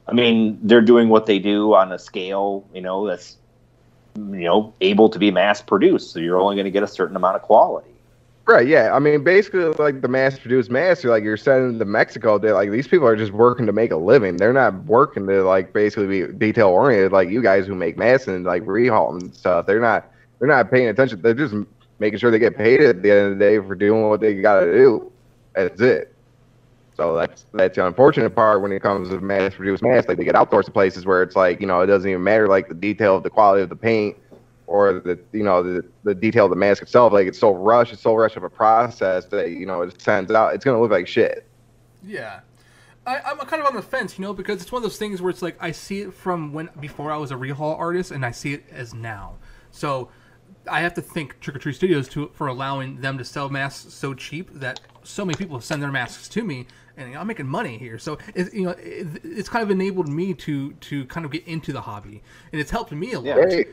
[0.07, 3.35] I mean, they're doing what they do on a scale, you know, that's
[4.15, 6.11] you know able to be mass produced.
[6.11, 7.89] So you're only going to get a certain amount of quality.
[8.45, 8.95] Right, yeah.
[8.95, 12.37] I mean, basically, like the mass-produced masks, you're like you're sending to Mexico.
[12.37, 14.37] They like these people are just working to make a living.
[14.37, 18.29] They're not working to like basically be detail oriented like you guys who make masks
[18.29, 19.65] and like rehaul and stuff.
[19.65, 20.09] They're not.
[20.37, 21.21] They're not paying attention.
[21.21, 21.55] They're just
[21.99, 24.35] making sure they get paid at the end of the day for doing what they
[24.35, 25.11] got to do.
[25.53, 26.15] That's it.
[26.95, 30.07] So that's that's the unfortunate part when it comes to mass-produced masks.
[30.07, 32.47] Like they get outsourced to places where it's like you know it doesn't even matter
[32.47, 34.15] like the detail of the quality of the paint
[34.67, 37.11] or the you know the the detail of the mask itself.
[37.11, 40.31] Like it's so rushed, it's so rushed of a process that you know it sends
[40.31, 40.53] out.
[40.55, 41.45] It's gonna look like shit.
[42.03, 42.41] Yeah.
[43.07, 45.21] I, I'm kind of on the fence, you know, because it's one of those things
[45.21, 48.25] where it's like I see it from when before I was a rehaul artist, and
[48.25, 49.35] I see it as now.
[49.71, 50.09] So
[50.69, 53.93] I have to thank Trick or Treat Studios to for allowing them to sell masks
[53.93, 56.67] so cheap that so many people send their masks to me,
[56.97, 57.97] and you know, I'm making money here.
[57.99, 61.47] So it, you know, it, it's kind of enabled me to to kind of get
[61.47, 62.21] into the hobby,
[62.51, 63.49] and it's helped me a lot.
[63.49, 63.65] Hey,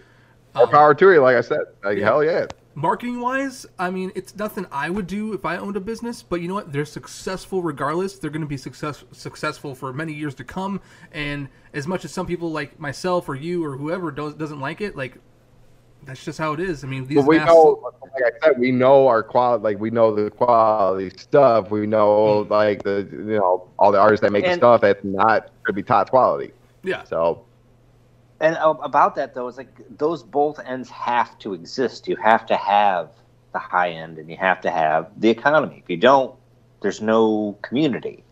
[0.55, 1.20] more um, power to you.
[1.20, 2.47] Like I said, like hell yeah.
[2.74, 6.40] marketing wise, I mean, it's nothing I would do if I owned a business, but
[6.40, 6.73] you know what?
[6.73, 8.19] They're successful regardless.
[8.19, 10.81] They're going to be success, successful for many years to come.
[11.12, 14.81] And as much as some people like myself or you or whoever does, doesn't like
[14.81, 15.19] it, like
[16.04, 16.84] that's just how it is.
[16.84, 19.62] I mean, these But we masks- know, like I said, we know our quality.
[19.64, 21.70] Like we know the quality stuff.
[21.70, 25.04] We know like the you know all the artists that make the And- stuff that's
[25.04, 26.52] not gonna be top quality.
[26.82, 27.44] yeah, So
[28.40, 32.08] And uh, about that though, it's like those both ends have to exist.
[32.08, 33.10] You have to have
[33.52, 35.78] the high end, and you have to have the economy.
[35.84, 36.34] If you don't,
[36.80, 38.24] there's no community.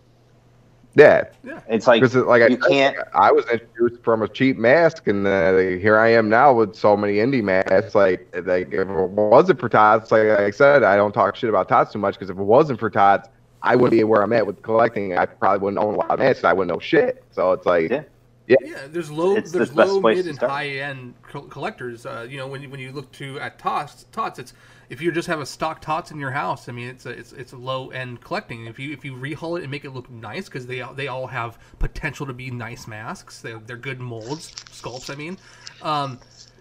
[0.94, 1.24] Yeah,
[1.68, 2.96] It's like because like I, you said, can't.
[3.14, 6.96] I was introduced from a cheap mask, and uh, here I am now with so
[6.96, 7.94] many indie masks.
[7.94, 11.68] Like, like if it wasn't for Tots, like I said, I don't talk shit about
[11.68, 13.28] Tots too much because if it wasn't for Tots,
[13.62, 15.16] I wouldn't be where I'm at with collecting.
[15.16, 16.44] I probably wouldn't own a lot of masks.
[16.44, 17.22] I wouldn't know shit.
[17.30, 18.02] So it's like, Yeah.
[18.48, 18.56] yeah.
[18.64, 22.04] yeah There's low, It's there's best low, place mid, and high end co- collectors.
[22.04, 24.54] Uh, you know, when you, when you look to at tots, tots, it's
[24.90, 26.68] if you just have a stock tots in your house.
[26.68, 28.66] I mean, it's a, it's it's a low end collecting.
[28.66, 31.06] If you if you rehaul it and make it look nice, because they all- they
[31.08, 33.40] all have potential to be nice masks.
[33.40, 35.08] They're they're good molds, sculpts.
[35.08, 35.38] I mean,
[35.80, 36.18] um,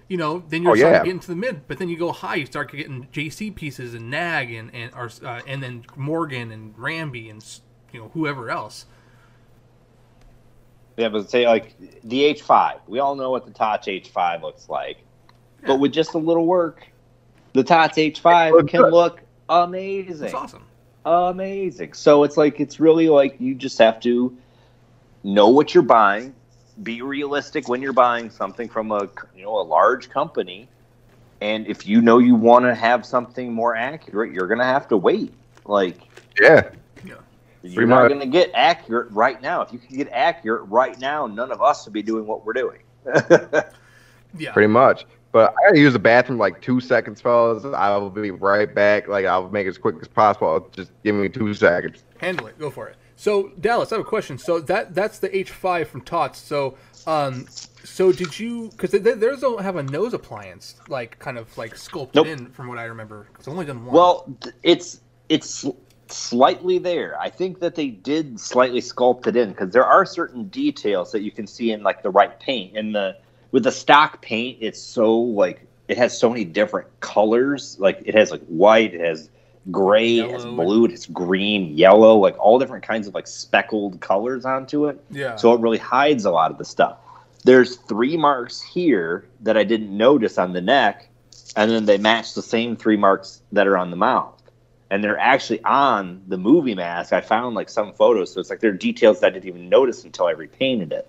[0.07, 0.99] you know, then you're Oh, starting yeah.
[0.99, 1.67] to get into the mid.
[1.67, 5.09] But then you go high, you start getting JC pieces and Nag and and or,
[5.25, 7.43] uh, and then Morgan and Ramby and
[7.91, 8.85] you know whoever else.
[10.97, 12.81] Yeah, but say like the H5.
[12.87, 14.97] We all know what the Tots H5 looks like,
[15.61, 15.67] Yeah.
[15.67, 16.88] but with just a little work,
[17.53, 18.93] the Tots H5 can good.
[18.93, 20.25] look amazing.
[20.25, 20.63] It's awesome.
[21.05, 21.93] amazing.
[21.93, 24.35] So it's like it's really like you just have to
[25.23, 26.33] know what you're buying,
[26.83, 30.67] be realistic when you're buying something from a you know a large company,
[31.41, 34.97] and if you know you want to have something more accurate, you're gonna have to
[34.97, 35.33] wait.
[35.65, 35.97] Like
[36.41, 36.69] yeah,
[37.03, 37.15] Yeah.
[37.63, 39.61] you're Pretty not gonna get accurate right now.
[39.61, 42.53] If you can get accurate right now, none of us would be doing what we're
[42.53, 42.79] doing.
[44.37, 44.51] Yeah.
[44.53, 45.05] pretty much.
[45.31, 47.63] But I gotta use the bathroom like two seconds, fellas.
[47.65, 49.07] I will be right back.
[49.07, 50.67] Like I'll make it as quick as possible.
[50.71, 52.03] Just give me two seconds.
[52.17, 52.57] Handle it.
[52.57, 52.95] Go for it.
[53.15, 54.37] So Dallas, I have a question.
[54.37, 56.39] So that that's the H5 from Tots.
[56.39, 57.45] So um,
[57.83, 58.69] so did you?
[58.69, 62.27] Because they, theirs don't have a nose appliance, like kind of like sculpted Nope.
[62.27, 63.27] in, from what I remember.
[63.31, 63.93] Because I've only done one.
[63.93, 65.65] Well, it's it's
[66.07, 67.19] slightly there.
[67.19, 71.21] I think that they did slightly sculpt it in because there are certain details that
[71.21, 72.75] you can see in like the right paint.
[72.75, 73.17] in the
[73.51, 77.77] with the stock paint, it's so like it has so many different colors.
[77.79, 79.29] Like it has like white, it has
[79.71, 83.99] gray, it has blue, it has green, yellow, like all different kinds of like speckled
[83.99, 85.03] colors onto it.
[85.09, 85.35] yeah.
[85.35, 86.97] So it really hides a lot of the stuff.
[87.43, 91.09] There's three marks here that I didn't notice on the neck,
[91.55, 94.35] and then they match the same three marks that are on the mouth.
[94.91, 97.13] And they're actually on the movie mask.
[97.13, 99.69] I found like some photos, so it's like there are details that I didn't even
[99.69, 101.07] notice until I repainted it.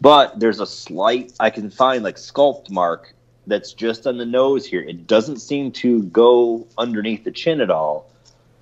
[0.00, 3.14] But there's a slight I can find like sculpt mark
[3.46, 4.82] that's just on the nose here.
[4.82, 8.10] It doesn't seem to go underneath the chin at all.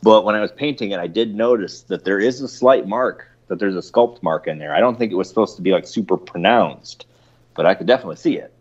[0.02, 3.28] But when I was painting it, I did notice that there is a slight mark,
[3.48, 4.74] that there's a sculpt mark in there.
[4.74, 7.06] I don't think it was supposed to be like super pronounced,
[7.54, 8.52] but I could definitely see it.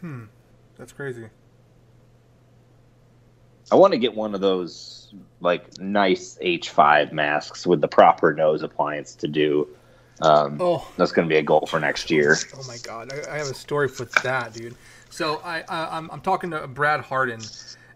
[0.00, 0.24] Hmm.
[0.76, 1.26] That's crazy.
[3.72, 8.62] I want to get one of those like nice H5 masks with the proper nose
[8.62, 9.68] appliance to do.
[10.22, 10.86] Um, Oh.
[10.96, 12.36] That's going to be a goal for next year.
[12.56, 14.74] Oh my god, I, I have a story for that, dude.
[15.10, 17.40] So I, I I'm, I'm talking to Brad Harden,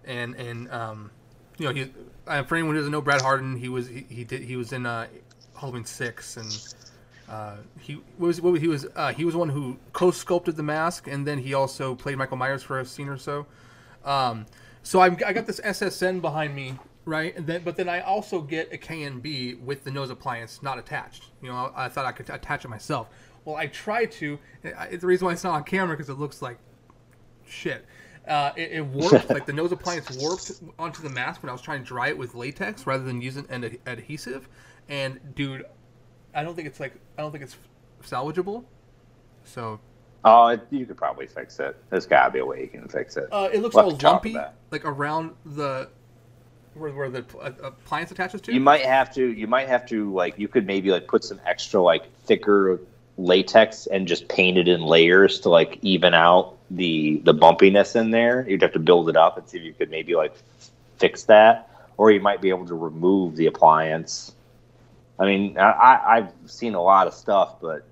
[0.04, 1.10] and and um,
[1.58, 1.90] you know he
[2.26, 4.72] uh, for anyone who doesn't know Brad Harden, he was he, he did he was
[4.72, 5.06] in uh,
[5.56, 6.74] Halloween six and.
[7.26, 11.06] Uh, he was what was- he was uh, he was one who co-sculpted the mask,
[11.08, 13.46] and then he also played Michael Myers for a scene or so.
[14.04, 14.44] Um,
[14.82, 16.74] so I'm, I got this SSN behind me,
[17.04, 17.36] right?
[17.36, 21.26] And then, but then I also get a B with the nose appliance not attached.
[21.42, 23.08] You know, I, I thought I could attach it myself.
[23.44, 24.38] Well, I tried to.
[24.78, 26.58] I, the reason why it's not on camera because it looks like
[27.46, 27.84] shit.
[28.26, 31.60] Uh, it, it warped, like the nose appliance warped onto the mask when I was
[31.60, 34.48] trying to dry it with latex rather than using an ad- adhesive.
[34.88, 35.66] And dude,
[36.34, 37.56] I don't think it's like I don't think it's
[38.02, 38.64] salvageable.
[39.44, 39.78] So
[40.24, 41.76] Oh, it, you could probably fix it.
[41.90, 43.28] There's got to be a way you can fix it.
[43.30, 44.36] uh, it looks We'll all lumpy,
[44.70, 45.90] like around the
[46.74, 48.52] where, where the uh, appliance attaches to.
[48.52, 49.32] You might have to.
[49.32, 50.38] You might have to like.
[50.38, 52.80] You could maybe like put some extra like thicker
[53.16, 58.10] latex and just paint it in layers to like even out the the bumpiness in
[58.10, 58.48] there.
[58.48, 60.34] You'd have to build it up and see if you could maybe like
[60.98, 64.32] fix that, or you might be able to remove the appliance.
[65.18, 67.84] I mean, I, I've seen a lot of stuff, but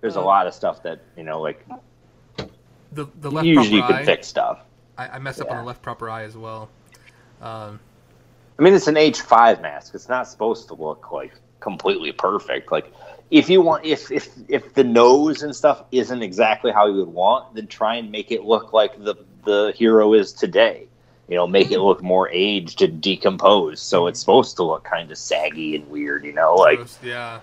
[0.00, 1.64] there's a Uh, lot of stuff that you know like
[2.92, 4.04] the the left usually you can eye.
[4.04, 4.64] fix stuff.
[4.96, 6.68] I, I messed up on the left proper eye as well.
[7.40, 7.80] Um,
[8.58, 9.94] I mean, it's an H5 mask.
[9.94, 12.72] It's not supposed to look like completely perfect.
[12.72, 12.92] Like,
[13.30, 17.08] if you want, if if if the nose and stuff isn't exactly how you would
[17.08, 19.14] want, then try and make it look like the
[19.44, 20.86] the hero is today.
[21.28, 23.82] You know, make it look more aged and decomposed.
[23.82, 26.24] So it's supposed to look kind of saggy and weird.
[26.24, 27.40] You know, like yeah.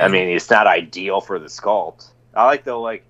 [0.00, 2.08] I mean, it's not ideal for the sculpt.
[2.34, 3.04] I like though, like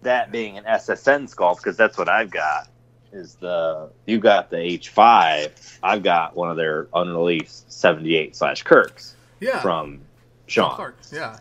[0.00, 2.68] that being an SSN sculpt because that's what I've got.
[3.12, 5.78] Is the you got the H5?
[5.82, 9.60] I've got one of their unreleased 78 slash Kirks Yeah.
[9.60, 10.00] from
[10.46, 10.76] Sean Sean.
[10.76, 10.96] Clark.
[11.12, 11.36] Yeah.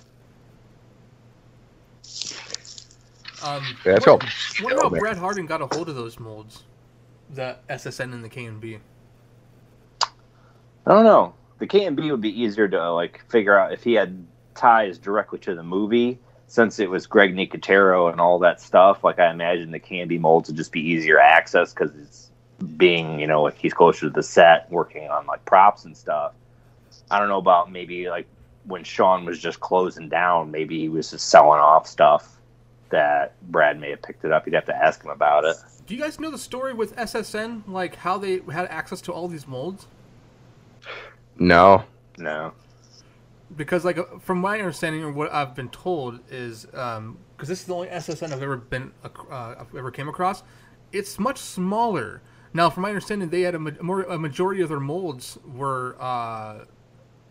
[3.44, 4.20] Um, Yeah, wonder- it's all
[4.64, 5.00] wonder how man.
[5.00, 6.64] Brad Harding got a hold of those molds,
[7.34, 8.80] the SSN and the KNB.
[10.04, 11.34] I don't know.
[11.60, 14.26] The KNB would be easier to like figure out if he had
[14.56, 16.20] ties directly to the movie.
[16.52, 20.22] Since it was Greg Nicotero and all that stuff, like I imagine the candy and
[20.22, 22.30] molds would just be easier access because it's
[22.76, 26.34] being, you know, like he's closer to the set, working on like props and stuff.
[27.10, 28.28] I don't know about maybe like
[28.66, 32.38] when Sean was just closing down, maybe he was just selling off stuff
[32.90, 34.46] that Brad may have picked it up.
[34.46, 35.56] You'd have to ask him about it.
[35.88, 37.66] Do you guys know the story with SSN?
[37.66, 39.88] Like how they had access to all these molds?
[41.40, 41.86] No.
[42.18, 42.52] No.
[43.56, 47.76] Because like from my understanding or what I've been told is because this is the
[47.76, 50.44] only SSN I've ever been uh, I've ever came across.
[50.92, 52.22] It's much smaller.
[52.54, 55.96] Now, from my understanding, they had a, ma- more, a majority of their molds were
[56.02, 56.66] uh,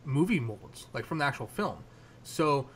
[0.05, 1.84] movie molds, like from the actual film.
[2.22, 2.68] So,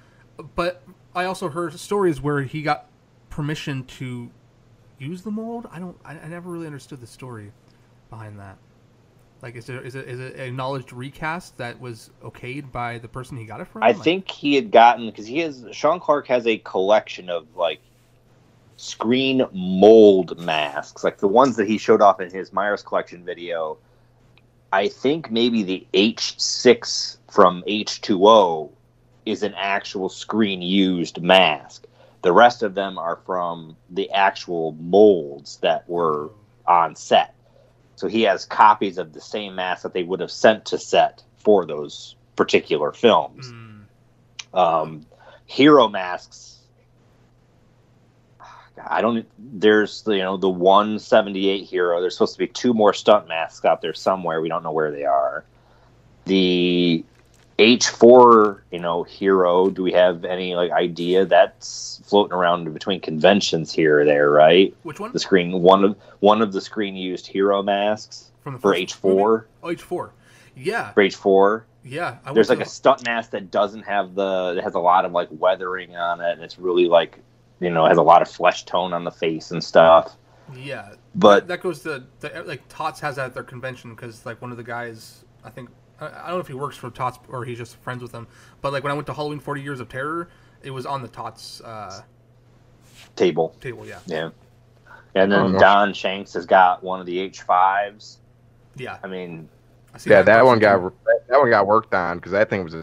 [0.54, 0.82] but
[1.14, 2.86] I also heard stories where he got
[3.30, 4.30] permission to
[4.98, 5.68] use the mold.
[5.72, 5.96] I don't.
[6.04, 7.52] I, I never really understood the story
[8.10, 8.58] behind that.
[9.44, 13.08] Like, is it is it is it a acknowledged recast that was okayed by the
[13.08, 13.82] person he got it from?
[13.82, 17.54] I Like- think he had gotten because he has Sean Clark has a collection of
[17.54, 17.82] like
[18.78, 23.76] screen mold masks, like the ones that he showed off in his Myers collection video.
[24.72, 28.70] I think maybe the H6 from H2O
[29.26, 31.84] is an actual screen used mask.
[32.22, 36.32] The rest of them are from the actual molds that were oh.
[36.66, 37.34] on set.
[37.96, 41.22] So he has copies of the same mask that they would have sent to set
[41.38, 43.52] for those particular films.
[43.52, 45.06] Mm, Um,
[45.46, 46.58] hero masks.
[48.86, 49.26] I don't.
[49.38, 52.00] There's you know the 178 hero.
[52.00, 54.40] There's supposed to be two more stunt masks out there somewhere.
[54.40, 55.44] We don't know where they are.
[56.24, 57.04] The
[57.59, 59.70] H4 you know hero.
[59.70, 61.24] Do we have any like idea?
[61.24, 64.74] That's floating around between conventions here or there, right?
[64.82, 65.12] which one?
[65.12, 69.02] The screen one of one of the screen used hero masks From the for H4.
[69.05, 69.47] movie?
[69.62, 70.12] Oh, H four.
[70.56, 71.62] Yeah, For H4.
[71.85, 72.18] yeah.
[72.24, 75.05] I There's like to a stunt mask that doesn't have the it has a lot
[75.05, 77.18] of like weathering on it and it's really like
[77.60, 80.16] you know has a lot of flesh tone on the face and stuff
[80.55, 80.94] yeah.
[81.14, 84.51] but that goes to the, like Tots has that at their convention because like one
[84.51, 87.44] of the guys I think I, I don't know if he works for Tots or
[87.44, 88.26] he's just friends with them,
[88.60, 90.28] but like when I went to Halloween Forty Years of Terror,
[90.62, 92.02] it was on the Tots uh,
[93.16, 93.86] table table.
[93.86, 94.30] Yeah, yeah
[95.14, 95.58] and then no.
[95.58, 98.16] Don Shanks has got one of the H5s
[98.76, 98.98] yeah.
[99.02, 99.48] I mean
[99.94, 100.92] I see Yeah, that in one got too.
[101.06, 102.80] that, that one got worked on because that thing was a.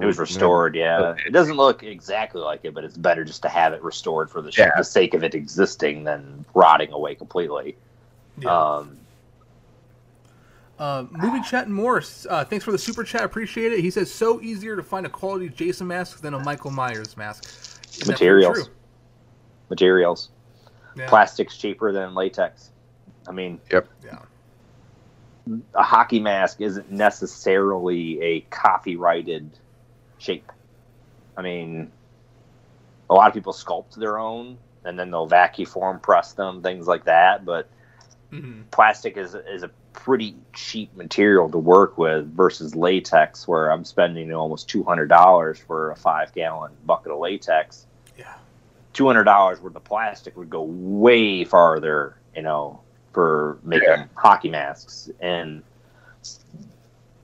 [0.00, 3.48] it was restored yeah it doesn't look exactly like it but it's better just to
[3.48, 4.72] have it restored for the, sh- Yeah.
[4.76, 7.76] the sake of it existing than rotting away completely
[8.38, 8.50] Yeah.
[8.74, 8.98] um
[10.78, 13.24] Uh, movie chat and Morris, uh, thanks for the super chat.
[13.24, 13.80] Appreciate it.
[13.80, 17.46] He says so easier to find a quality Jason mask than a Michael Myers mask.
[18.00, 18.42] And that's Materials.
[18.42, 18.70] true.
[19.70, 20.30] materials
[20.96, 21.10] Yeah.
[21.10, 22.72] plastic's cheaper than latex
[23.28, 23.88] I mean yep.
[24.04, 24.20] yeah.
[25.74, 29.58] a hockey mask isn't necessarily a copyrighted
[30.18, 30.52] shape.
[31.36, 31.92] I mean,
[33.10, 36.86] a lot of people sculpt their own and then they'll vacuum form press them, things
[36.86, 37.44] like that.
[37.44, 37.70] But
[38.30, 43.84] hmm plastic is is a pretty cheap material to work with versus latex, where I'm
[43.84, 47.86] spending you know, almost two hundred dollars for a five gallon bucket of latex.
[48.18, 48.34] Yeah.
[48.92, 52.80] two hundred dollars worth of plastic would go way farther, you know,
[53.12, 54.04] for making Yeah.
[54.14, 55.10] hockey masks.
[55.20, 55.62] And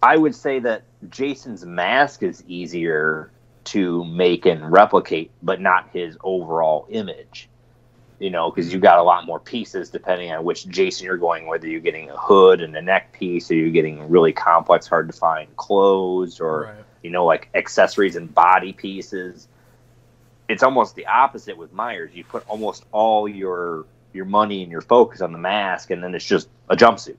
[0.03, 3.31] I would say that Jason's mask is easier
[3.65, 7.49] to make and replicate, but not his overall image.
[8.25, 11.47] You know, because you got a lot more pieces depending on which Jason you're going.
[11.47, 15.09] Whether you're getting a hood and a neck piece, or you're getting really complex, hard
[15.09, 16.85] to find clothes, or Right.
[17.03, 19.47] you know, like accessories and body pieces.
[20.49, 22.13] It's almost the opposite with Myers.
[22.15, 23.85] You put almost all your
[24.15, 27.17] your money and your focus on the mask, and then it's just a jumpsuit.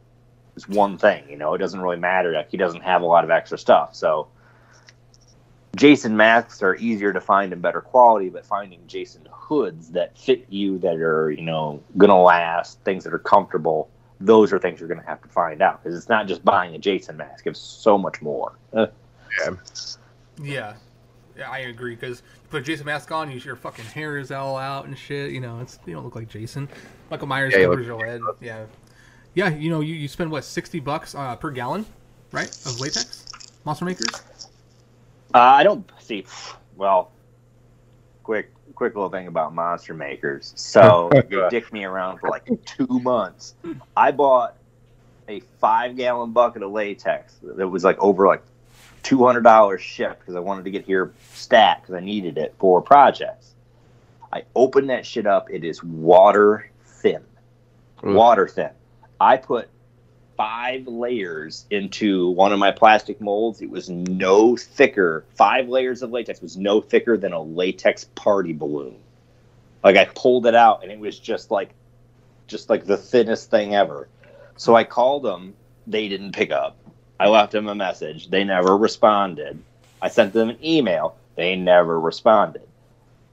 [0.56, 1.54] It's one thing, you know.
[1.54, 2.32] It doesn't really matter.
[2.32, 3.96] Like he doesn't have a lot of extra stuff.
[3.96, 4.28] So
[5.76, 10.46] Jason masks are easier to find and better quality, but finding Jason hoods that fit
[10.50, 13.90] you, that are you know gonna last, things that are comfortable,
[14.20, 16.80] those are things you're gonna have to find out because it's not just buying a
[16.80, 17.46] Jason mask.
[17.46, 18.54] It's so much more.
[19.38, 19.54] Uh,
[20.42, 20.76] Yeah,
[21.38, 21.96] yeah, I agree.
[21.96, 24.98] Because you put a Jason mask on, you, your fucking hair is all out and
[24.98, 25.32] shit.
[25.32, 26.70] You know, it's you don't look like Jason.
[27.12, 28.22] Michael Myers Yeah, covers your head.
[28.40, 28.66] Yeah,
[29.34, 29.50] yeah.
[29.50, 31.86] You know, you, you spend what sixty bucks uh, per gallon,
[32.32, 33.26] right, of latex.
[33.66, 34.22] Monster Makers.
[35.36, 36.26] Uh, I don't see.
[36.78, 37.12] Well,
[38.24, 40.54] quick, quick little thing about Monster Makers.
[40.56, 43.54] So they dicked me around for like two months.
[43.98, 44.56] I bought
[45.28, 48.44] a five gallon bucket of latex that was like over like
[49.04, 52.56] two hundred dollars shipped because I wanted to get here stat because I needed it
[52.58, 53.56] for projects.
[54.32, 55.52] I opened that shit up.
[55.52, 57.22] It is water thin,
[58.04, 58.14] Ugh.
[58.16, 58.70] water thin.
[59.20, 59.68] I put
[60.38, 63.62] five layers into one of my plastic molds.
[63.62, 65.26] It was no thicker.
[65.36, 68.98] Five layers of latex was no thicker than a latex party balloon.
[69.84, 71.70] Like I pulled it out and it was just like
[72.48, 74.08] just like the thinnest thing ever.
[74.58, 75.54] So I called them,
[75.88, 76.78] they didn't pick up.
[77.20, 78.30] I left them a message.
[78.30, 79.62] They never responded.
[80.02, 81.16] I sent them an email.
[81.36, 82.68] They never responded.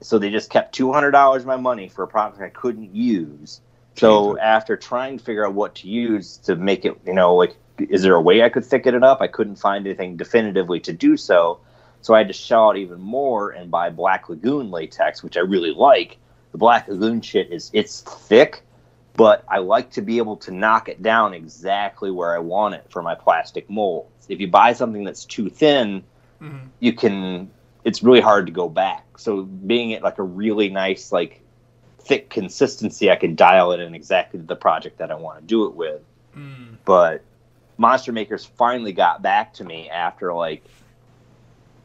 [0.01, 3.61] So they just kept $200 of my money for a product I couldn't use.
[3.95, 7.55] So after trying to figure out what to use to make it, you know, like,
[7.77, 9.21] is there a way I could thicken it up?
[9.21, 11.59] I couldn't find anything definitively to do so.
[12.01, 15.41] So I had to shell out even more and buy Black Lagoon latex, which I
[15.41, 16.17] really like.
[16.51, 18.63] The Black Lagoon shit is it's thick,
[19.15, 22.85] but I like to be able to knock it down exactly where I want it
[22.89, 24.25] for my plastic molds.
[24.27, 26.03] If you buy something that's too thin,
[26.41, 26.67] Mhm.
[26.79, 27.51] you can
[27.83, 29.17] it's really hard to go back.
[29.17, 31.41] So being it like a really nice like
[32.05, 35.45] thick consistency, I can dial it in exactly to the project that I want to
[35.45, 36.01] do it with.
[36.35, 36.77] Mm.
[36.85, 37.23] But
[37.77, 40.63] Monster Makers finally got back to me after like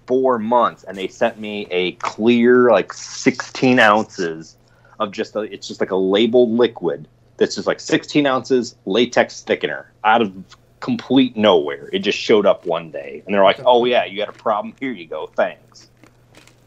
[0.07, 4.57] four months, and they sent me a clear like 16 ounces
[4.99, 9.45] of just a, it's just like a labeled liquid that's just like 16 ounces latex
[9.47, 10.33] thickener out of
[10.81, 11.89] complete nowhere.
[11.93, 14.75] It just showed up one day, and they're like, "Oh yeah, you had a problem.
[14.81, 15.27] Here you go.
[15.37, 15.89] Thanks."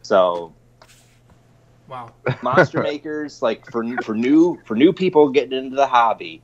[0.02, 0.52] So
[1.92, 2.14] Wow.
[2.42, 6.40] monster makers like for for new for new people getting into the hobby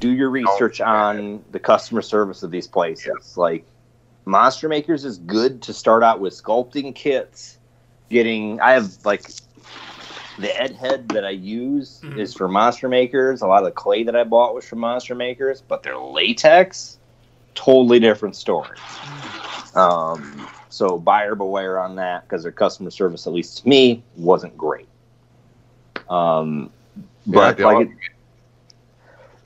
[0.00, 3.34] do your research on the customer service of these places.
[3.36, 3.66] Like
[4.24, 7.58] monster makers is good to start out with sculpting kits
[8.10, 9.22] getting i have like
[10.38, 12.18] the ed head that i use Mhm.
[12.18, 13.42] is for monster makers.
[13.42, 16.98] A lot of the clay that i bought was from monster makers but their latex
[17.54, 18.76] totally different story.
[19.74, 24.56] Um, so buyer beware on that because their customer service, at least to me, wasn't
[24.56, 24.88] great.
[26.10, 26.70] Um,
[27.26, 27.88] but Yeah, like,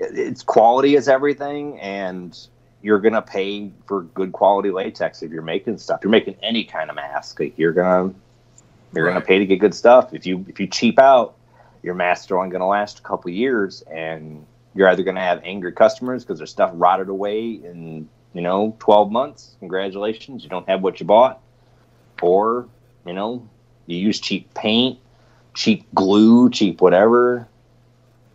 [0.00, 2.38] it, it's quality is everything, and
[2.80, 6.00] you're gonna pay for good quality latex if you're making stuff.
[6.02, 8.14] You're making any kind of mask, like you're gonna
[8.94, 10.14] you're gonna pay to get good stuff.
[10.14, 11.36] If you if you cheap out,
[11.82, 15.72] your masks are only gonna last a couple years, and you're either gonna have angry
[15.72, 18.09] customers because their stuff rotted away in
[18.39, 19.56] you know 12 months.
[19.59, 21.40] Congratulations, you don't have what you bought,
[22.23, 22.69] or
[23.05, 23.48] you know
[23.86, 25.01] you use cheap paint,
[25.55, 27.48] cheap glue, cheap whatever.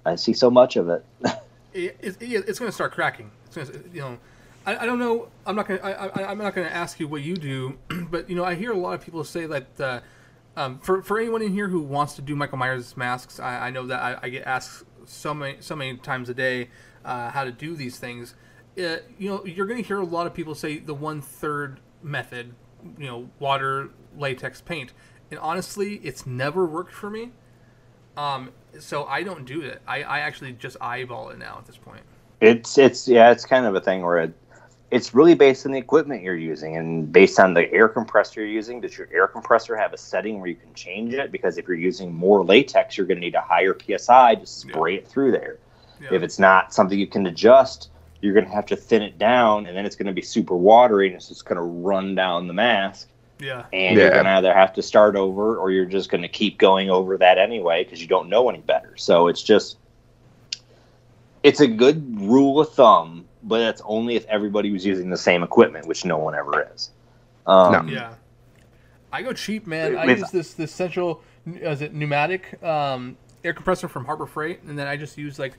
[0.06, 1.06] I see so much of it.
[1.74, 3.32] it, it, it's going to start cracking.
[3.46, 4.18] It's gonna, you know,
[4.66, 5.30] I, I don't know.
[5.46, 5.80] I'm not going.
[5.80, 7.78] I, I'm not going to ask you what you do,
[8.12, 9.80] but you know, I hear a lot of people say that.
[9.80, 10.00] Uh,
[10.58, 13.70] um, for for anyone in here who wants to do Michael Myers masks, I, I
[13.70, 16.68] know that I, I get asked so many so many times a day
[17.06, 18.36] uh, how to do these things.
[18.78, 21.80] Uh, you know, you're going to hear a lot of people say the one third
[22.02, 22.54] method.
[22.98, 24.92] You know, water, latex, paint,
[25.32, 27.32] and honestly, it's never worked for me.
[28.18, 29.82] Um, so I don't do it.
[29.88, 32.02] I, I actually just eyeball it now at this point.
[32.42, 34.34] It's it's yeah, it's kind of a thing where it,
[34.92, 38.50] it's really based on the equipment you're using and based on the air compressor you're
[38.50, 38.82] using.
[38.82, 41.32] Does your air compressor have a setting where you can change it?
[41.32, 44.96] Because if you're using more latex, you're going to need a higher psi to spray
[44.96, 45.58] it through there.
[46.02, 46.10] Yeah.
[46.14, 47.90] If it's not something you can adjust,
[48.24, 50.56] you're going to have to thin it down, and then it's going to be super
[50.56, 53.10] watery, and it's just going to run down the mask.
[53.40, 53.66] Yeah.
[53.74, 57.18] and you're gonna either have to start over or you're just gonna keep going over
[57.18, 58.96] that anyway because you don't know any better.
[58.96, 59.78] So it's just
[61.42, 65.44] it's a good rule of thumb, but that's only if everybody was using the same
[65.44, 66.92] equipment, which no one ever is.
[67.46, 68.14] Um, Yeah.
[69.12, 69.98] I go cheap, man.
[69.98, 74.80] I use this this central, is it pneumatic um, air compressor from Harbor Freight, and
[74.80, 75.54] then I just use like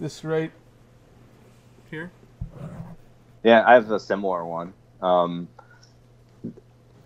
[0.00, 0.50] this right
[1.96, 2.10] here.
[3.42, 4.72] Yeah, I have a similar one.
[5.00, 5.48] Um,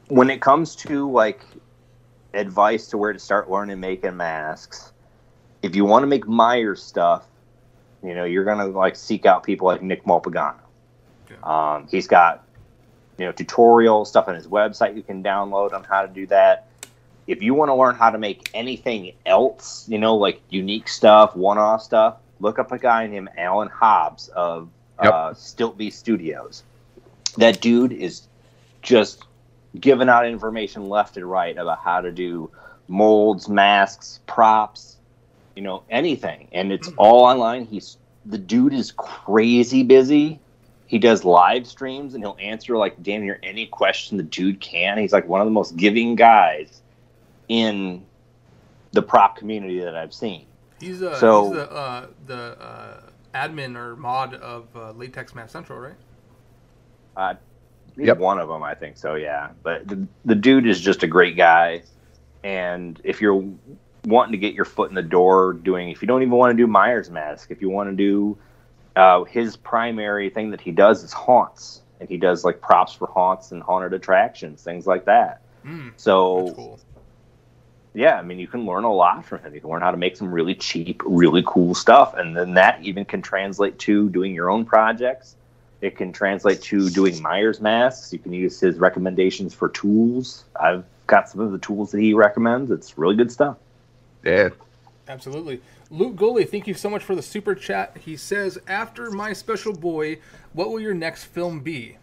[0.09, 1.45] when it comes to like
[2.35, 4.93] advice to where to start learning making masks,
[5.63, 7.27] if you want to make Myers stuff,
[8.03, 10.57] you know, you're gonna like seek out people like Nick Malpagano.
[11.45, 12.45] Um, he's got
[13.19, 16.67] you know tutorial stuff on his website you can download on how to do that.
[17.27, 21.37] If you want to learn how to make anything else, you know, like unique stuff,
[21.37, 24.69] one-off stuff, look up a guy named Alan Hobbs of
[25.03, 25.13] Yep.
[25.13, 26.63] uh, Stiltbeast Studios.
[27.37, 28.23] That dude is
[28.83, 29.25] just
[29.79, 32.51] giving out information left and right about how to do
[32.89, 34.97] molds, masks, props,
[35.55, 36.49] you know, anything.
[36.53, 37.65] And it's all online.
[37.65, 37.97] He's
[38.27, 40.41] the dude is crazy busy.
[40.87, 44.99] He does live streams and he'll answer like damn near any question the dude can.
[44.99, 46.83] He's like one of the most giving guys
[47.49, 48.05] in
[48.93, 50.47] the prop community that I've seen.
[50.81, 53.01] He's uh, So- he's the uh, the uh,
[53.35, 55.97] admin or mod of uh, Latex Mask Central, right?
[57.17, 57.35] Uh,
[57.97, 58.19] Yep.
[58.19, 59.15] one of them, I think so.
[59.15, 61.83] Yeah, but the, the dude is just a great guy,
[62.45, 63.43] and if you're
[64.07, 66.57] wanting to get your foot in the door, doing if you don't even want to
[66.57, 68.39] do Myers mask, if you want to do
[68.97, 73.09] uh, his primary thing that he does is haunts, and he does like props for
[73.09, 75.43] haunts and haunted attractions, things like that.
[75.67, 76.81] Mm, So that's cool.
[77.95, 79.55] Yeah, I mean, you can learn a lot from him.
[79.55, 82.15] You can learn how to make some really cheap, really cool stuff.
[82.15, 85.37] And then that even can translate to doing your own projects.
[85.81, 88.13] It can translate to doing Myers masks.
[88.13, 90.45] You can use his recommendations for tools.
[90.61, 92.71] I've got some of the tools that he recommends.
[92.71, 93.57] It's really good stuff.
[94.23, 94.51] Yeah.
[95.09, 95.61] Absolutely.
[95.91, 97.97] Luke Goley, thank you so much for the super chat.
[98.05, 100.19] He says, "After my special boy,
[100.53, 101.97] what will your next film be?"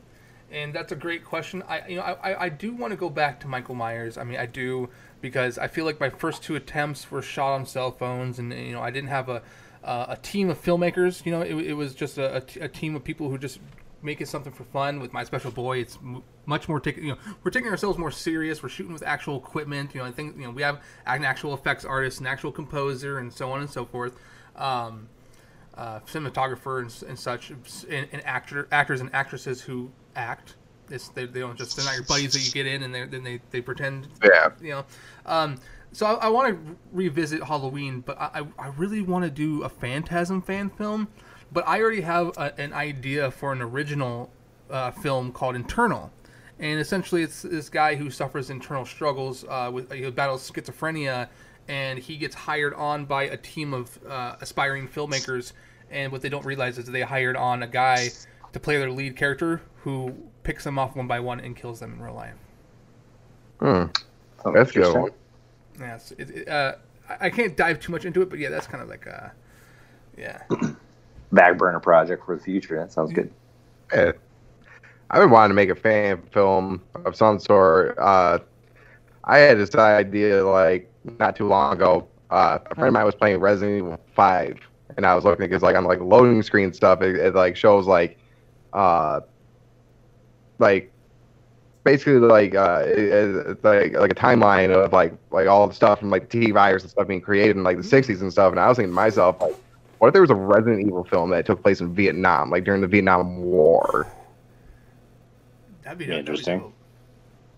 [0.51, 1.63] And that's a great question.
[1.69, 4.17] I, you know, I, I- I do want to go back to Michael Myers.
[4.17, 4.89] I mean, I do
[5.21, 8.73] because I feel like my first two attempts were shot on cell phones, and you
[8.73, 9.41] know, I didn't have a
[9.83, 11.25] uh, a team of filmmakers.
[11.25, 13.59] You know, it, it was just a, a t- a team of people who just
[14.01, 14.99] making something for fun.
[14.99, 17.05] With my special boy, it's m- much more taking.
[17.05, 18.61] You know, we're taking ourselves more serious.
[18.61, 19.93] We're shooting with actual equipment.
[19.93, 23.19] You know, I think you know we have an actual effects artist, an actual composer,
[23.19, 24.13] and so on and so forth.
[24.55, 25.09] Um,
[25.75, 30.55] uh, cinematographer and, and such, and, and actor, actors and actresses who act.
[30.89, 33.23] It's, they, they don't just they're not your buddies that you get in and then
[33.23, 34.49] they, they pretend Yeah.
[34.61, 34.85] you know.
[35.25, 35.57] Um,
[35.91, 39.63] so I, I want to revisit Halloween, but I, I I really want to do
[39.63, 41.07] a Phantasm fan film.
[41.51, 44.29] But I already have a, an idea for an original
[44.69, 46.11] uh, film called Internal,
[46.59, 51.29] and essentially it's this guy who suffers internal struggles uh, with he battles schizophrenia,
[51.69, 55.53] and he gets hired on by a team of uh, aspiring filmmakers.
[55.89, 58.09] And what they don't realize is they hired on a guy
[58.51, 60.13] to play their lead character who
[60.47, 62.33] picks them off one by one and kills them in real life.
[63.59, 63.83] Hmm.
[64.45, 65.01] Oh, That's good interesting.
[65.01, 65.11] one.
[65.77, 66.75] Yes, it, it, uh,
[67.09, 69.33] I I can't dive too much into it, but yeah, that's kind of like a,
[70.17, 70.43] yeah.
[71.33, 72.77] Back burner project for the future.
[72.77, 73.29] That sounds good.
[73.93, 74.13] Yeah.
[75.09, 77.97] I've been wanting to make a fan film of some sort.
[77.97, 78.39] Uh,
[79.25, 82.07] I had this idea like not too long ago.
[82.31, 84.59] Uh, a friend of mine was playing Resident Evil Five,
[84.95, 87.85] and I was looking because like on like loading screen stuff, it, it like shows
[87.85, 88.17] like,
[88.71, 89.21] uh,
[90.59, 90.91] like
[91.83, 96.09] basically like uh, it's like like a timeline of like like all the stuff from
[96.09, 98.51] like the T virus and stuff being created in like the '60s and stuff.
[98.51, 99.55] And I was thinking to myself like,
[99.99, 102.81] what if there was a Resident Evil film that took place in Vietnam, like during
[102.81, 104.07] the Vietnam War?
[105.83, 106.59] That'd be that'd be Interesting.
[106.59, 106.73] dope.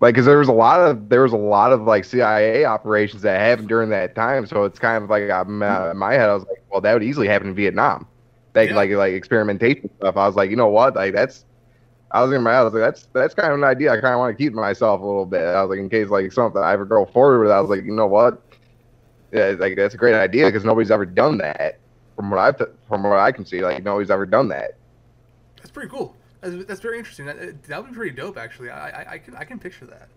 [0.02, 3.22] like because there was a lot of there was a lot of like CIA operations
[3.24, 4.46] that happened during that time.
[4.46, 6.94] So it's kind of like I'm, uh, in my head, I was like, well, that
[6.94, 8.08] would easily happen in Vietnam.
[8.54, 8.76] Like Yeah.
[8.76, 10.18] like like experimentation stuff.
[10.18, 10.96] I was like, you know what?
[10.96, 11.46] Like that's.
[12.12, 12.60] I was in my head.
[12.60, 13.92] I was like, that's that's kind of an idea.
[13.92, 15.44] I kind of want to keep myself a little bit.
[15.44, 17.52] I was like, in case like something I ever go forward with.
[17.52, 18.42] I was like, you know what?
[19.32, 21.80] Yeah, like that's a great idea because nobody's ever done that.
[22.16, 24.78] From what I from what I can see, like nobody's ever done that.
[25.58, 26.16] That's pretty cool.
[26.42, 27.26] That's, that's very interesting.
[27.28, 28.70] That that would be pretty dope, actually.
[28.72, 30.10] I, I I can I can picture that.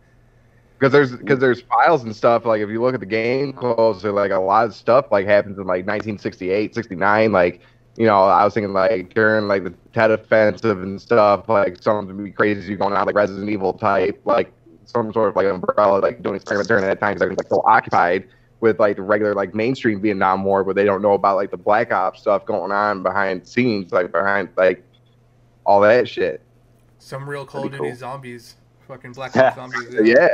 [0.78, 4.10] because there's because there's files and stuff like if you look at the game closely
[4.10, 7.60] like a lot of stuff like happens in like 1968 69 like
[7.97, 12.16] you know i was thinking like during like the tet offensive and stuff like something
[12.16, 14.52] would be crazy going on like resident evil type like
[14.85, 17.48] some sort of like umbrella like doing experiments during that time because I everyone's like
[17.48, 18.28] so occupied
[18.60, 21.56] with like the regular like mainstream vietnam war but they don't know about like the
[21.56, 24.82] black ops stuff going on behind scenes like behind like
[25.64, 26.40] all that shit
[26.98, 27.94] Some real Call of Duty cool.
[27.94, 28.56] zombies
[28.86, 29.94] fucking Black Ops Zombies.
[30.02, 30.28] Yeah.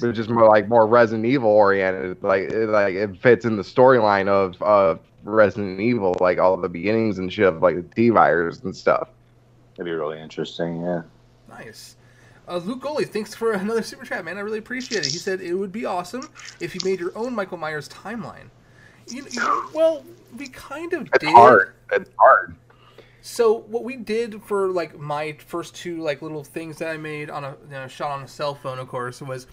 [0.00, 2.22] But just more like more Resident Evil oriented.
[2.22, 6.68] Like it, like it fits in the storyline of of Resident Evil, like all the
[6.68, 9.08] beginnings and shit of like the T virus and stuff.
[9.76, 10.82] That'd be really interesting.
[10.82, 11.02] Yeah.
[11.48, 11.96] Nice.
[12.48, 14.36] Uh, Luke Goley, thanks for another super chat, man.
[14.36, 15.12] I really appreciate it.
[15.12, 16.28] He said it would be awesome
[16.60, 18.48] if you made your own Michael Myers timeline.
[19.08, 20.04] You, you, well,
[20.36, 21.30] we kind of It's did.
[21.30, 21.74] hard.
[21.92, 22.56] It's hard.
[23.20, 27.30] So what we did for like my first two like little things that I made
[27.30, 29.46] on a you know, shot on a cell phone, of course, was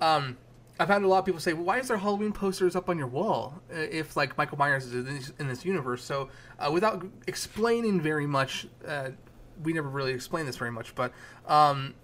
[0.00, 0.36] um,
[0.78, 2.98] I've had a lot of people say, well, "Why is there Halloween posters up on
[2.98, 6.28] your wall uh, if like Michael Myers is in this, in this universe?" So
[6.58, 9.10] uh, without explaining very much, uh,
[9.62, 11.12] we never really explained this very much, but
[11.46, 11.94] um,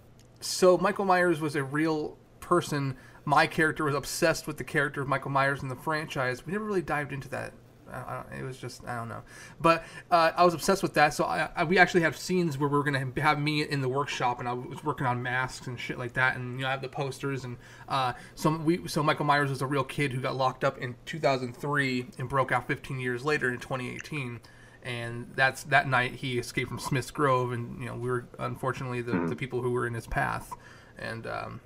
[0.41, 2.97] so Michael Myers was a real person.
[3.25, 6.45] My character was obsessed with the character of Michael Myers in the franchise.
[6.45, 7.53] We never really dived into that.
[7.93, 9.23] I, I, it was just I don't know,
[9.61, 11.15] but uh, I was obsessed with that.
[11.15, 14.41] So I, I, we actually have scenes where we're gonna have me in the workshop,
[14.41, 16.83] and I was working on masks and shit like that, and you know I have
[16.83, 17.57] the posters, and
[17.89, 20.95] uh, so we so Michael Myers was a real kid who got locked up in
[21.07, 24.41] 2003 and broke out 15 years later in 2018
[24.85, 29.01] and that's that night he escaped from Smith's Grove, and you know we were unfortunately
[29.01, 30.53] the, the people who were in his path,
[30.99, 31.61] and um,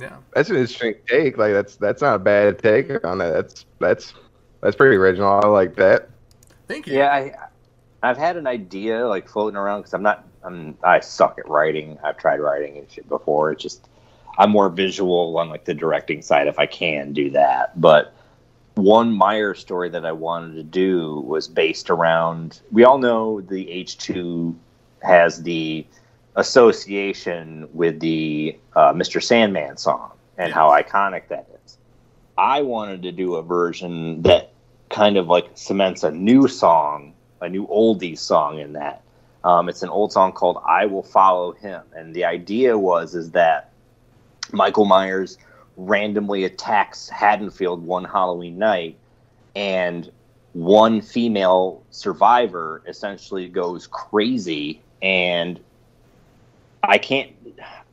[0.00, 1.38] yeah, That's an interesting take.
[1.38, 3.32] Like that's that's not a bad take on that.
[3.32, 4.14] That's that's
[4.60, 5.40] that's pretty original.
[5.42, 6.08] I like that.
[6.66, 6.98] thank you.
[6.98, 7.34] Yeah, I,
[8.02, 10.26] I've had an idea like floating around because I'm not.
[10.42, 10.76] I'm.
[10.82, 11.98] I suck at writing.
[12.02, 13.52] I've tried writing and shit before.
[13.52, 13.88] It's just
[14.38, 17.78] I'm more visual on like the directing side if I can do that.
[17.80, 18.14] But
[18.74, 22.60] one Meyer story that I wanted to do was based around.
[22.70, 24.54] We all know the H2
[25.02, 25.84] has the
[26.36, 29.20] association with the uh, Mr.
[29.20, 31.77] Sandman song and how iconic that is.
[32.38, 34.52] I wanted to do a version that
[34.90, 39.02] kind of like cements a new song, a new oldie song in that.
[39.42, 43.32] Um, it's an old song called "I Will Follow Him," and the idea was is
[43.32, 43.72] that
[44.52, 45.36] Michael Myers
[45.76, 48.96] randomly attacks Haddonfield one Halloween night,
[49.56, 50.10] and
[50.52, 55.58] one female survivor essentially goes crazy, and
[56.84, 57.32] I can't.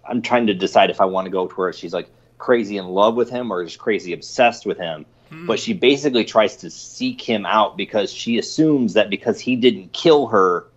[0.07, 2.09] I'm trying to decide if I want to go to where she's like
[2.45, 5.05] crazy in love with him or just crazy obsessed with him.
[5.29, 5.47] Hmm.
[5.47, 9.91] But she basically tries to seek him out because she assumes that because he didn't
[9.93, 10.67] kill her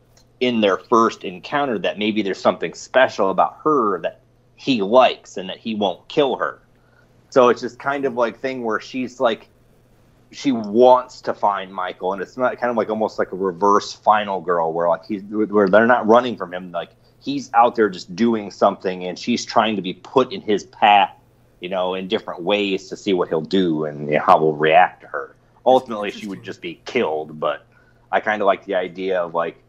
[0.41, 4.21] in their first encounter, that maybe there's something special about her that
[4.57, 6.63] he likes and that he won't kill her.
[7.31, 9.49] So it's just kind of like thing where she's like
[10.31, 13.93] she wants to find Michael, and it's not kind of like almost like a reverse
[13.93, 16.91] final girl where like he's where they're not running from him, like
[17.21, 21.15] he's out there just doing something, and she's trying to be put in his path,
[21.61, 24.55] you know, in different ways to see what he'll do and you know, how we'll
[24.55, 25.35] react to her.
[25.67, 27.67] Ultimately, she would just be killed, but
[28.11, 29.63] I kind of like the idea of like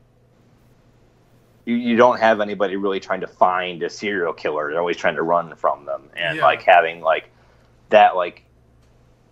[1.65, 5.15] you, you don't have anybody really trying to find a serial killer; they're always trying
[5.15, 6.45] to run from them, and Yeah.
[6.45, 7.29] like having like
[7.89, 8.43] that like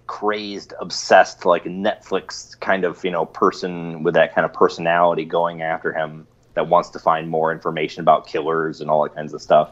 [0.08, 5.62] crazed, obsessed, like Netflix kind of you know person with that kind of personality going
[5.62, 9.42] after him that wants to find more information about killers and all that kinds of
[9.42, 9.70] stuff.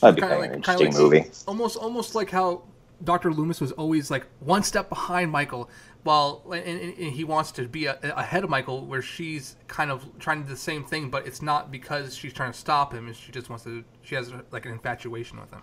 [0.00, 1.30] That'd be kind of an like- kinda interesting like- movie.
[1.46, 2.62] Almost, almost like how
[3.04, 5.68] Doctor Loomis was always like one step behind Michael,
[6.04, 10.06] while and, and, he wants to be a, ahead of Michael, where she's kind of
[10.18, 13.12] trying to do the same thing, but it's not because she's trying to stop him;
[13.12, 13.84] she just wants to.
[14.02, 15.62] She has like an infatuation with him.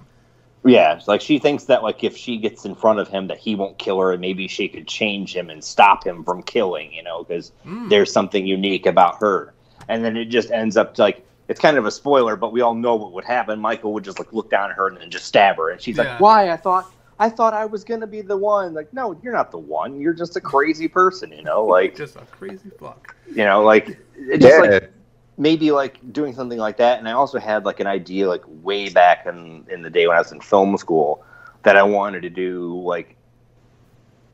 [0.65, 3.55] Yeah, like she thinks that like if she gets in front of him, that he
[3.55, 6.91] won't kill her, and maybe she could change him and stop him from killing.
[6.91, 7.87] You know, because hmm.
[7.89, 9.53] there's something unique about her.
[9.87, 12.75] And then it just ends up like it's kind of a spoiler, but we all
[12.75, 13.59] know what would happen.
[13.59, 15.97] Michael would just like look down at her and then just stab her, and she's
[15.97, 16.03] Yeah.
[16.11, 16.51] like, "Why?
[16.51, 19.59] I thought I thought I was gonna be the one." Like, no, you're not the
[19.59, 19.99] one.
[19.99, 21.31] You're just a crazy person.
[21.33, 23.15] You know, like Just a crazy fuck.
[23.27, 23.97] you know, like
[24.39, 24.59] just Yeah.
[24.59, 24.93] like
[25.37, 26.99] maybe like doing something like that.
[26.99, 30.15] And I also had like an idea like way back in in the day when
[30.15, 31.23] I was in film school
[31.63, 33.15] that I wanted to do like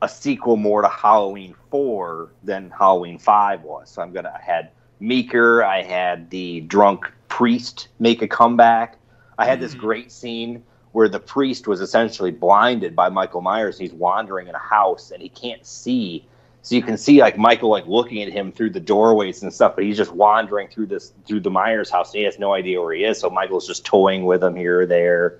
[0.02, 3.90] a sequel more to Halloween four than Halloween five was.
[3.90, 4.70] So I'm gonna I had
[5.00, 8.98] Meeker, I had the drunk priest make a comeback.
[9.38, 10.62] I had this great scene
[10.92, 13.78] where the priest was essentially blinded by Michael Myers.
[13.78, 16.24] He's wandering in a house and he can't see.
[16.62, 19.74] So you can see like Michael like looking at him through the doorways and stuff,
[19.76, 22.12] but he's just wandering through this through the Myers house.
[22.12, 23.20] And he has no idea where he is.
[23.20, 25.38] So Michael's just toying with him here or there.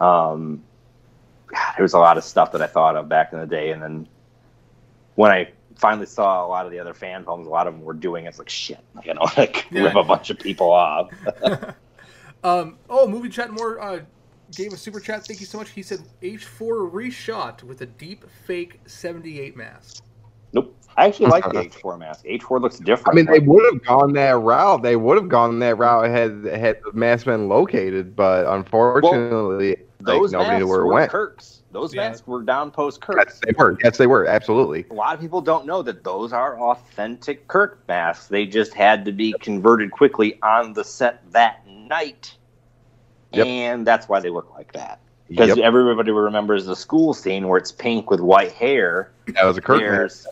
[0.00, 0.62] Um,
[1.46, 3.72] God, there was a lot of stuff that I thought of back in the day,
[3.72, 4.06] and then
[5.16, 7.82] when I finally saw a lot of the other fan films, a lot of them
[7.82, 8.26] were doing.
[8.26, 9.84] It's like shit, you know, like Yeah.
[9.84, 11.10] rip a bunch of people off.
[12.42, 14.00] Um, oh, movie chat more uh,
[14.54, 15.26] gave a super chat.
[15.26, 15.70] Thank you so much.
[15.70, 20.02] He said H4 reshot with a deep fake 78 mask.
[20.54, 20.74] nope.
[20.96, 22.24] I actually like the H4 mask.
[22.24, 23.08] H4 looks different.
[23.08, 24.82] I mean, they would have gone that route.
[24.82, 30.32] They would have gone that route had had the mask been located, but unfortunately, those
[30.32, 31.10] like, nobody masks knew where it were went.
[31.12, 31.59] Kirk's.
[31.72, 32.08] Those Yeah.
[32.08, 33.16] masks were down post Kirk.
[33.16, 33.40] Yes, Kirk's.
[33.46, 33.78] they were.
[33.82, 34.26] Yes, they were.
[34.26, 34.86] Absolutely.
[34.90, 38.26] A lot of people don't know that those are authentic Kirk masks.
[38.26, 42.34] They just had to be converted quickly on the set that night.
[43.32, 43.46] Yep.
[43.46, 44.98] And that's why they look like that.
[45.28, 49.12] Because Yep, everybody remembers the school scene where it's pink with white hair.
[49.28, 50.26] that was a Kirk mask.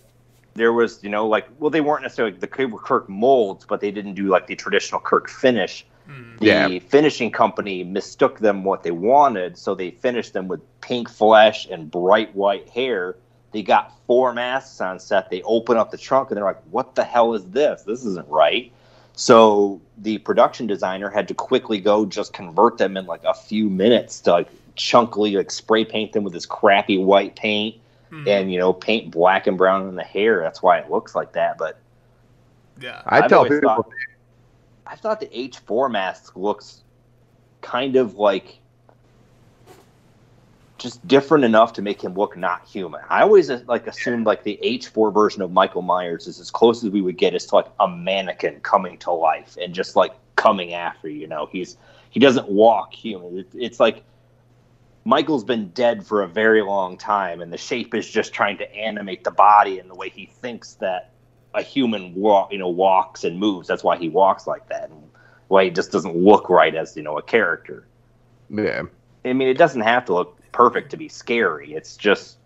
[0.55, 4.15] There was, you know, like, well, they weren't necessarily the Kirk molds, but they didn't
[4.15, 5.86] do like the traditional Kirk finish.
[6.09, 6.39] Mm.
[6.39, 6.78] The Yeah.
[6.89, 11.90] finishing company mistook them what they wanted, so they finished them with pink flesh and
[11.90, 13.16] bright white hair.
[13.52, 15.30] They got four masks on set.
[15.30, 17.82] They open up the trunk and they're like, "What the hell is this?
[17.82, 18.70] This isn't right."
[19.14, 23.68] So the production designer had to quickly go just convert them in like a few
[23.68, 27.74] minutes to like chunkily like spray paint them with this crappy white paint
[28.12, 28.28] Mhm.
[28.28, 30.40] and you know paint black and brown in the hair.
[30.40, 31.59] That's why it looks like that.
[31.59, 31.76] But
[32.80, 33.02] yeah.
[33.06, 33.90] I I've tell people, thought-
[34.89, 36.82] I thought the H4 mask looks
[37.60, 38.59] kind of like
[40.78, 43.01] just different enough to make him look not human.
[43.09, 46.82] I always uh, like assumed like the H4 version of Michael Myers is as close
[46.82, 50.15] as we would get as to like a mannequin coming to life and just like
[50.36, 51.27] coming after you.
[51.27, 51.77] Know, he's
[52.10, 53.40] he doesn't walk human.
[53.40, 54.02] It, it's like
[55.05, 58.74] Michael's been dead for a very long time, and the shape is just trying to
[58.74, 61.10] animate the body and the way he thinks that
[61.59, 63.66] a human walk, you know, walks and moves.
[63.68, 65.10] That's why he walks like that, and
[65.48, 67.85] why he just doesn't look right as you know a character.
[68.48, 68.82] yeah,
[69.24, 71.74] I mean, it doesn't have to look perfect to be scary.
[71.74, 72.39] It's just,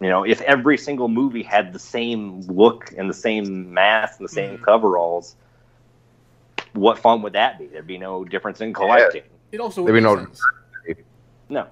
[0.00, 4.28] you know, if every single movie had the same look and the same mask and
[4.28, 4.62] the same Mhm.
[4.64, 5.36] coveralls,
[6.72, 7.66] what fun would that be?
[7.66, 9.22] There'd be no difference in collecting.
[9.52, 10.40] It also Maybe makes no- sense.
[11.48, 11.66] No.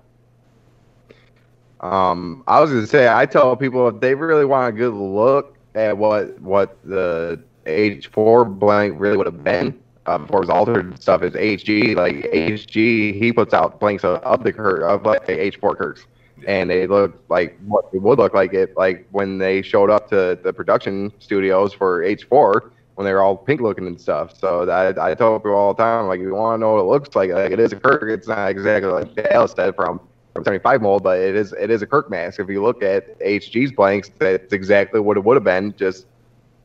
[1.81, 5.52] Um, I was gonna say, I tell people if they really want a good look
[5.75, 11.23] at what what the H4 blank really would have been uh, before was altered stuff,
[11.23, 11.97] is HG.
[11.97, 16.07] Like HG, he puts out blanks of, of the Kirk of like the H4 Kirks,
[16.47, 20.09] and they look like what it would look like it like when they showed up
[20.11, 24.39] to the production studios for H4 when they were all pink looking and stuff.
[24.39, 26.81] So that, I tell people all the time, like, if you want to know what
[26.81, 28.03] it looks like, like it is a Kirk.
[28.11, 30.01] It's not exactly like Dallas said from
[30.35, 32.41] 75 mold, but it is it is a Kirk mask.
[32.41, 35.75] If you look at HG's blanks, that's exactly what it would have been.
[35.77, 36.07] Just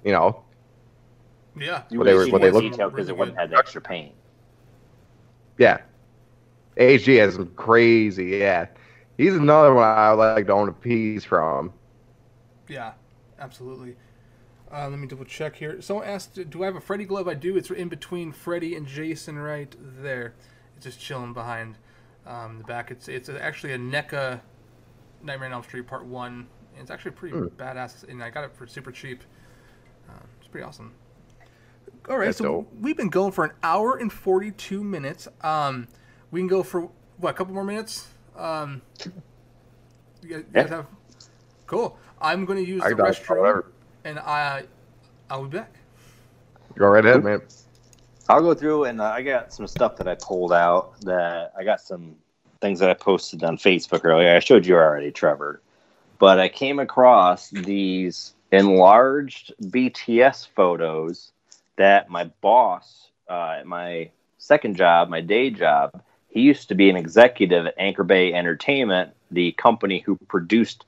[0.05, 0.41] you know,
[1.57, 1.83] Yeah.
[1.89, 3.41] You What they were what they more look- detail because it wouldn't good.
[3.41, 4.13] have the extra paint.
[5.57, 5.79] yeah.
[6.77, 8.67] HG has some crazy, yeah.
[9.17, 11.73] He's another one I would like to own a piece from.
[12.67, 12.91] Yeah,
[13.39, 13.95] absolutely.
[14.71, 15.81] Uh, let me double check here.
[15.81, 17.57] Someone asked, "Do I have a Freddy glove?" I do.
[17.57, 20.35] It's in between Freddy and Jason, right there.
[20.75, 21.77] It's just chilling behind
[22.27, 22.91] um, the back.
[22.91, 24.39] It's it's actually a NECA
[25.23, 26.47] Nightmare on Elm Street Part One.
[26.73, 27.45] And it's actually pretty Hmm.
[27.57, 29.23] badass, and I got it for super cheap.
[30.07, 30.93] Uh, it's pretty awesome.
[32.07, 32.73] All right, That's so dope.
[32.79, 35.27] we've been going for an hour and forty-two minutes.
[35.41, 35.87] Um,
[36.29, 38.07] we can go for what a couple more minutes.
[38.35, 39.11] Um, you guys,
[40.21, 40.67] you guys Yeah.
[40.67, 40.87] have
[41.65, 41.97] cool.
[42.21, 43.65] I'm going to use I the restroom,
[44.05, 44.65] and I
[45.29, 45.73] I'll be back.
[46.75, 47.41] Go right ahead, man.
[48.29, 51.63] I'll go through and uh, I got some stuff that I pulled out that I
[51.63, 52.15] got some
[52.61, 54.35] things that I posted on Facebook earlier.
[54.35, 55.61] I showed you already, Trevor.
[56.19, 61.31] But I came across these enlarged BTS photos
[61.75, 66.95] that my boss uh, my second job, my day job, he used to be an
[66.95, 70.85] executive at Anchor Bay Entertainment, the company who produced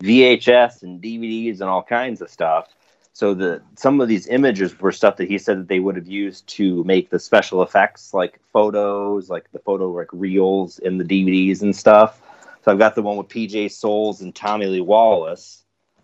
[0.00, 2.68] VHS and DVDs and all kinds of stuff.
[3.14, 6.08] So the some of these images were stuff that he said that they would have
[6.08, 11.04] used to make the special effects, like photos, like the photo like reels in the
[11.04, 12.20] DVDs and stuff.
[12.64, 15.62] So I've got the one with PJ Soles and Tommy Lee Wallace,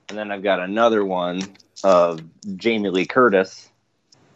[0.08, 1.42] and then I've got another one
[1.82, 2.20] of
[2.56, 3.68] Jamie Lee Curtis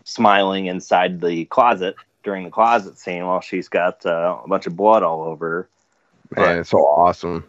[0.02, 1.94] smiling inside the closet
[2.24, 5.68] during the closet scene while she's got uh, a bunch of blood all over
[6.34, 7.44] her Man, it's so awesome.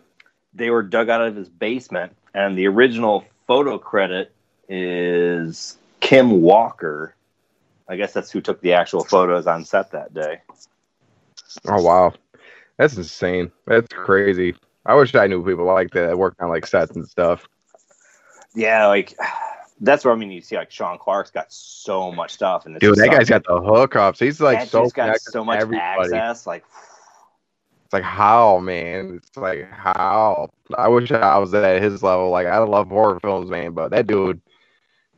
[0.53, 4.34] they were dug out of his basement, and the original photo credit
[4.69, 7.15] is Kim Walker.
[7.87, 10.41] I guess that's who took the actual photos on set that day.
[11.67, 12.13] Oh wow,
[12.77, 13.51] that's insane.
[13.67, 14.55] That's crazy.
[14.85, 17.47] I wish I knew people like that that worked on like sets and stuff.
[18.55, 19.15] Yeah, like
[19.81, 22.97] that's where I mean you see like Sean Clarke's got so much stuff, and Dude,
[22.97, 24.19] that guy's got the hookups.
[24.19, 26.13] He's like that so got so much everybody.
[26.13, 26.47] access.
[26.47, 26.63] Like
[27.85, 29.15] It's like how, man.
[29.17, 30.49] It's like how.
[30.77, 32.29] I wish I was at his level.
[32.29, 34.41] Like I love horror films, man, but that dude,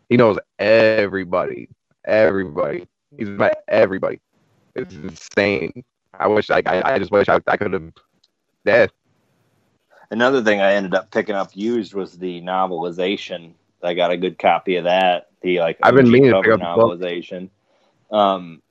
[0.09, 1.69] he knows everybody,
[2.05, 2.87] everybody.
[3.17, 4.19] He's met everybody.
[4.75, 5.83] It's insane.
[6.13, 7.91] I wish like I, I just wish I, I could have.
[8.65, 8.87] Yeah,
[10.11, 13.53] another thing I ended up picking up used was the novelization
[13.83, 15.27] I got a good copy of that.
[15.41, 17.49] The like I've been meaning to pick up the novelization.
[18.11, 18.61] Um,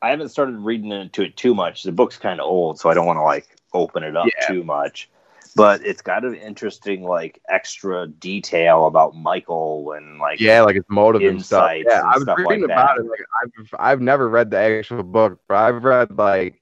[0.00, 1.82] I haven't started reading into it too much.
[1.82, 4.46] The book's kind of old, so I don't want to like open it up Yeah.
[4.46, 5.10] too much.
[5.54, 10.84] But it's got an interesting like extra detail about Michael and like Yeah, like his
[10.88, 11.70] motive and stuff.
[11.86, 13.04] Yeah, and I was reading like about that.
[13.04, 13.08] it.
[13.08, 16.60] Like I've I've never read the actual book, but I've read like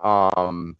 [0.00, 0.76] um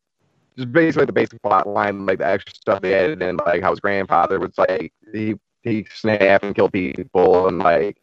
[0.57, 3.71] just basically the basic plot line, like the extra stuff they added in, like how
[3.71, 7.99] his grandfather was like he he snapped and killed people and like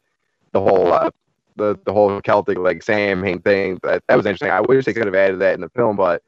[0.51, 1.09] the whole uh,
[1.55, 3.79] the the whole Celtic like Samhain thing.
[3.83, 4.51] That that was interesting.
[4.51, 6.21] I wish they could have added that in the film, but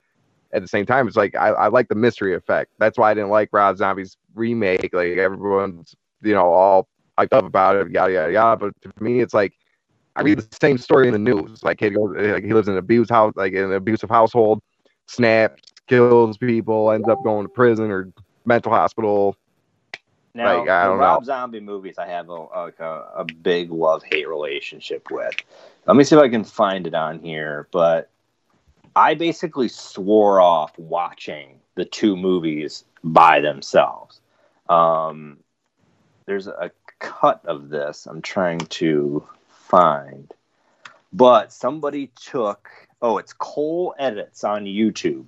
[0.56, 2.72] at the same time, it's like I, I like the mystery effect.
[2.80, 4.94] That's why I didn't like Rob Zombie's remake.
[4.94, 6.88] Like everyone's you know all
[7.18, 8.58] hyped up about it, yada yada yada.
[8.58, 9.54] But to me, it's like
[10.16, 11.64] I read the same story in the news.
[11.64, 14.62] Like kid goes, like he lives in an abused house, like in an abusive household,
[15.08, 18.12] snaps, kills people, ends up going to prison or
[18.46, 19.36] mental hospital.
[20.34, 21.26] Now, Like, I don't Rob know.
[21.26, 25.36] Zombie movies, I have a like a, a big love hate relationship with.
[25.86, 27.68] Let me see if I can find it on here.
[27.72, 28.10] But
[28.96, 34.22] I basically swore off watching the two movies by themselves.
[34.70, 35.38] Um,
[36.26, 40.34] there's a cut of this I'm trying to find,
[41.12, 42.70] but somebody took.
[43.02, 45.26] Oh, it's Cole edits on YouTube.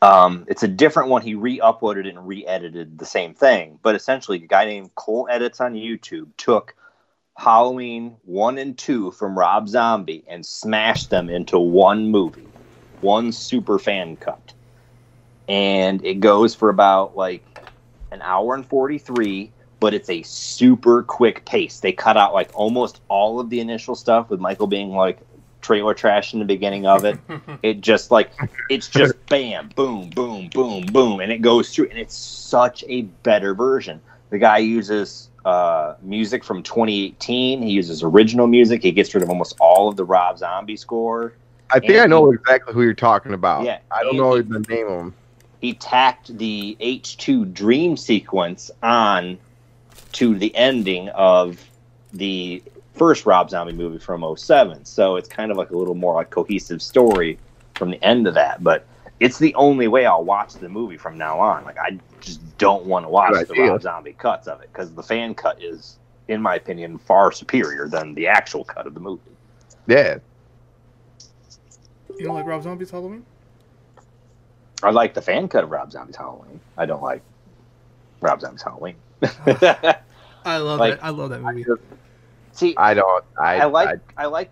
[0.00, 1.22] Um, it's a different one.
[1.22, 5.74] He re-uploaded and re-edited the same thing, but essentially, a guy named Cole Edits on
[5.74, 6.76] YouTube took
[7.38, 12.48] Halloween one and two from Rob Zombie and smashed them into one movie,
[13.00, 14.52] one super fan cut,
[15.48, 17.44] and it goes for about like
[18.10, 19.52] an hour and forty-three.
[19.78, 21.78] But it's a super quick pace.
[21.78, 25.20] They cut out like almost all of the initial stuff with Michael being like
[25.60, 27.20] trailer trash in the beginning of it.
[27.62, 28.32] it just like
[28.68, 33.02] it's just bam, boom, boom, boom, boom, and it goes through, and it's such a
[33.02, 34.00] better version.
[34.30, 37.62] The guy uses uh, music from 2018.
[37.62, 38.82] He uses original music.
[38.82, 41.32] He gets rid of almost all of the Rob Zombie score.
[41.70, 43.64] I think And I know he- exactly who you're talking about.
[43.64, 45.14] Yeah, I don't know he- the name of him.
[45.60, 49.38] He tacked the H2 dream sequence on
[50.12, 51.58] to the ending of
[52.12, 52.62] the
[52.94, 54.84] first Rob Zombie movie from 07.
[54.84, 57.38] So it's kind of like a little more like cohesive story
[57.74, 58.62] from the end of that.
[58.62, 58.84] But
[59.20, 61.64] it's the only way I'll watch the movie from now on.
[61.64, 63.70] Like I just don't want to watch Good the idea.
[63.72, 67.88] Rob Zombie cuts of it because the fan cut is, in my opinion, far superior
[67.88, 69.22] than the actual cut of the movie.
[69.86, 70.18] Yeah,
[72.18, 73.24] You don't like Rob Zombie's Halloween?
[74.82, 76.60] I like the fan cut of Rob Zombie's Halloween.
[76.76, 77.22] I don't like
[78.20, 78.96] Rob Zombie's Halloween.
[80.44, 81.04] I love Like- that.
[81.04, 81.64] I love that movie.
[82.52, 83.24] See, I don't.
[83.40, 84.50] I, I like I, like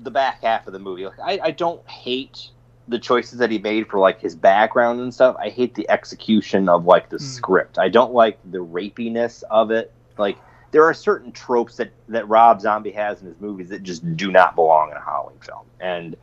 [0.00, 1.06] the back half of the movie.
[1.06, 2.48] Like I, I don't hate
[2.88, 5.36] the choices that he made for like his background and stuff.
[5.38, 7.24] I hate the execution of like the Hmm.
[7.24, 7.78] script.
[7.78, 9.92] I don't like the rapiness of it.
[10.18, 10.36] Like
[10.72, 14.30] there are certain tropes that that Rob Zombie has in his movies that just do
[14.30, 15.66] not belong in a Halloween film.
[15.80, 16.16] And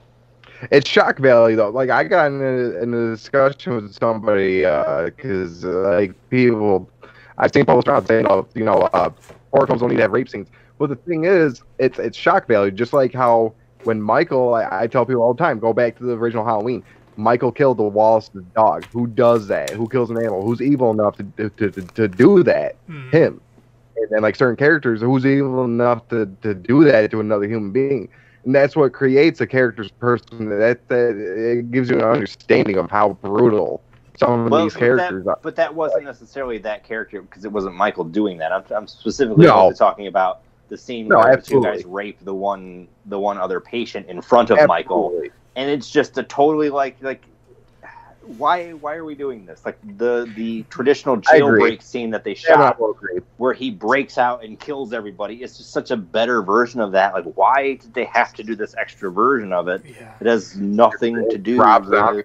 [0.71, 1.69] It's shock value though.
[1.69, 6.89] Like I got in a, in a discussion with somebody because uh, like people,
[7.37, 9.09] I've seen posts around saying, "Oh, you know, uh,
[9.51, 10.49] horror films don't need to have rape scenes."
[10.79, 12.71] Well, the thing is, it's it's shock value.
[12.71, 16.03] Just like how when Michael, I, I tell people all the time, go back to
[16.03, 16.83] the original Halloween.
[17.15, 18.85] Michael killed the Wallace's dog.
[18.91, 19.69] Who does that?
[19.71, 20.43] Who kills an animal?
[20.43, 22.75] Who's evil enough to to, to, to do that?
[22.87, 23.09] Hmm.
[23.11, 23.41] Him.
[23.97, 27.71] And then like certain characters, who's evil enough to, to do that to another human
[27.71, 28.09] being?
[28.45, 30.49] and that's what creates a character's person.
[30.49, 31.15] That that
[31.59, 33.81] it gives you an understanding of how brutal
[34.17, 35.39] some of Well, these characters that, are.
[35.41, 38.51] but that wasn't necessarily that character because it wasn't Michael doing that.
[38.51, 39.71] I'm, I'm specifically No.
[39.71, 43.59] talking about the scene No, where the two guys rape the one the one other
[43.59, 45.21] patient in front of Michael,
[45.55, 47.23] and it's just a totally like like
[48.37, 49.65] why why are we doing this?
[49.65, 54.59] Like the the traditional jailbreak scene that they shot I where he breaks out and
[54.59, 55.43] kills everybody.
[55.43, 57.13] It's just such a better version of that.
[57.13, 59.83] Like why did they have to do this extra version of it?
[59.85, 60.13] Yeah.
[60.21, 62.23] It has nothing to do Rob with Zombie,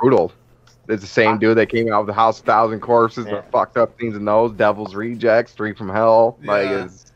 [0.00, 0.32] brutal.
[0.88, 3.36] It's the same dude that came out of the House of Thousand Corpses, Yeah.
[3.36, 6.36] the fucked up scenes in those, Devil's Rejects, 3 From Hell.
[6.42, 7.11] Like, it's,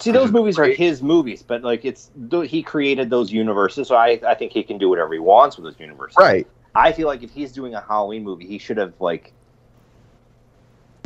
[0.00, 2.10] See, those movies are his movies, but like it's
[2.46, 5.64] he created those universes, so I I think he can do whatever he wants with
[5.64, 6.16] those universes.
[6.18, 6.46] right.
[6.74, 9.32] I feel like if he's doing a Halloween movie, he should have like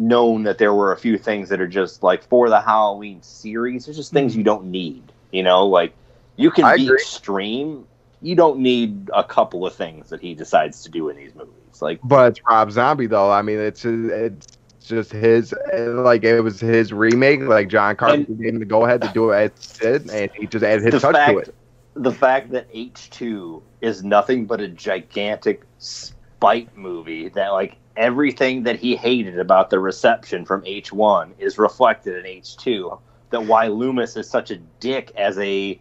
[0.01, 3.87] known that there were a few things that are just like for the Halloween series.
[3.87, 4.41] There's just things mm-hmm.
[4.41, 5.67] you don't need, you know.
[5.67, 5.95] Like
[6.37, 6.97] you can I be agree.
[6.97, 7.87] extreme.
[8.21, 11.81] You don't need a couple of things that he decides to do in these movies.
[11.81, 13.31] Like But it's Rob Zombie, though.
[13.31, 17.41] I mean, it's it's just his, like, it was his remake.
[17.41, 20.47] Like, John Carpenter gave him the go ahead to do it as Sid, and he
[20.47, 21.55] just added his touch fact to it.
[21.95, 28.63] the fact that H two is nothing but a gigantic spite movie that like everything
[28.65, 32.99] that he hated about the reception from H1 is reflected in H2.
[33.31, 35.81] That why Loomis is such a dick as a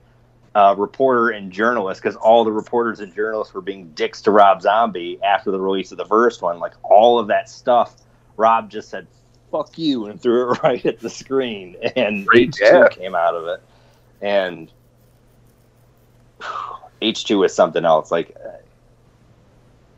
[0.53, 4.61] uh, reporter and journalist because all the reporters and journalists were being dicks to Rob
[4.61, 6.60] Zombie after the release of the first one.
[6.60, 7.95] Like all of that stuff,
[8.41, 9.07] Rob just said
[9.51, 12.88] "fuck you" and threw it right at the screen, and H2 Yeah.
[12.89, 13.61] came out of it.
[14.22, 14.72] And
[17.01, 18.11] H2 is something else.
[18.11, 18.35] Like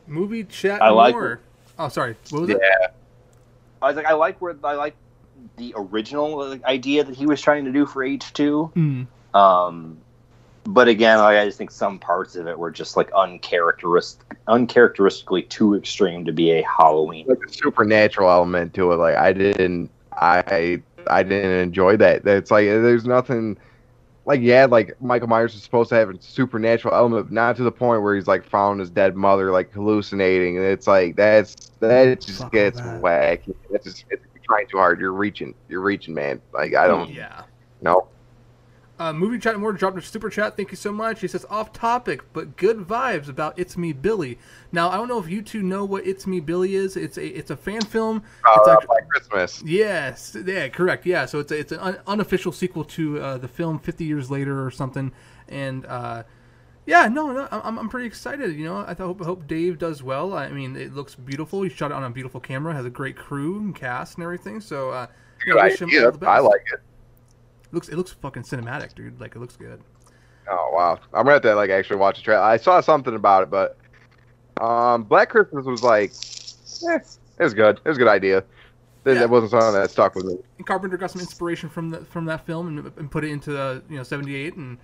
[0.05, 1.39] Movie chat I like more.
[1.79, 2.15] Oh, sorry.
[2.29, 2.55] What was Yeah.
[2.57, 2.93] it?
[3.81, 4.95] I was like, I like where I like
[5.57, 8.73] the original like, idea that he was trying to do for H2.
[8.73, 9.03] Hmm.
[9.35, 9.97] Um,
[10.65, 15.44] but again, like, I just think some parts of it were just like uncharacteristic, uncharacteristically
[15.44, 17.26] too extreme to be a Halloween.
[17.27, 18.95] like a supernatural element to it.
[18.95, 22.23] Like I didn't, I, I didn't enjoy that.
[22.23, 23.57] That's like there's nothing.
[24.26, 27.64] Like yeah, like Michael Myers is supposed to have a supernatural element, but not to
[27.64, 31.53] the point where he's like found his dead mother, like hallucinating, and it's like that's
[31.81, 33.02] that just Fuck gets that.
[33.02, 33.53] wacky.
[33.69, 35.02] That's just it's you're trying too hard.
[35.02, 36.41] You're reaching, you're reaching, man.
[36.53, 37.41] Like I don't Yeah.
[37.81, 38.07] know.
[38.99, 40.55] Uh, movie chat more dropped a super chat.
[40.55, 41.19] Thank you so much.
[41.21, 44.37] He says off topic, but good vibes about It's Me Billy.
[44.71, 46.95] Now I don't know if you two know what It's Me Billy is.
[46.95, 48.23] It's a it's a fan film.
[48.55, 49.63] It's Uh, actu- Christmas.
[49.65, 51.07] Yes, yeah, correct.
[51.07, 54.29] Yeah, so it's a, it's an un- unofficial sequel to uh, the film Fifty Years
[54.29, 55.11] Later or something,
[55.49, 56.21] and uh,
[56.85, 58.55] yeah, no, no, I'm, I'm pretty excited.
[58.55, 60.35] You know, I hope hope Dave does well.
[60.35, 61.63] I mean, it looks beautiful.
[61.63, 64.61] He shot it on a beautiful camera, has a great crew and cast and everything.
[64.61, 65.07] So, uh,
[65.47, 66.05] yeah, Good wish him idea.
[66.05, 66.29] all the best.
[66.29, 66.79] I like it.
[67.73, 69.19] Looks it looks fucking cinematic, dude.
[69.19, 69.81] Like it looks good.
[70.49, 72.41] Oh wow, I'm gonna have to like actually watch the trailer.
[72.43, 73.77] I saw something about it, but
[74.61, 76.11] um, Black Christmas was like,
[76.89, 76.99] eh,
[77.39, 77.79] it was good.
[77.83, 78.43] It was a good idea.
[79.03, 79.19] That Yeah.
[79.21, 80.37] that wasn't something that stuck with me.
[80.57, 83.59] And Carpenter got some inspiration from the, from that film and, and put it into
[83.59, 84.77] uh, you know '78 and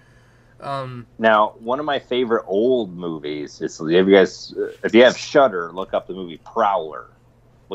[0.61, 4.53] um, Now, one of my favorite old movies is if you guys,
[4.83, 7.07] if you have Shutter, look up the movie Prowler.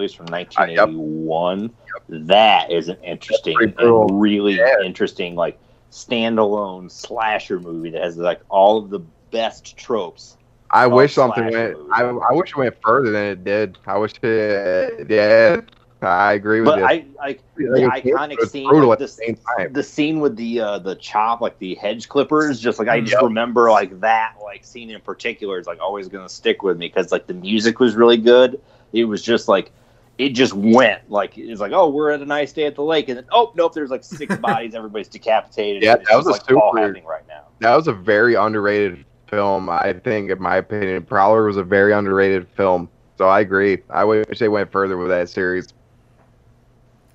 [0.03, 1.73] It's from 1981.
[2.09, 4.75] That is an interesting, really Yeah.
[4.83, 5.59] interesting, like
[5.91, 9.01] standalone slasher movie that has like all of the
[9.31, 10.37] best tropes.
[10.71, 11.77] I wish something went.
[11.93, 13.79] I, I wish it went further than it did.
[13.87, 15.11] I wish it.
[15.11, 15.61] Yeah,
[16.03, 16.85] I agree with But you.
[16.85, 19.73] I like the Like, iconic scene, like at the same time.
[19.73, 22.61] the scene with the uh, the chop, like the hedge clippers.
[22.61, 23.23] Just like I just Yep.
[23.23, 27.13] remember, like that, like scene in particular is like always gonna stick with me because
[27.13, 28.61] like the music was really good.
[28.93, 29.73] It was just like
[30.19, 33.09] it just went like it's like oh we're at a nice day at the lake
[33.09, 36.31] and then oh nope there's like six bodies everybody's decapitated Yeah, that was just, a
[36.55, 39.69] like all super- happening right now that was a very underrated film.
[39.69, 42.89] I think, in my opinion, Prowler was a very underrated film.
[43.17, 43.79] So I agree.
[43.91, 45.69] I wish they went further with that series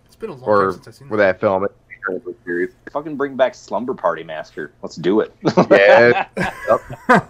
[0.06, 1.40] it's been a long or time since I've seen with that.
[1.40, 1.68] that film.
[2.44, 2.72] Series.
[2.92, 5.32] fucking bring back Slumber Party Massacre let's do it
[5.70, 6.26] Yeah.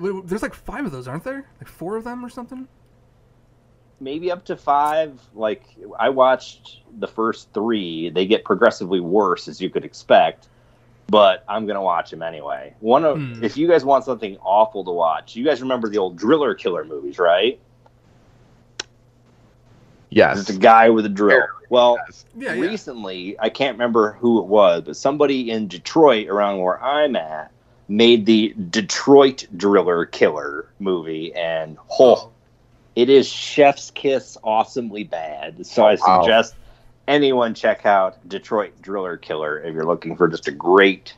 [0.00, 1.46] Wait, There's like five of those, aren't there?
[1.60, 2.66] Like four of them or something.
[4.00, 5.20] Maybe up to five.
[5.34, 5.64] Like
[5.98, 10.48] I watched the first three; they get progressively worse, as you could expect.
[11.08, 12.74] But I'm gonna watch them anyway.
[12.80, 13.42] One of, Hmm.
[13.44, 16.84] if you guys want something awful to watch, you guys remember the old Driller Killer
[16.84, 17.58] movies, right?
[20.10, 20.40] Yes.
[20.40, 21.42] It's a guy with a drill.
[21.68, 21.96] Well,
[22.36, 22.60] Yeah, yeah.
[22.60, 27.52] recently, I can't remember who it was, but somebody in Detroit, around where I'm at,
[27.88, 32.30] made the Detroit Driller Killer movie, and oh,
[32.96, 36.22] it is chef's kiss awesomely bad so i Wow.
[36.22, 36.54] suggest
[37.08, 41.14] anyone check out detroit driller killer if you're looking for just a great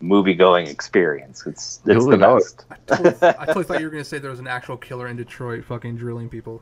[0.00, 2.42] movie going experience it's it's Duly the noted.
[2.44, 5.06] best I totally, I totally thought you were gonna say there was an actual killer
[5.08, 6.60] in Detroit, fucking drilling people.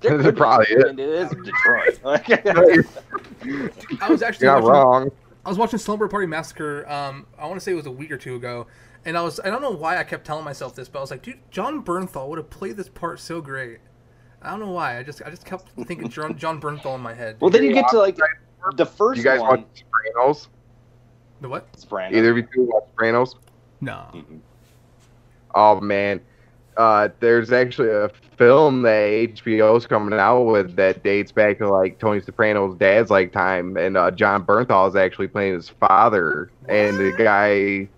[0.00, 0.84] There It probably is.
[0.84, 2.00] it is detroit
[4.02, 5.10] I was actually You're not watching, wrong.
[5.44, 6.88] I was watching Slumber Party Massacre.
[6.90, 8.66] Um, I want to say it was a week or two ago,
[9.04, 11.10] and I was I don't know why I kept telling myself this, but I was
[11.10, 13.78] like, dude, Jon Bernthal would have played this part so great.
[14.42, 14.98] I don't know why.
[14.98, 17.36] I just I just kept thinking John Jon Bernthal in my head.
[17.40, 18.18] well then you get to like
[18.76, 20.48] the first You guys one watch Sopranos?
[21.40, 21.68] the what?
[21.78, 22.16] Sopranos.
[22.16, 23.36] Either of you two watch Sopranos?
[23.80, 24.06] No.
[24.14, 24.40] Mhm.
[25.54, 26.20] Oh man,
[26.76, 31.98] uh, there's actually a film that HBO's coming out with that dates back to like
[31.98, 36.96] Tony Soprano's dad's like time, and uh, Jon Bernthal is actually playing his father, and
[36.98, 37.88] the guy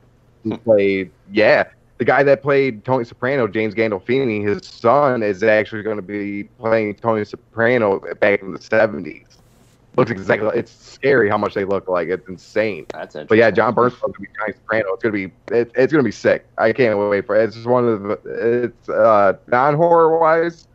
[0.43, 1.65] who played yeah.
[1.99, 6.45] The guy that played Tony Soprano, James Gandolfini, his son is actually going to be
[6.45, 9.27] playing Tony Soprano back in the '70s.
[9.97, 10.51] Looks exactly.
[10.59, 12.09] It's scary how much they look like.
[12.09, 12.87] It's insane.
[12.93, 14.95] that's interesting But yeah, Jon Bernthal gonna be Johnny Soprano.
[14.95, 16.47] It's gonna be it, it's gonna be sick.
[16.57, 17.45] I can't wait for it.
[17.45, 20.67] It's just one of the it's uh non horror wise,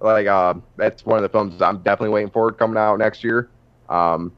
[0.00, 3.48] like uh that's one of the films I'm definitely waiting for coming out next year.
[3.88, 4.32] Um,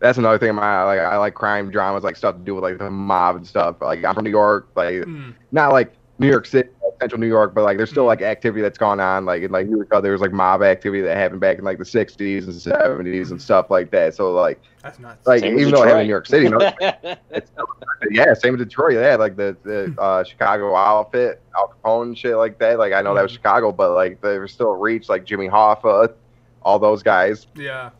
[0.00, 0.50] that's another thing.
[0.50, 3.36] In my like I like crime dramas, like stuff to do with like the mob
[3.36, 3.76] and stuff.
[3.80, 5.34] Like I'm from New York, like Mm.
[5.52, 8.62] not like New York City, but Central New York, but like there's still like activity
[8.62, 9.24] that's gone on.
[9.26, 11.78] Like in like New York, there was like mob activity that happened back in like
[11.78, 14.14] the '60s and '70s and stuff like that.
[14.14, 15.26] So like That's nuts.
[15.26, 16.58] like Same even though I live in New York City, you
[17.30, 17.50] it's
[18.10, 18.94] yeah, same with Detroit.
[18.94, 22.78] Yeah, like the the uh, Chicago outfit, Al Capone, shit like that.
[22.78, 26.12] Like I know that was Chicago, but like they were still reach like Jimmy Hoffa,
[26.62, 27.46] all those guys.
[27.54, 27.90] Yeah.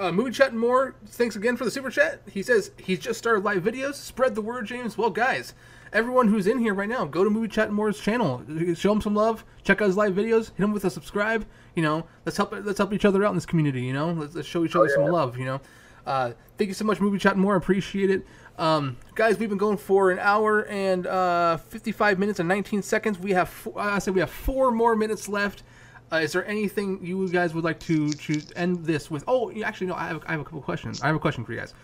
[0.00, 0.94] Uh, Movie Chat and more.
[1.08, 2.22] Thanks again for the super chat.
[2.26, 3.96] He says he's just started live videos.
[3.96, 4.96] Spread the word, James.
[4.96, 5.52] Well, guys,
[5.92, 8.42] everyone who's in here right now, go to Movie Chat and More's channel.
[8.74, 9.44] Show him some love.
[9.62, 10.52] Check out his live videos.
[10.56, 11.44] Hit him with a subscribe.
[11.74, 13.82] You know, let's help let's help each other out in this community.
[13.82, 15.36] You know, let's, let's show each other some love.
[15.36, 15.60] You know,
[16.06, 17.56] uh, thank you so much, Movie Chat and more.
[17.56, 18.26] Appreciate it.
[18.56, 23.18] Um, guys, we've been going for an hour and uh, 55 minutes and 19 seconds.
[23.18, 25.62] We have four, I said we have four more minutes left.
[26.12, 29.22] Uh, is there anything you guys would like to to end this with?
[29.28, 29.94] Oh, actually, no.
[29.94, 31.00] I have, I have a couple questions.
[31.02, 31.74] I have a question for you guys.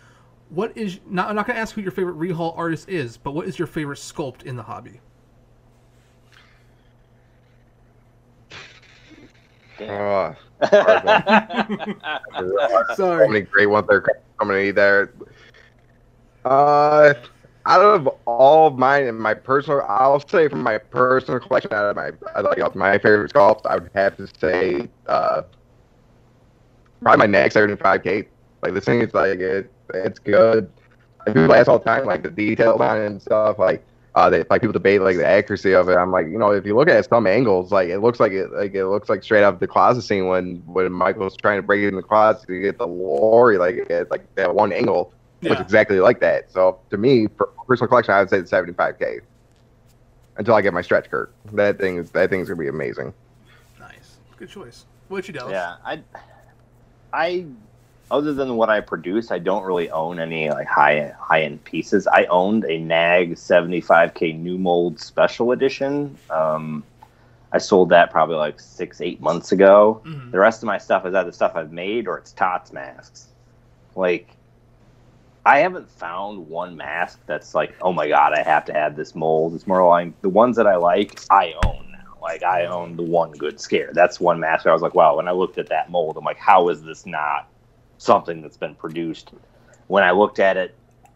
[0.51, 1.29] What is not?
[1.29, 3.69] I'm not going to ask who your favorite rehaul artist is, but what is your
[3.69, 5.01] favorite sculpt in the hobby?
[9.81, 12.97] Uh, hard one.
[12.97, 14.05] so many great ones are
[14.39, 15.13] coming there.
[16.45, 17.15] Uh,
[17.67, 21.87] out of all of mine and my personal, I'll say from my personal collection, out
[21.91, 25.43] of my like my favorite sculpt, I would have to say uh,
[27.03, 28.27] probably my next 75k.
[28.63, 30.71] Like this thing is like it, it's good.
[31.27, 33.59] Like, people ask all the time, like the details on it and stuff.
[33.59, 33.85] Like
[34.15, 35.97] uh, like people debate like the accuracy of it.
[35.97, 38.53] I'm like, you know, if you look at some angles, like it looks like it,
[38.53, 41.63] like it looks like straight out of the closet scene when when Michael's trying to
[41.63, 45.13] break it in the closet to get the Laurie, like it's like that one angle
[45.49, 45.65] looks Yeah.
[45.65, 46.51] exactly like that.
[46.53, 49.21] So to me, for personal collection, I would say the 75k.
[50.39, 53.15] Until I get my Stretch Kirk, that thing is that thing's gonna be amazing.
[53.81, 54.19] Nice.
[54.39, 54.85] Good choice.
[55.09, 55.53] What you Dallas?
[55.53, 56.01] Yeah, I,
[57.13, 57.47] I,
[58.11, 62.07] other than what I produce, I don't really own any like high high end pieces.
[62.07, 66.17] I owned a Nag 75k new mold special edition.
[66.29, 66.85] Um,
[67.53, 70.03] I sold that probably like six eight months ago.
[70.05, 70.33] Mhm.
[70.33, 73.29] The rest of my stuff is either stuff I've made or it's Tots masks.
[73.95, 74.29] Like,
[75.47, 79.15] I haven't found one mask that's like, oh my god, I have to have this
[79.15, 79.55] mold.
[79.55, 82.17] It's more like the ones that I like, I own now.
[82.21, 83.91] Like, I own the one good scare.
[83.93, 86.25] That's one mask where I was like, wow, when I looked at that mold, I'm
[86.25, 87.49] like, how is this not
[87.99, 89.31] something that's been produced?
[89.87, 90.75] When I looked at it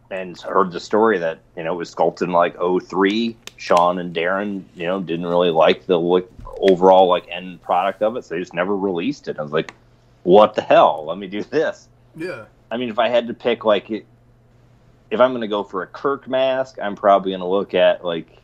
[0.09, 4.15] and heard the story that, you know, it was sculpted in like 03, Sean and
[4.15, 8.35] Darren, you know, didn't really like the look, overall like end product of it, so
[8.35, 9.37] they just never released it.
[9.39, 9.73] I was like,
[10.23, 11.03] what the hell?
[11.05, 11.89] Let me do this.
[12.15, 12.45] Yeah.
[12.69, 14.05] I mean, if I had to pick, like,
[15.11, 18.03] if I'm going to go for a Kirk mask, I'm probably going to look at,
[18.03, 18.41] like,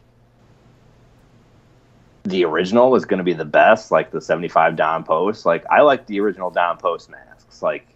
[2.24, 5.46] the original is going to be the best, like the 75 Don Post.
[5.46, 7.62] Like, I like the original Don Post masks.
[7.62, 7.88] Like,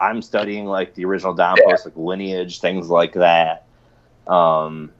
[0.00, 1.64] I'm studying, like, the original Don Yeah.
[1.64, 3.66] Post, like, lineage, things like that.
[4.26, 4.92] Um,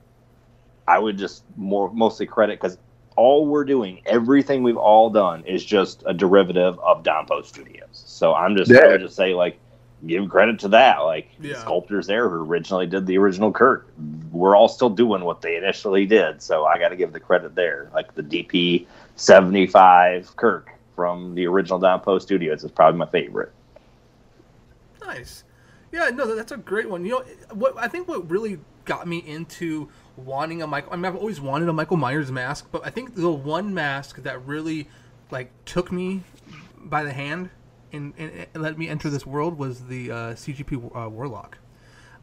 [0.87, 2.77] I would just more mostly credit because
[3.15, 8.03] all we're doing, everything we've all done, is just a derivative of Don Post Studios.
[8.05, 8.91] So I'm just, I Yeah.
[8.91, 9.59] would just say, like,
[10.05, 10.99] give credit to that.
[10.99, 11.53] Like, Yeah.
[11.53, 13.87] the sculptors there who originally did the original Kirk,
[14.31, 16.41] we're all still doing what they initially did.
[16.41, 17.89] So I got to give the credit there.
[17.93, 23.51] Like, the DP 75 Kirk from the original Don Post Studios is probably my favorite.
[25.01, 25.43] Nice.
[25.91, 27.05] Yeah, no, that's a great one.
[27.05, 30.91] You know, what I think what really got me into wanting a Michael.
[30.93, 34.23] I mean, I've always wanted a Michael Myers mask, but I think the one mask
[34.23, 34.89] that really
[35.31, 36.23] like took me
[36.77, 37.49] by the hand
[37.91, 41.57] and, and, and let me enter this world was the uh, CGP uh, Warlock.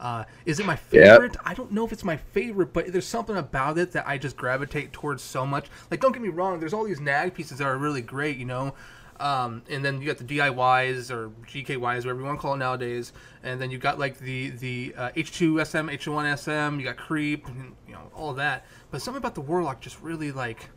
[0.01, 1.37] Uh, is it my favorite?
[1.45, 4.37] I don't know if it's my favorite, but there's something about it that I just
[4.37, 5.67] gravitate towards so much.
[5.91, 8.45] Like, don't get me wrong, there's all these nag pieces that are really great, you
[8.45, 8.75] know.
[9.21, 12.59] Um, and then you got the DIYs or GKYs, whatever you want to call it
[12.59, 13.13] nowadays.
[13.43, 16.79] And then you got like the the uh, H2SM, H1SM.
[16.79, 18.67] You got Creep, and, you know all that.
[18.91, 20.69] But something about the Warlock just really like,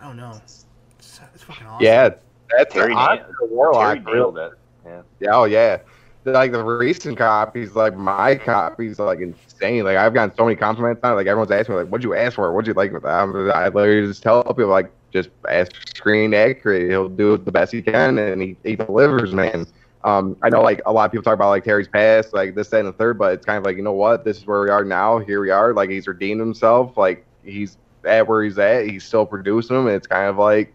[0.00, 0.34] I don't know.
[0.36, 0.66] It's,
[0.98, 1.84] it's fucking awesome.
[1.84, 2.10] Yeah,
[2.56, 4.04] that's Terry, the Warlock.
[4.04, 4.52] Terry nailed it.
[4.84, 5.02] Yeah.
[5.20, 5.78] Yeah, oh yeah.
[6.24, 9.84] Like the recent copies, like my copies, are like insane.
[9.84, 11.16] Like I've gotten so many compliments on it.
[11.16, 12.52] Like everyone's asking me, like, "What'd you ask for?
[12.52, 13.32] What'd you like with that?" I'm-
[13.74, 16.90] literally just tell people, like, just ask screen accurate.
[16.90, 19.66] He'll do it the best he can, and he, he delivers, man.
[20.04, 22.68] Um, I know, like a lot of people talk about like Terry's past, like this,
[22.68, 24.24] that, and the third, but it's kind of like you know what?
[24.24, 25.18] This is where we are now.
[25.18, 25.72] Here we are.
[25.72, 26.96] Like he's redeemed himself.
[26.96, 28.86] Like he's at where he's at.
[28.86, 29.86] He's still producing them.
[29.86, 30.72] And it's kind of like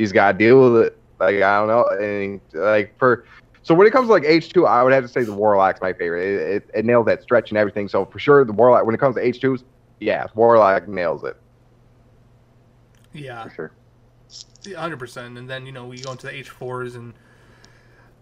[0.00, 0.96] he's got to deal with it.
[1.18, 3.26] Like I don't know, and like for
[3.62, 5.82] so when it comes to like H two, I would have to say the Warlock's
[5.82, 6.24] my favorite.
[6.24, 7.88] It, it, it nailed that stretch and everything.
[7.88, 8.86] So for sure, the Warlock.
[8.86, 9.62] When it comes to H twos,
[10.00, 11.36] yeah, Warlock nails it.
[13.12, 13.44] yeah.
[13.44, 13.50] For
[14.64, 14.74] sure.
[14.74, 15.36] hundred percent.
[15.36, 17.12] And then you know we go into the H fours and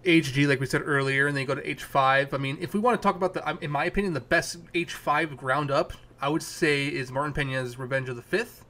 [0.04, 2.34] HG, like we said earlier, and then you go to H five.
[2.34, 4.92] I mean, if we want to talk about the, in my opinion, the best H
[4.92, 8.64] five ground up, I would say is Martin Pena's Revenge of the Fifth.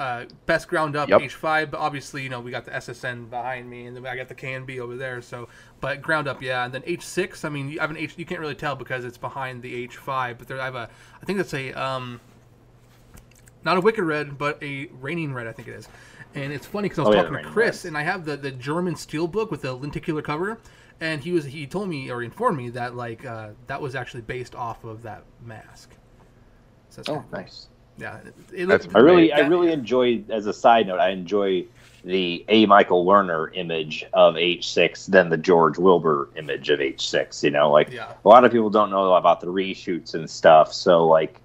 [0.00, 1.20] Uh, best ground up Yep.
[1.20, 4.28] H5, but obviously you know we got the SSN behind me, and then I got
[4.28, 5.22] the KNB over there.
[5.22, 5.48] So,
[5.80, 7.44] but ground up, yeah, and then H6.
[7.44, 8.14] I mean, you have an H.
[8.16, 10.88] You can't really tell because it's behind the H5, but there I have a.
[11.22, 12.20] I think that's a um,
[13.64, 15.46] not a wicked red, but a raining red.
[15.46, 15.88] I think it is.
[16.34, 17.84] And it's funny because I was Oh, yeah, talking to Chris, Reds.
[17.84, 20.58] and I have the, the German steel book with the lenticular cover,
[21.00, 24.22] and he was he told me or informed me that like uh, that was actually
[24.22, 25.90] based off of that mask.
[26.90, 27.46] So that's Oh, cool.
[27.96, 28.18] Yeah,
[28.52, 30.22] it, I really, I really enjoy.
[30.28, 31.64] As a side note, I enjoy
[32.04, 32.66] the A.
[32.66, 37.42] Michael Lerner image of H6 than the George Wilbur image of H6.
[37.42, 38.12] You know, like Yeah.
[38.24, 40.72] a lot of people don't know about the reshoots and stuff.
[40.72, 41.40] So like,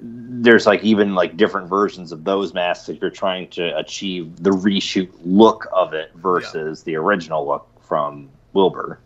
[0.00, 4.50] there's like even like different versions of those masks if you're trying to achieve the
[4.50, 8.98] reshoot look of it versus the original look from Wilbur.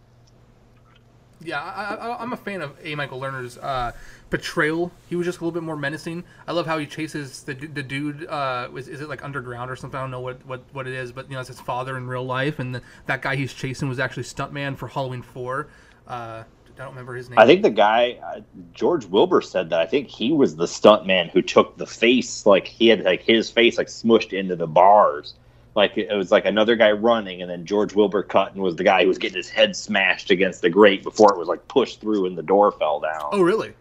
[1.44, 2.94] Yeah, I, I, I'm a fan of A.
[2.94, 3.92] Michael Lerner's uh,
[4.32, 4.90] portrayal.
[5.10, 6.24] He was just a little bit more menacing.
[6.48, 8.26] I love how he chases the the dude.
[8.26, 9.98] Uh, is, is it like underground or something?
[9.98, 12.06] I don't know what, what, what it is, but you know, it's his father in
[12.06, 15.68] real life, and the, that guy he's chasing was actually stuntman for Halloween Four.
[16.08, 17.38] Uh, I don't remember his name.
[17.38, 18.40] I think the guy uh,
[18.72, 22.66] George Wilbur said that I think he was the stuntman who took the face like
[22.66, 25.34] he had like his face like smushed into the bars.
[25.74, 28.84] Like it was like another guy running, and then George Wilbur cut and was the
[28.84, 32.00] guy who was getting his head smashed against the grate before it was like pushed
[32.00, 33.28] through and the door fell down.
[33.32, 33.74] Oh, really?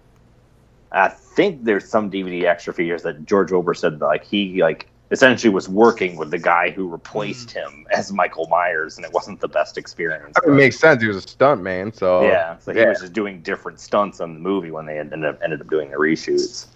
[0.91, 4.87] I think there's some DVD extra figures that George Wilbur said that, like he like
[5.11, 9.39] essentially was working with the guy who replaced him as Michael Myers, and it wasn't
[9.41, 10.37] the best experience.
[10.45, 11.01] I it makes sense.
[11.01, 14.33] He was a stunt man, so Yeah, so he was just doing different stunts on
[14.33, 16.67] the movie when they ended up, ended up doing the reshoots.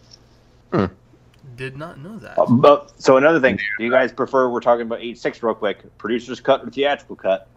[1.56, 2.38] Did not know that.
[2.38, 4.50] Uh, But so another thing, do you guys prefer?
[4.50, 5.98] We're talking about eight six real quick.
[5.98, 7.48] Producer's cut or theatrical cut?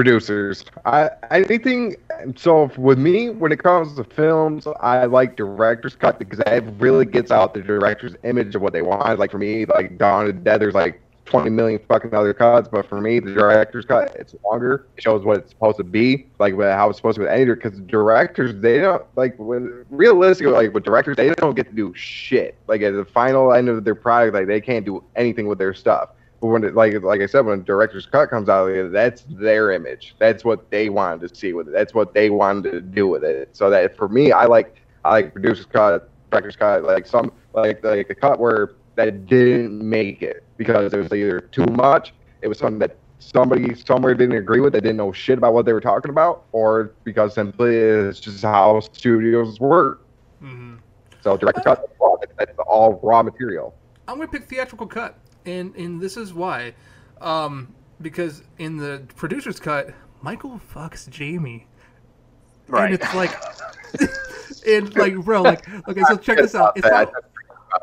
[0.00, 0.64] Producers.
[0.86, 1.94] I anything.
[2.36, 7.04] So with me, when it comes to films, I like director's cut because that really
[7.04, 9.18] gets out the director's image of what they want.
[9.18, 12.66] Like for me, like Dawn of the Dead, there's like 20 million fucking other cuts,
[12.66, 14.86] but for me, the director's cut, it's longer.
[14.96, 17.78] It shows what it's supposed to be, like how it's supposed to be any because
[17.80, 22.56] directors, they don't like when realistically, like with directors, they don't get to do shit.
[22.68, 25.74] Like at the final end of their product, like they can't do anything with their
[25.74, 26.08] stuff.
[26.40, 30.14] But when it, like like I said, when director's cut comes out, that's their image.
[30.18, 31.72] That's what they wanted to see with it.
[31.72, 33.54] That's what they wanted to do with it.
[33.54, 37.84] So that for me, I like I like producer's cut, director's cut, like some like
[37.84, 42.48] like the cut where that didn't make it because it was either too much, it
[42.48, 45.72] was something that somebody somewhere didn't agree with, they didn't know shit about what they
[45.72, 50.06] were talking about, or because simply it's just how studios work.
[50.40, 50.76] hmm
[51.22, 51.86] So director's cut,
[52.20, 53.74] that's that's all raw material.
[54.08, 56.74] I'm gonna pick theatrical cut, and and this is why,
[57.20, 61.66] um, because in the producer's cut, Michael fucks Jamie,
[62.68, 62.86] right?
[62.86, 63.34] and it's like,
[64.66, 66.76] and like, bro, like, okay, so check this out.
[66.76, 67.12] It's not,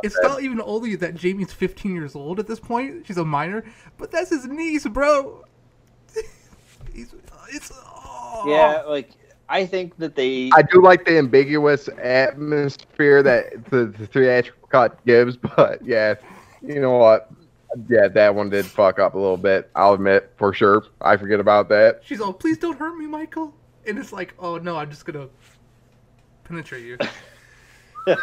[0.03, 3.63] it's not even only that Jamie's 15 years old at this point; she's a minor,
[3.97, 5.43] but that's his niece, bro.
[6.93, 7.13] He's,
[7.49, 8.43] it's oh.
[8.47, 9.11] Yeah, like
[9.49, 10.49] I think that they.
[10.53, 16.15] I do like the ambiguous atmosphere that the, the theatrical cut gives, but yeah,
[16.61, 17.31] you know what?
[17.89, 19.69] Yeah, that one did fuck up a little bit.
[19.75, 20.85] I'll admit for sure.
[21.01, 22.01] I forget about that.
[22.03, 23.53] She's all, please don't hurt me, Michael.
[23.85, 25.27] And it's like, oh no, I'm just gonna
[26.43, 26.97] penetrate you.
[28.07, 28.15] Uh,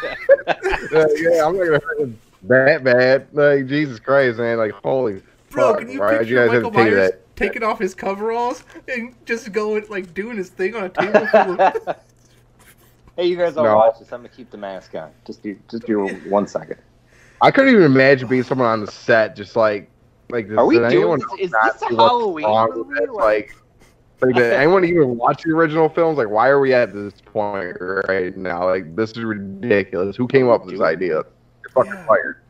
[1.16, 3.26] yeah, I'm not gonna hurt him that bad.
[3.32, 4.56] Like Jesus Christ, man!
[4.56, 5.78] Like holy Bro, fuck!
[5.80, 7.36] can you why did picture guys have Michael take Myers that?
[7.36, 11.60] taking off his coveralls and just going like doing his thing on a table full
[11.60, 11.96] of
[13.16, 13.76] hey, you guys all No.
[13.76, 14.10] watch this.
[14.12, 15.10] I'm gonna keep the mask on.
[15.26, 16.78] Just do, just do one second.
[17.44, 19.90] I couldn't even imagine being someone on the set just like
[20.30, 20.48] like.
[20.48, 20.56] this.
[20.56, 21.28] Are we doing this?
[21.38, 23.06] Is this a Halloween movie?
[23.12, 23.54] Like,
[24.22, 26.16] like did anyone even watch the original films?
[26.16, 27.76] Like, why are we at this point
[28.08, 28.64] right now?
[28.66, 30.16] Like, this is ridiculous.
[30.16, 31.16] Who came up with this idea?
[31.16, 32.06] You're fucking Yeah.
[32.06, 32.40] fired.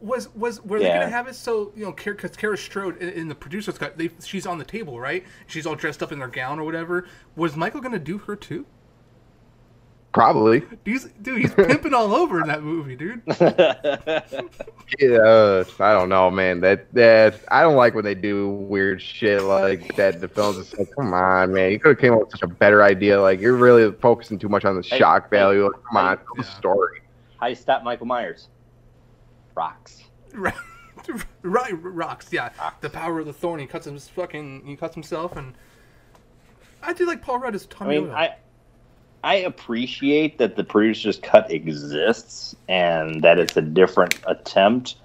[0.00, 1.92] Was was were they gonna have it so you know?
[1.92, 5.24] Because Kara Strode in, in the producer's cut, they, she's on the table, right?
[5.48, 7.04] She's all dressed up in her gown or whatever.
[7.34, 8.64] Was Michael gonna do her too?
[10.12, 10.62] Probably.
[10.84, 13.22] He's dude, he's pimping all over in that movie, dude.
[14.98, 16.60] Yeah, uh, I don't know, man.
[16.60, 20.20] That that I don't like when they do weird shit like that.
[20.20, 21.70] The films is like, come on, man.
[21.70, 23.20] You could have came up with such a better idea.
[23.20, 25.64] Like you're really focusing too much on the Hey, shock hey, value.
[25.66, 26.24] Like, come on, hey.
[26.24, 26.58] tell the Yeah.
[26.58, 27.00] story.
[27.38, 28.48] How you stop Michael Myers?
[29.54, 30.02] Rocks.
[30.34, 30.54] right,
[31.42, 32.26] right, rocks.
[32.32, 32.76] Yeah, Rocks.
[32.80, 33.60] the power of the thorn.
[33.60, 34.64] He cuts his fucking.
[34.66, 35.54] He cuts himself, and
[36.82, 38.16] I do like Paul Rudd as I Tommy mean, Doyle.
[38.16, 38.34] I
[39.22, 44.96] I appreciate that the producer's cut exists and that it's a different attempt,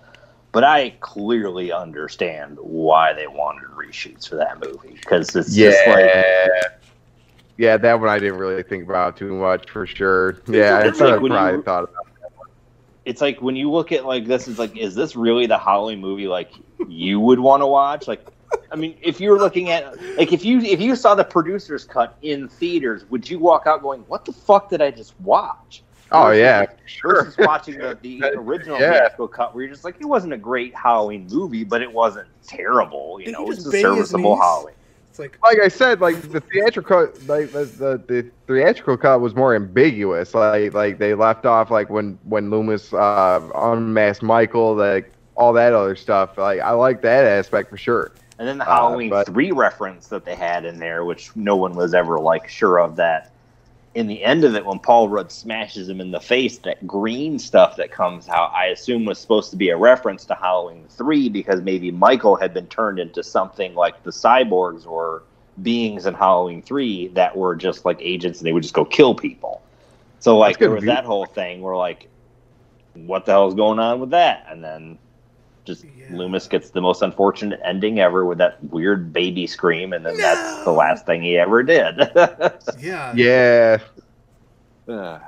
[0.54, 5.70] but I clearly understand why they wanted reshoots for that movie because it's Yeah.
[5.72, 6.62] just like
[7.58, 10.42] yeah, that one I didn't really think about too much for sure.
[10.48, 12.06] Yeah, I It's kind like probably you- thought about
[13.06, 16.00] it's like when you look at like this, it's like, is this really the Halloween
[16.02, 16.52] movie like
[16.88, 18.08] you would want to watch?
[18.08, 18.26] Like,
[18.72, 21.84] I mean, if you were looking at like if you if you saw the producer's
[21.86, 25.84] cut in theaters, would you walk out going, "What the fuck did I just watch?"
[26.12, 27.24] Oh Versus- yeah, sure.
[27.26, 28.92] Versus watching the, the original Yeah.
[28.92, 32.28] theatrical cut, where you're just like, it wasn't a great Halloween movie, but it wasn't
[32.46, 33.20] terrible.
[33.20, 34.36] You Did he know, it's just a serviceable?
[34.40, 34.76] Halloween.
[35.10, 39.34] It's like like I said, like the theatrical, like the, the the theatrical cut was
[39.34, 40.34] more ambiguous.
[40.34, 45.72] Like like they left off like when when Loomis uh, unmasked Michael, like all that
[45.74, 46.38] other stuff.
[46.38, 48.12] Like I like that aspect for sure.
[48.38, 51.56] And then the Uh, Halloween but- three reference that they had in there, which no
[51.56, 53.32] one was ever like sure of that.
[53.94, 57.40] In the end of it, when Paul Rudd smashes him in the face, that green
[57.40, 61.30] stuff that comes out, I assume was supposed to be a reference to Halloween three
[61.30, 65.24] because maybe Michael had been turned into something like the cyborgs or
[65.64, 69.16] beings in Halloween three that were just like agents and they would just go kill
[69.16, 69.62] people.
[70.20, 70.92] So like there was view.
[70.92, 72.10] that whole thing where like,
[72.96, 74.46] what the hell is going on with that?
[74.50, 74.98] And then
[75.66, 76.06] just Yeah.
[76.12, 80.64] Loomis gets the most unfortunate ending ever with that weird baby scream, and then that's
[80.64, 81.98] the last thing he ever did.
[82.80, 83.14] yeah.
[83.16, 83.78] Yeah,
[84.88, 85.22] Ugh.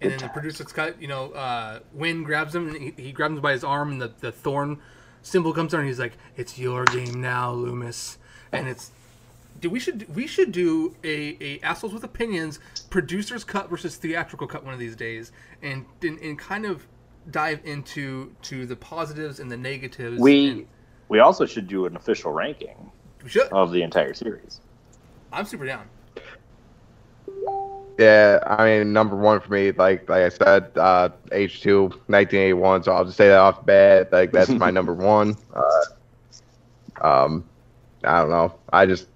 [0.00, 3.34] And then the producer's cut, you know, uh, Wynn grabs him and he, he grabs
[3.36, 4.80] him by his arm and the, the thorn
[5.22, 8.18] symbol comes down and he's like, It's your game now, Loomis.
[8.52, 8.90] And it's
[9.60, 12.58] do we should we should do a, a assholes with opinions
[12.90, 15.32] producer's cut versus theatrical cut one of these days
[15.62, 16.86] and and, and kind of
[17.30, 20.20] dive into to the positives and the negatives.
[20.20, 20.66] we and-
[21.08, 22.90] we also should do an official ranking
[23.26, 23.48] should.
[23.52, 24.60] of the entire series.
[25.32, 25.86] I'm super down.
[27.98, 28.38] yeah.
[28.46, 32.82] I mean, number one for me, like like I said, uh, H two 1981.
[32.84, 34.12] So I'll just say that off the bat.
[34.12, 35.36] Like that's my number one.
[35.54, 37.44] Uh, um,
[38.02, 38.54] I don't know.
[38.72, 39.08] I just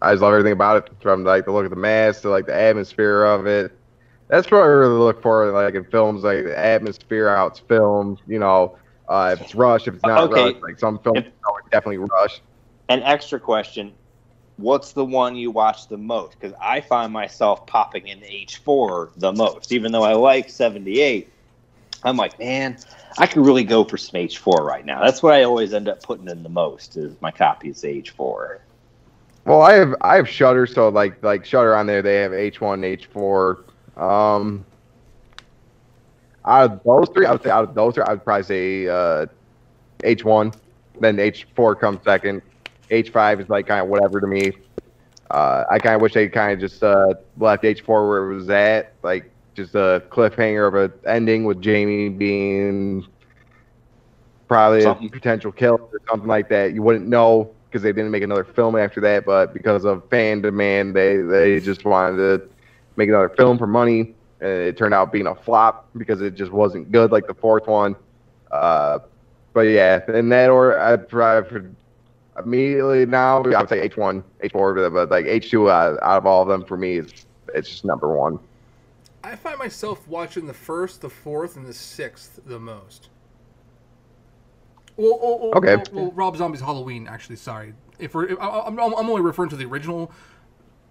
[0.00, 2.46] I just love everything about it, from like the look of the mask to like
[2.46, 3.75] the atmosphere of it.
[4.28, 8.20] That's what I really look for, like in films, like the atmosphere, how it's filmed.
[8.26, 8.76] You know,
[9.08, 10.52] uh, if it's rushed, if it's not Okay.
[10.52, 10.62] rushed.
[10.62, 12.42] Like some films, If- it's definitely rushed.
[12.88, 13.92] An extra question:
[14.56, 16.38] What's the one you watch the most?
[16.40, 21.00] Because I find myself popping in H four the most, even though I like seventy
[21.00, 21.32] eight.
[22.02, 22.76] I'm like, man,
[23.18, 25.02] I could really go for some H four right now.
[25.04, 26.96] That's what I always end up putting in the most.
[26.96, 28.60] Is my copies H four.
[29.44, 32.60] Well, I have I have Shudder, so like like Shudder on there, they have H
[32.60, 33.64] one, H four.
[33.96, 34.64] Um,
[36.44, 38.88] out of those three, I would say out of those three, I would probably say
[38.88, 39.26] uh,
[40.04, 40.52] H one,
[41.00, 42.42] then H four comes second.
[42.90, 44.52] H five is like kind of whatever to me.
[45.30, 48.34] Uh, I kind of wish they kind of just uh, left H four where it
[48.34, 53.06] was at, like just a cliffhanger of a ending with Jamie being
[54.46, 55.08] probably Something.
[55.08, 56.74] a potential killer or something like that.
[56.74, 60.42] You wouldn't know because they didn't make another film after that, but because of fan
[60.42, 62.48] demand, they they just wanted to
[62.96, 66.52] make another film for money, and it turned out being a flop because it just
[66.52, 67.94] wasn't good like the fourth one.
[68.50, 68.98] Uh,
[69.52, 71.68] but yeah, in that order, I'd probably
[72.38, 76.18] immediately now I would say H one, H four, but like H two out, out
[76.18, 78.38] of all of them for me is it's just number one.
[79.24, 83.08] I find myself watching the first, the fourth, and the sixth the most.
[84.96, 85.76] Well, Okay.
[85.76, 87.06] well, well, Rob Zombie's Halloween.
[87.08, 87.74] Actually, sorry.
[87.98, 90.10] If we're, if, I- I'm, I'm only referring to the original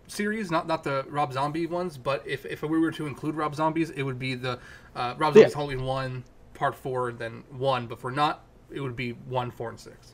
[0.07, 1.98] series, not not the Rob Zombie ones.
[1.98, 4.60] But if, if we were to include Rob Zombies, it would be the
[4.95, 5.56] uh, Rob Zombie's Yeah.
[5.57, 6.23] Halloween one,
[6.53, 7.88] part four, then one.
[7.88, 10.14] But for not, it would be one, four, and six.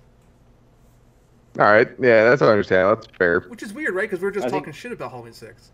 [1.60, 2.96] All right, yeah, that's understandable.
[2.96, 3.42] That's fair.
[3.42, 4.10] Which is weird, right?
[4.10, 5.72] Because we are just I think- talking shit about Halloween six.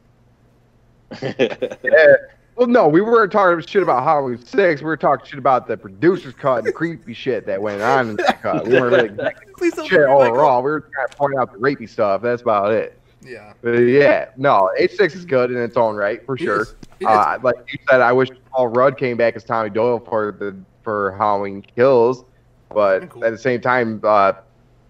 [1.22, 2.16] Yeah.
[2.56, 4.82] Well, no, we weren't talking shit about Halloween six.
[4.82, 8.10] We were talking shit about the producer's cut and the creepy shit that went on
[8.10, 8.66] in that cut.
[8.68, 10.64] We weren't really Please don't shit overall.
[10.64, 12.24] We were kind of pointing out the rapey stuff.
[12.24, 12.97] That's about it.
[13.22, 13.54] Yeah.
[13.62, 16.62] But yeah, no, H six is good in its own right for It sure.
[16.62, 16.76] is.
[17.06, 20.56] Uh, like you said, I wish Paul Rudd came back as Tommy Doyle for the
[20.84, 22.24] for Halloween Kills,
[22.74, 23.26] but Cool.
[23.26, 24.34] at the same time, uh,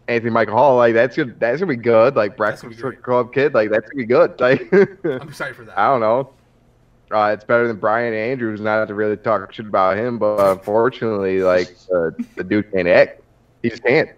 [0.07, 1.39] Anthony Michael Hall, like that's good.
[1.39, 2.15] That's gonna be good.
[2.15, 2.81] Like Breakfast.
[3.03, 4.35] Club Kid, like that's gonna be good.
[4.39, 5.77] Like I'm excited for that.
[5.77, 6.29] I don't know.
[7.09, 8.59] Uh, it's better than Brian Andrews.
[8.59, 13.21] Not to really talk shit about him, but unfortunately, like uh, the dude can't act.
[13.63, 14.09] He just can't.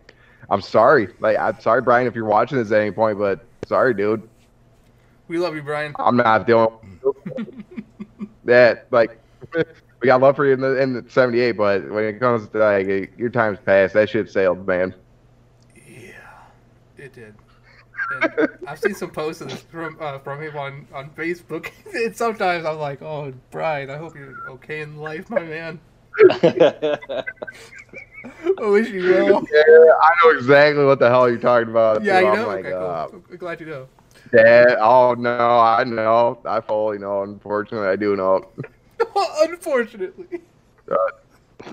[0.50, 1.10] I'm sorry.
[1.20, 4.28] Like I'm sorry, Brian, if you're watching this at any point, but sorry, dude.
[5.28, 5.96] We love you, Brian.
[6.00, 6.80] I'm not the only
[8.46, 9.20] that like
[9.54, 12.58] we got love for you in the in the '78, but when it comes to
[12.58, 14.94] like your time's passed, that shit sailed, man.
[15.76, 16.12] Yeah,
[16.98, 17.36] it did.
[18.12, 21.70] And I've seen some posts of this from uh, from him on, on Facebook.
[21.94, 25.80] and sometimes I'm like, "Oh, Brian, I hope you're okay in life, my man.
[28.58, 32.04] I wish you well." Yeah, I know exactly what the hell you're talking about.
[32.04, 32.48] Yeah, you I'm know.
[32.48, 33.24] like, okay, uh, cool.
[33.32, 33.88] I'm glad you know.
[34.32, 36.40] Dad, oh no, I know.
[36.46, 37.24] I fully know.
[37.24, 38.48] Unfortunately, I do know.
[39.42, 40.42] Unfortunately,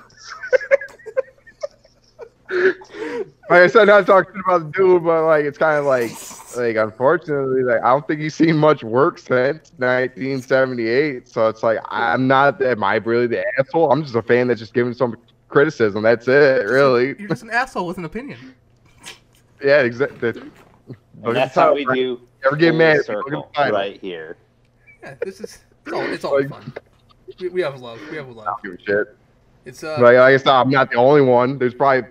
[2.50, 6.10] like I said, not talking about the dude, but like it's kind of like,
[6.56, 11.28] like unfortunately, like I don't think he's seen much work since 1978.
[11.28, 12.60] So it's like I'm not.
[12.62, 13.92] Am I really the asshole?
[13.92, 15.16] I'm just a fan that's just giving some
[15.48, 16.02] criticism.
[16.02, 17.14] That's it, really.
[17.18, 18.54] You're just an asshole with an opinion.
[19.62, 20.34] Yeah, exactly.
[21.24, 22.20] And that's how we do.
[22.44, 23.04] Never get full mad.
[23.04, 23.78] circle look at the title.
[23.78, 24.36] right here.
[25.02, 26.72] Yeah, this is it's all, it's all fun.
[27.40, 27.98] We, we have a love.
[28.10, 28.44] We have I love.
[28.62, 29.16] don't give a shit.
[29.64, 31.58] It's uh, Like, like I guess I'm not the only one.
[31.58, 32.08] There's probably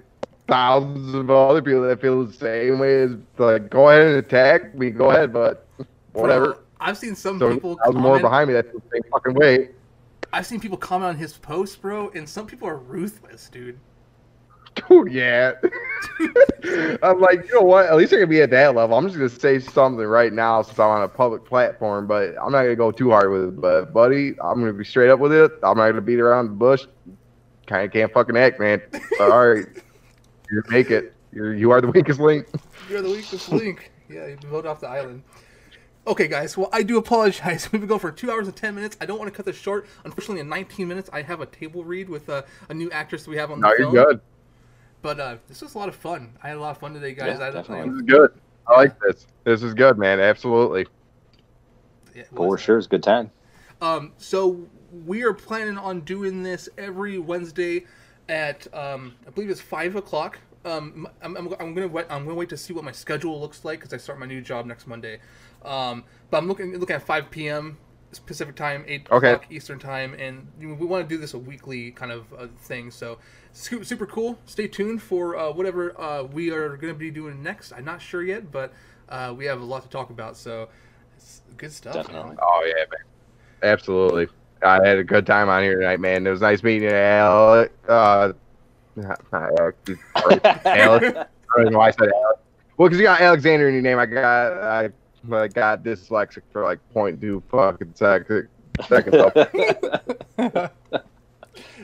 [0.47, 3.03] thousands of other people that feel the same way.
[3.03, 4.89] As like, go ahead and attack me.
[4.89, 5.67] Go ahead, but
[6.13, 6.45] whatever.
[6.53, 7.77] bro, I've seen some So people.
[7.83, 8.53] I was more behind me.
[8.53, 9.69] That's the same fucking way.
[10.35, 13.79] I've seen people comment on his posts, bro, and some people are ruthless, dude.
[14.89, 15.53] Dude, yeah.
[17.01, 17.85] I'm like, you know what?
[17.85, 18.97] At least I can be at that level.
[18.97, 22.51] I'm just gonna say something right now since I'm on a public platform, but I'm
[22.51, 23.61] not gonna go too hard with it.
[23.61, 25.53] But buddy, I'm gonna be straight up with it.
[25.63, 26.85] I'm not gonna beat around the bush.
[27.67, 28.81] Kind of can't fucking act, man.
[29.21, 29.65] All right,
[30.51, 31.13] you make it.
[31.31, 32.45] You're you are the weakest link.
[32.89, 33.93] You're the weakest link.
[34.09, 35.23] Yeah, you've been voted off the island.
[36.07, 36.55] Okay, guys.
[36.55, 37.69] Well, I do apologize.
[37.71, 38.95] We've been going for two hours and ten minutes.
[39.01, 39.87] I don't want to cut this short.
[40.03, 43.29] Unfortunately, in 19 minutes, I have a table read with uh, a new actress that
[43.29, 43.93] we have on the No, you're film.
[43.93, 44.21] good.
[45.01, 46.37] But uh, this was a lot of fun.
[46.43, 47.39] I had a lot of fun today, guys.
[47.39, 47.89] Yeah, I, definitely.
[47.89, 48.31] This is good.
[48.67, 49.27] I like this.
[49.43, 50.19] This is good, man.
[50.19, 50.87] Absolutely.
[52.15, 53.31] yeah, For sure, it's a good time.
[53.81, 54.59] Um, so
[55.05, 57.85] we are planning on doing this every Wednesday
[58.29, 60.39] at um, I believe it's five o'clock.
[60.63, 63.63] Um, I'm, I'm, I'm gonna wait, I'm gonna wait to see what my schedule looks
[63.63, 65.19] like because I start my new job next Monday.
[65.65, 67.77] Um, but I'm looking looking at 5 p.m.
[68.25, 69.31] Pacific time, 8 Okay.
[69.33, 72.89] o'clock Eastern time, and we want to do this a weekly kind of uh, thing.
[72.91, 73.17] So
[73.51, 74.37] su- super cool.
[74.45, 77.73] Stay tuned for uh, whatever uh, we are gonna be doing next.
[77.73, 78.71] I'm not sure yet, but
[79.09, 80.37] uh, we have a lot to talk about.
[80.37, 80.69] So
[81.17, 81.95] it's good stuff.
[81.95, 82.03] man.
[82.05, 82.37] Definitely.
[82.41, 83.71] Oh yeah, man.
[83.73, 84.27] Absolutely.
[84.61, 86.25] I had a good time on here tonight, man.
[86.25, 87.73] It was nice meeting you, Alec.
[87.87, 88.31] Uh,
[88.95, 89.75] not Alec.
[90.15, 90.39] Alex.
[90.65, 92.39] I don't know why I said Alex.
[92.77, 94.89] Well, because you got Alexander in your name, I got I,
[95.31, 98.47] I got dyslexic for like point two fucking second
[98.87, 99.15] seconds.
[100.37, 100.69] So,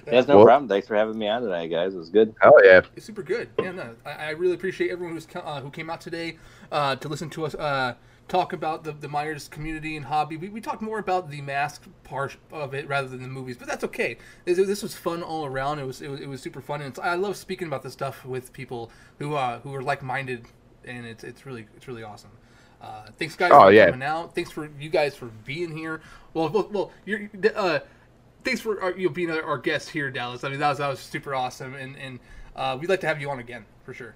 [0.05, 0.67] There's no Well- problem.
[0.67, 1.93] Thanks for having me on tonight, guys.
[1.93, 2.35] It was good.
[2.41, 2.81] hell yeah.
[2.95, 3.49] It's super good.
[3.59, 6.37] Yeah, no, I, I really appreciate everyone who's uh, who came out today
[6.71, 7.93] uh, to listen to us uh,
[8.27, 10.35] talk about the, the Myers community and hobby.
[10.37, 13.67] We, we talked more about the mask part of it rather than the movies, but
[13.67, 14.17] that's okay.
[14.45, 15.79] This, this was fun all around.
[15.79, 17.93] It was it was, it was super fun, and it's, I love speaking about this
[17.93, 20.45] stuff with people who uh, who are like minded,
[20.83, 22.31] and it's it's really it's really awesome.
[22.81, 23.91] Uh, thanks guys Oh, for yeah.
[23.91, 24.33] coming out.
[24.33, 26.01] Thanks for you guys for being here.
[26.33, 27.29] Well, well, well you're.
[27.55, 27.79] Uh,
[28.43, 30.43] thanks for our, you know, being our, our guest here, Dallas.
[30.43, 32.19] I mean, that was that was super awesome, and and
[32.55, 34.15] uh, we'd like to have you on again for sure.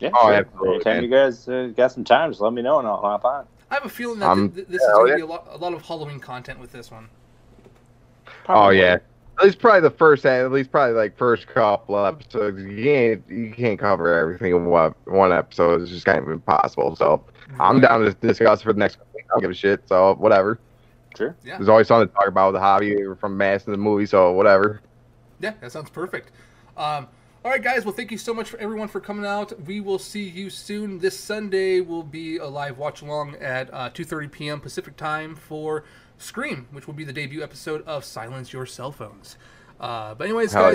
[0.00, 0.32] Yeah, Oh, sure.
[0.34, 3.24] absolutely, Anytime you guys uh, got some time, just let me know and I'll hop
[3.24, 3.46] on.
[3.70, 5.16] I have a feeling that Um, th- th- this yeah, is going to yeah.
[5.16, 7.08] be a lot, a lot of Halloween content with this one.
[8.26, 8.78] Oh Probably.
[8.78, 8.98] yeah.
[9.38, 12.60] At least probably the first at least probably like first couple episodes.
[12.62, 15.80] You can't you can't cover everything in one one episode.
[15.82, 16.94] It's just kind of impossible.
[16.96, 17.24] So
[17.58, 19.24] I'm down to discuss for the next week.
[19.28, 19.88] I don't give a shit.
[19.88, 20.58] So whatever.
[21.16, 21.34] Sure.
[21.44, 24.06] Yeah, There's always something to talk about with the hobby from mass to the movie.
[24.06, 24.80] So whatever.
[25.40, 26.30] yeah, that sounds perfect.
[26.76, 27.08] Um,
[27.44, 27.84] all right, guys.
[27.84, 29.58] Well, thank you so much for everyone for coming out.
[29.66, 30.98] We will see you soon.
[30.98, 34.60] This Sunday will be a live watch along at uh, 2:30 p.m.
[34.60, 35.84] Pacific time for
[36.18, 39.36] Scream, which will be the debut episode of Silence Your Cell Phones.
[39.80, 40.68] Uh, but anyways, Hell guys.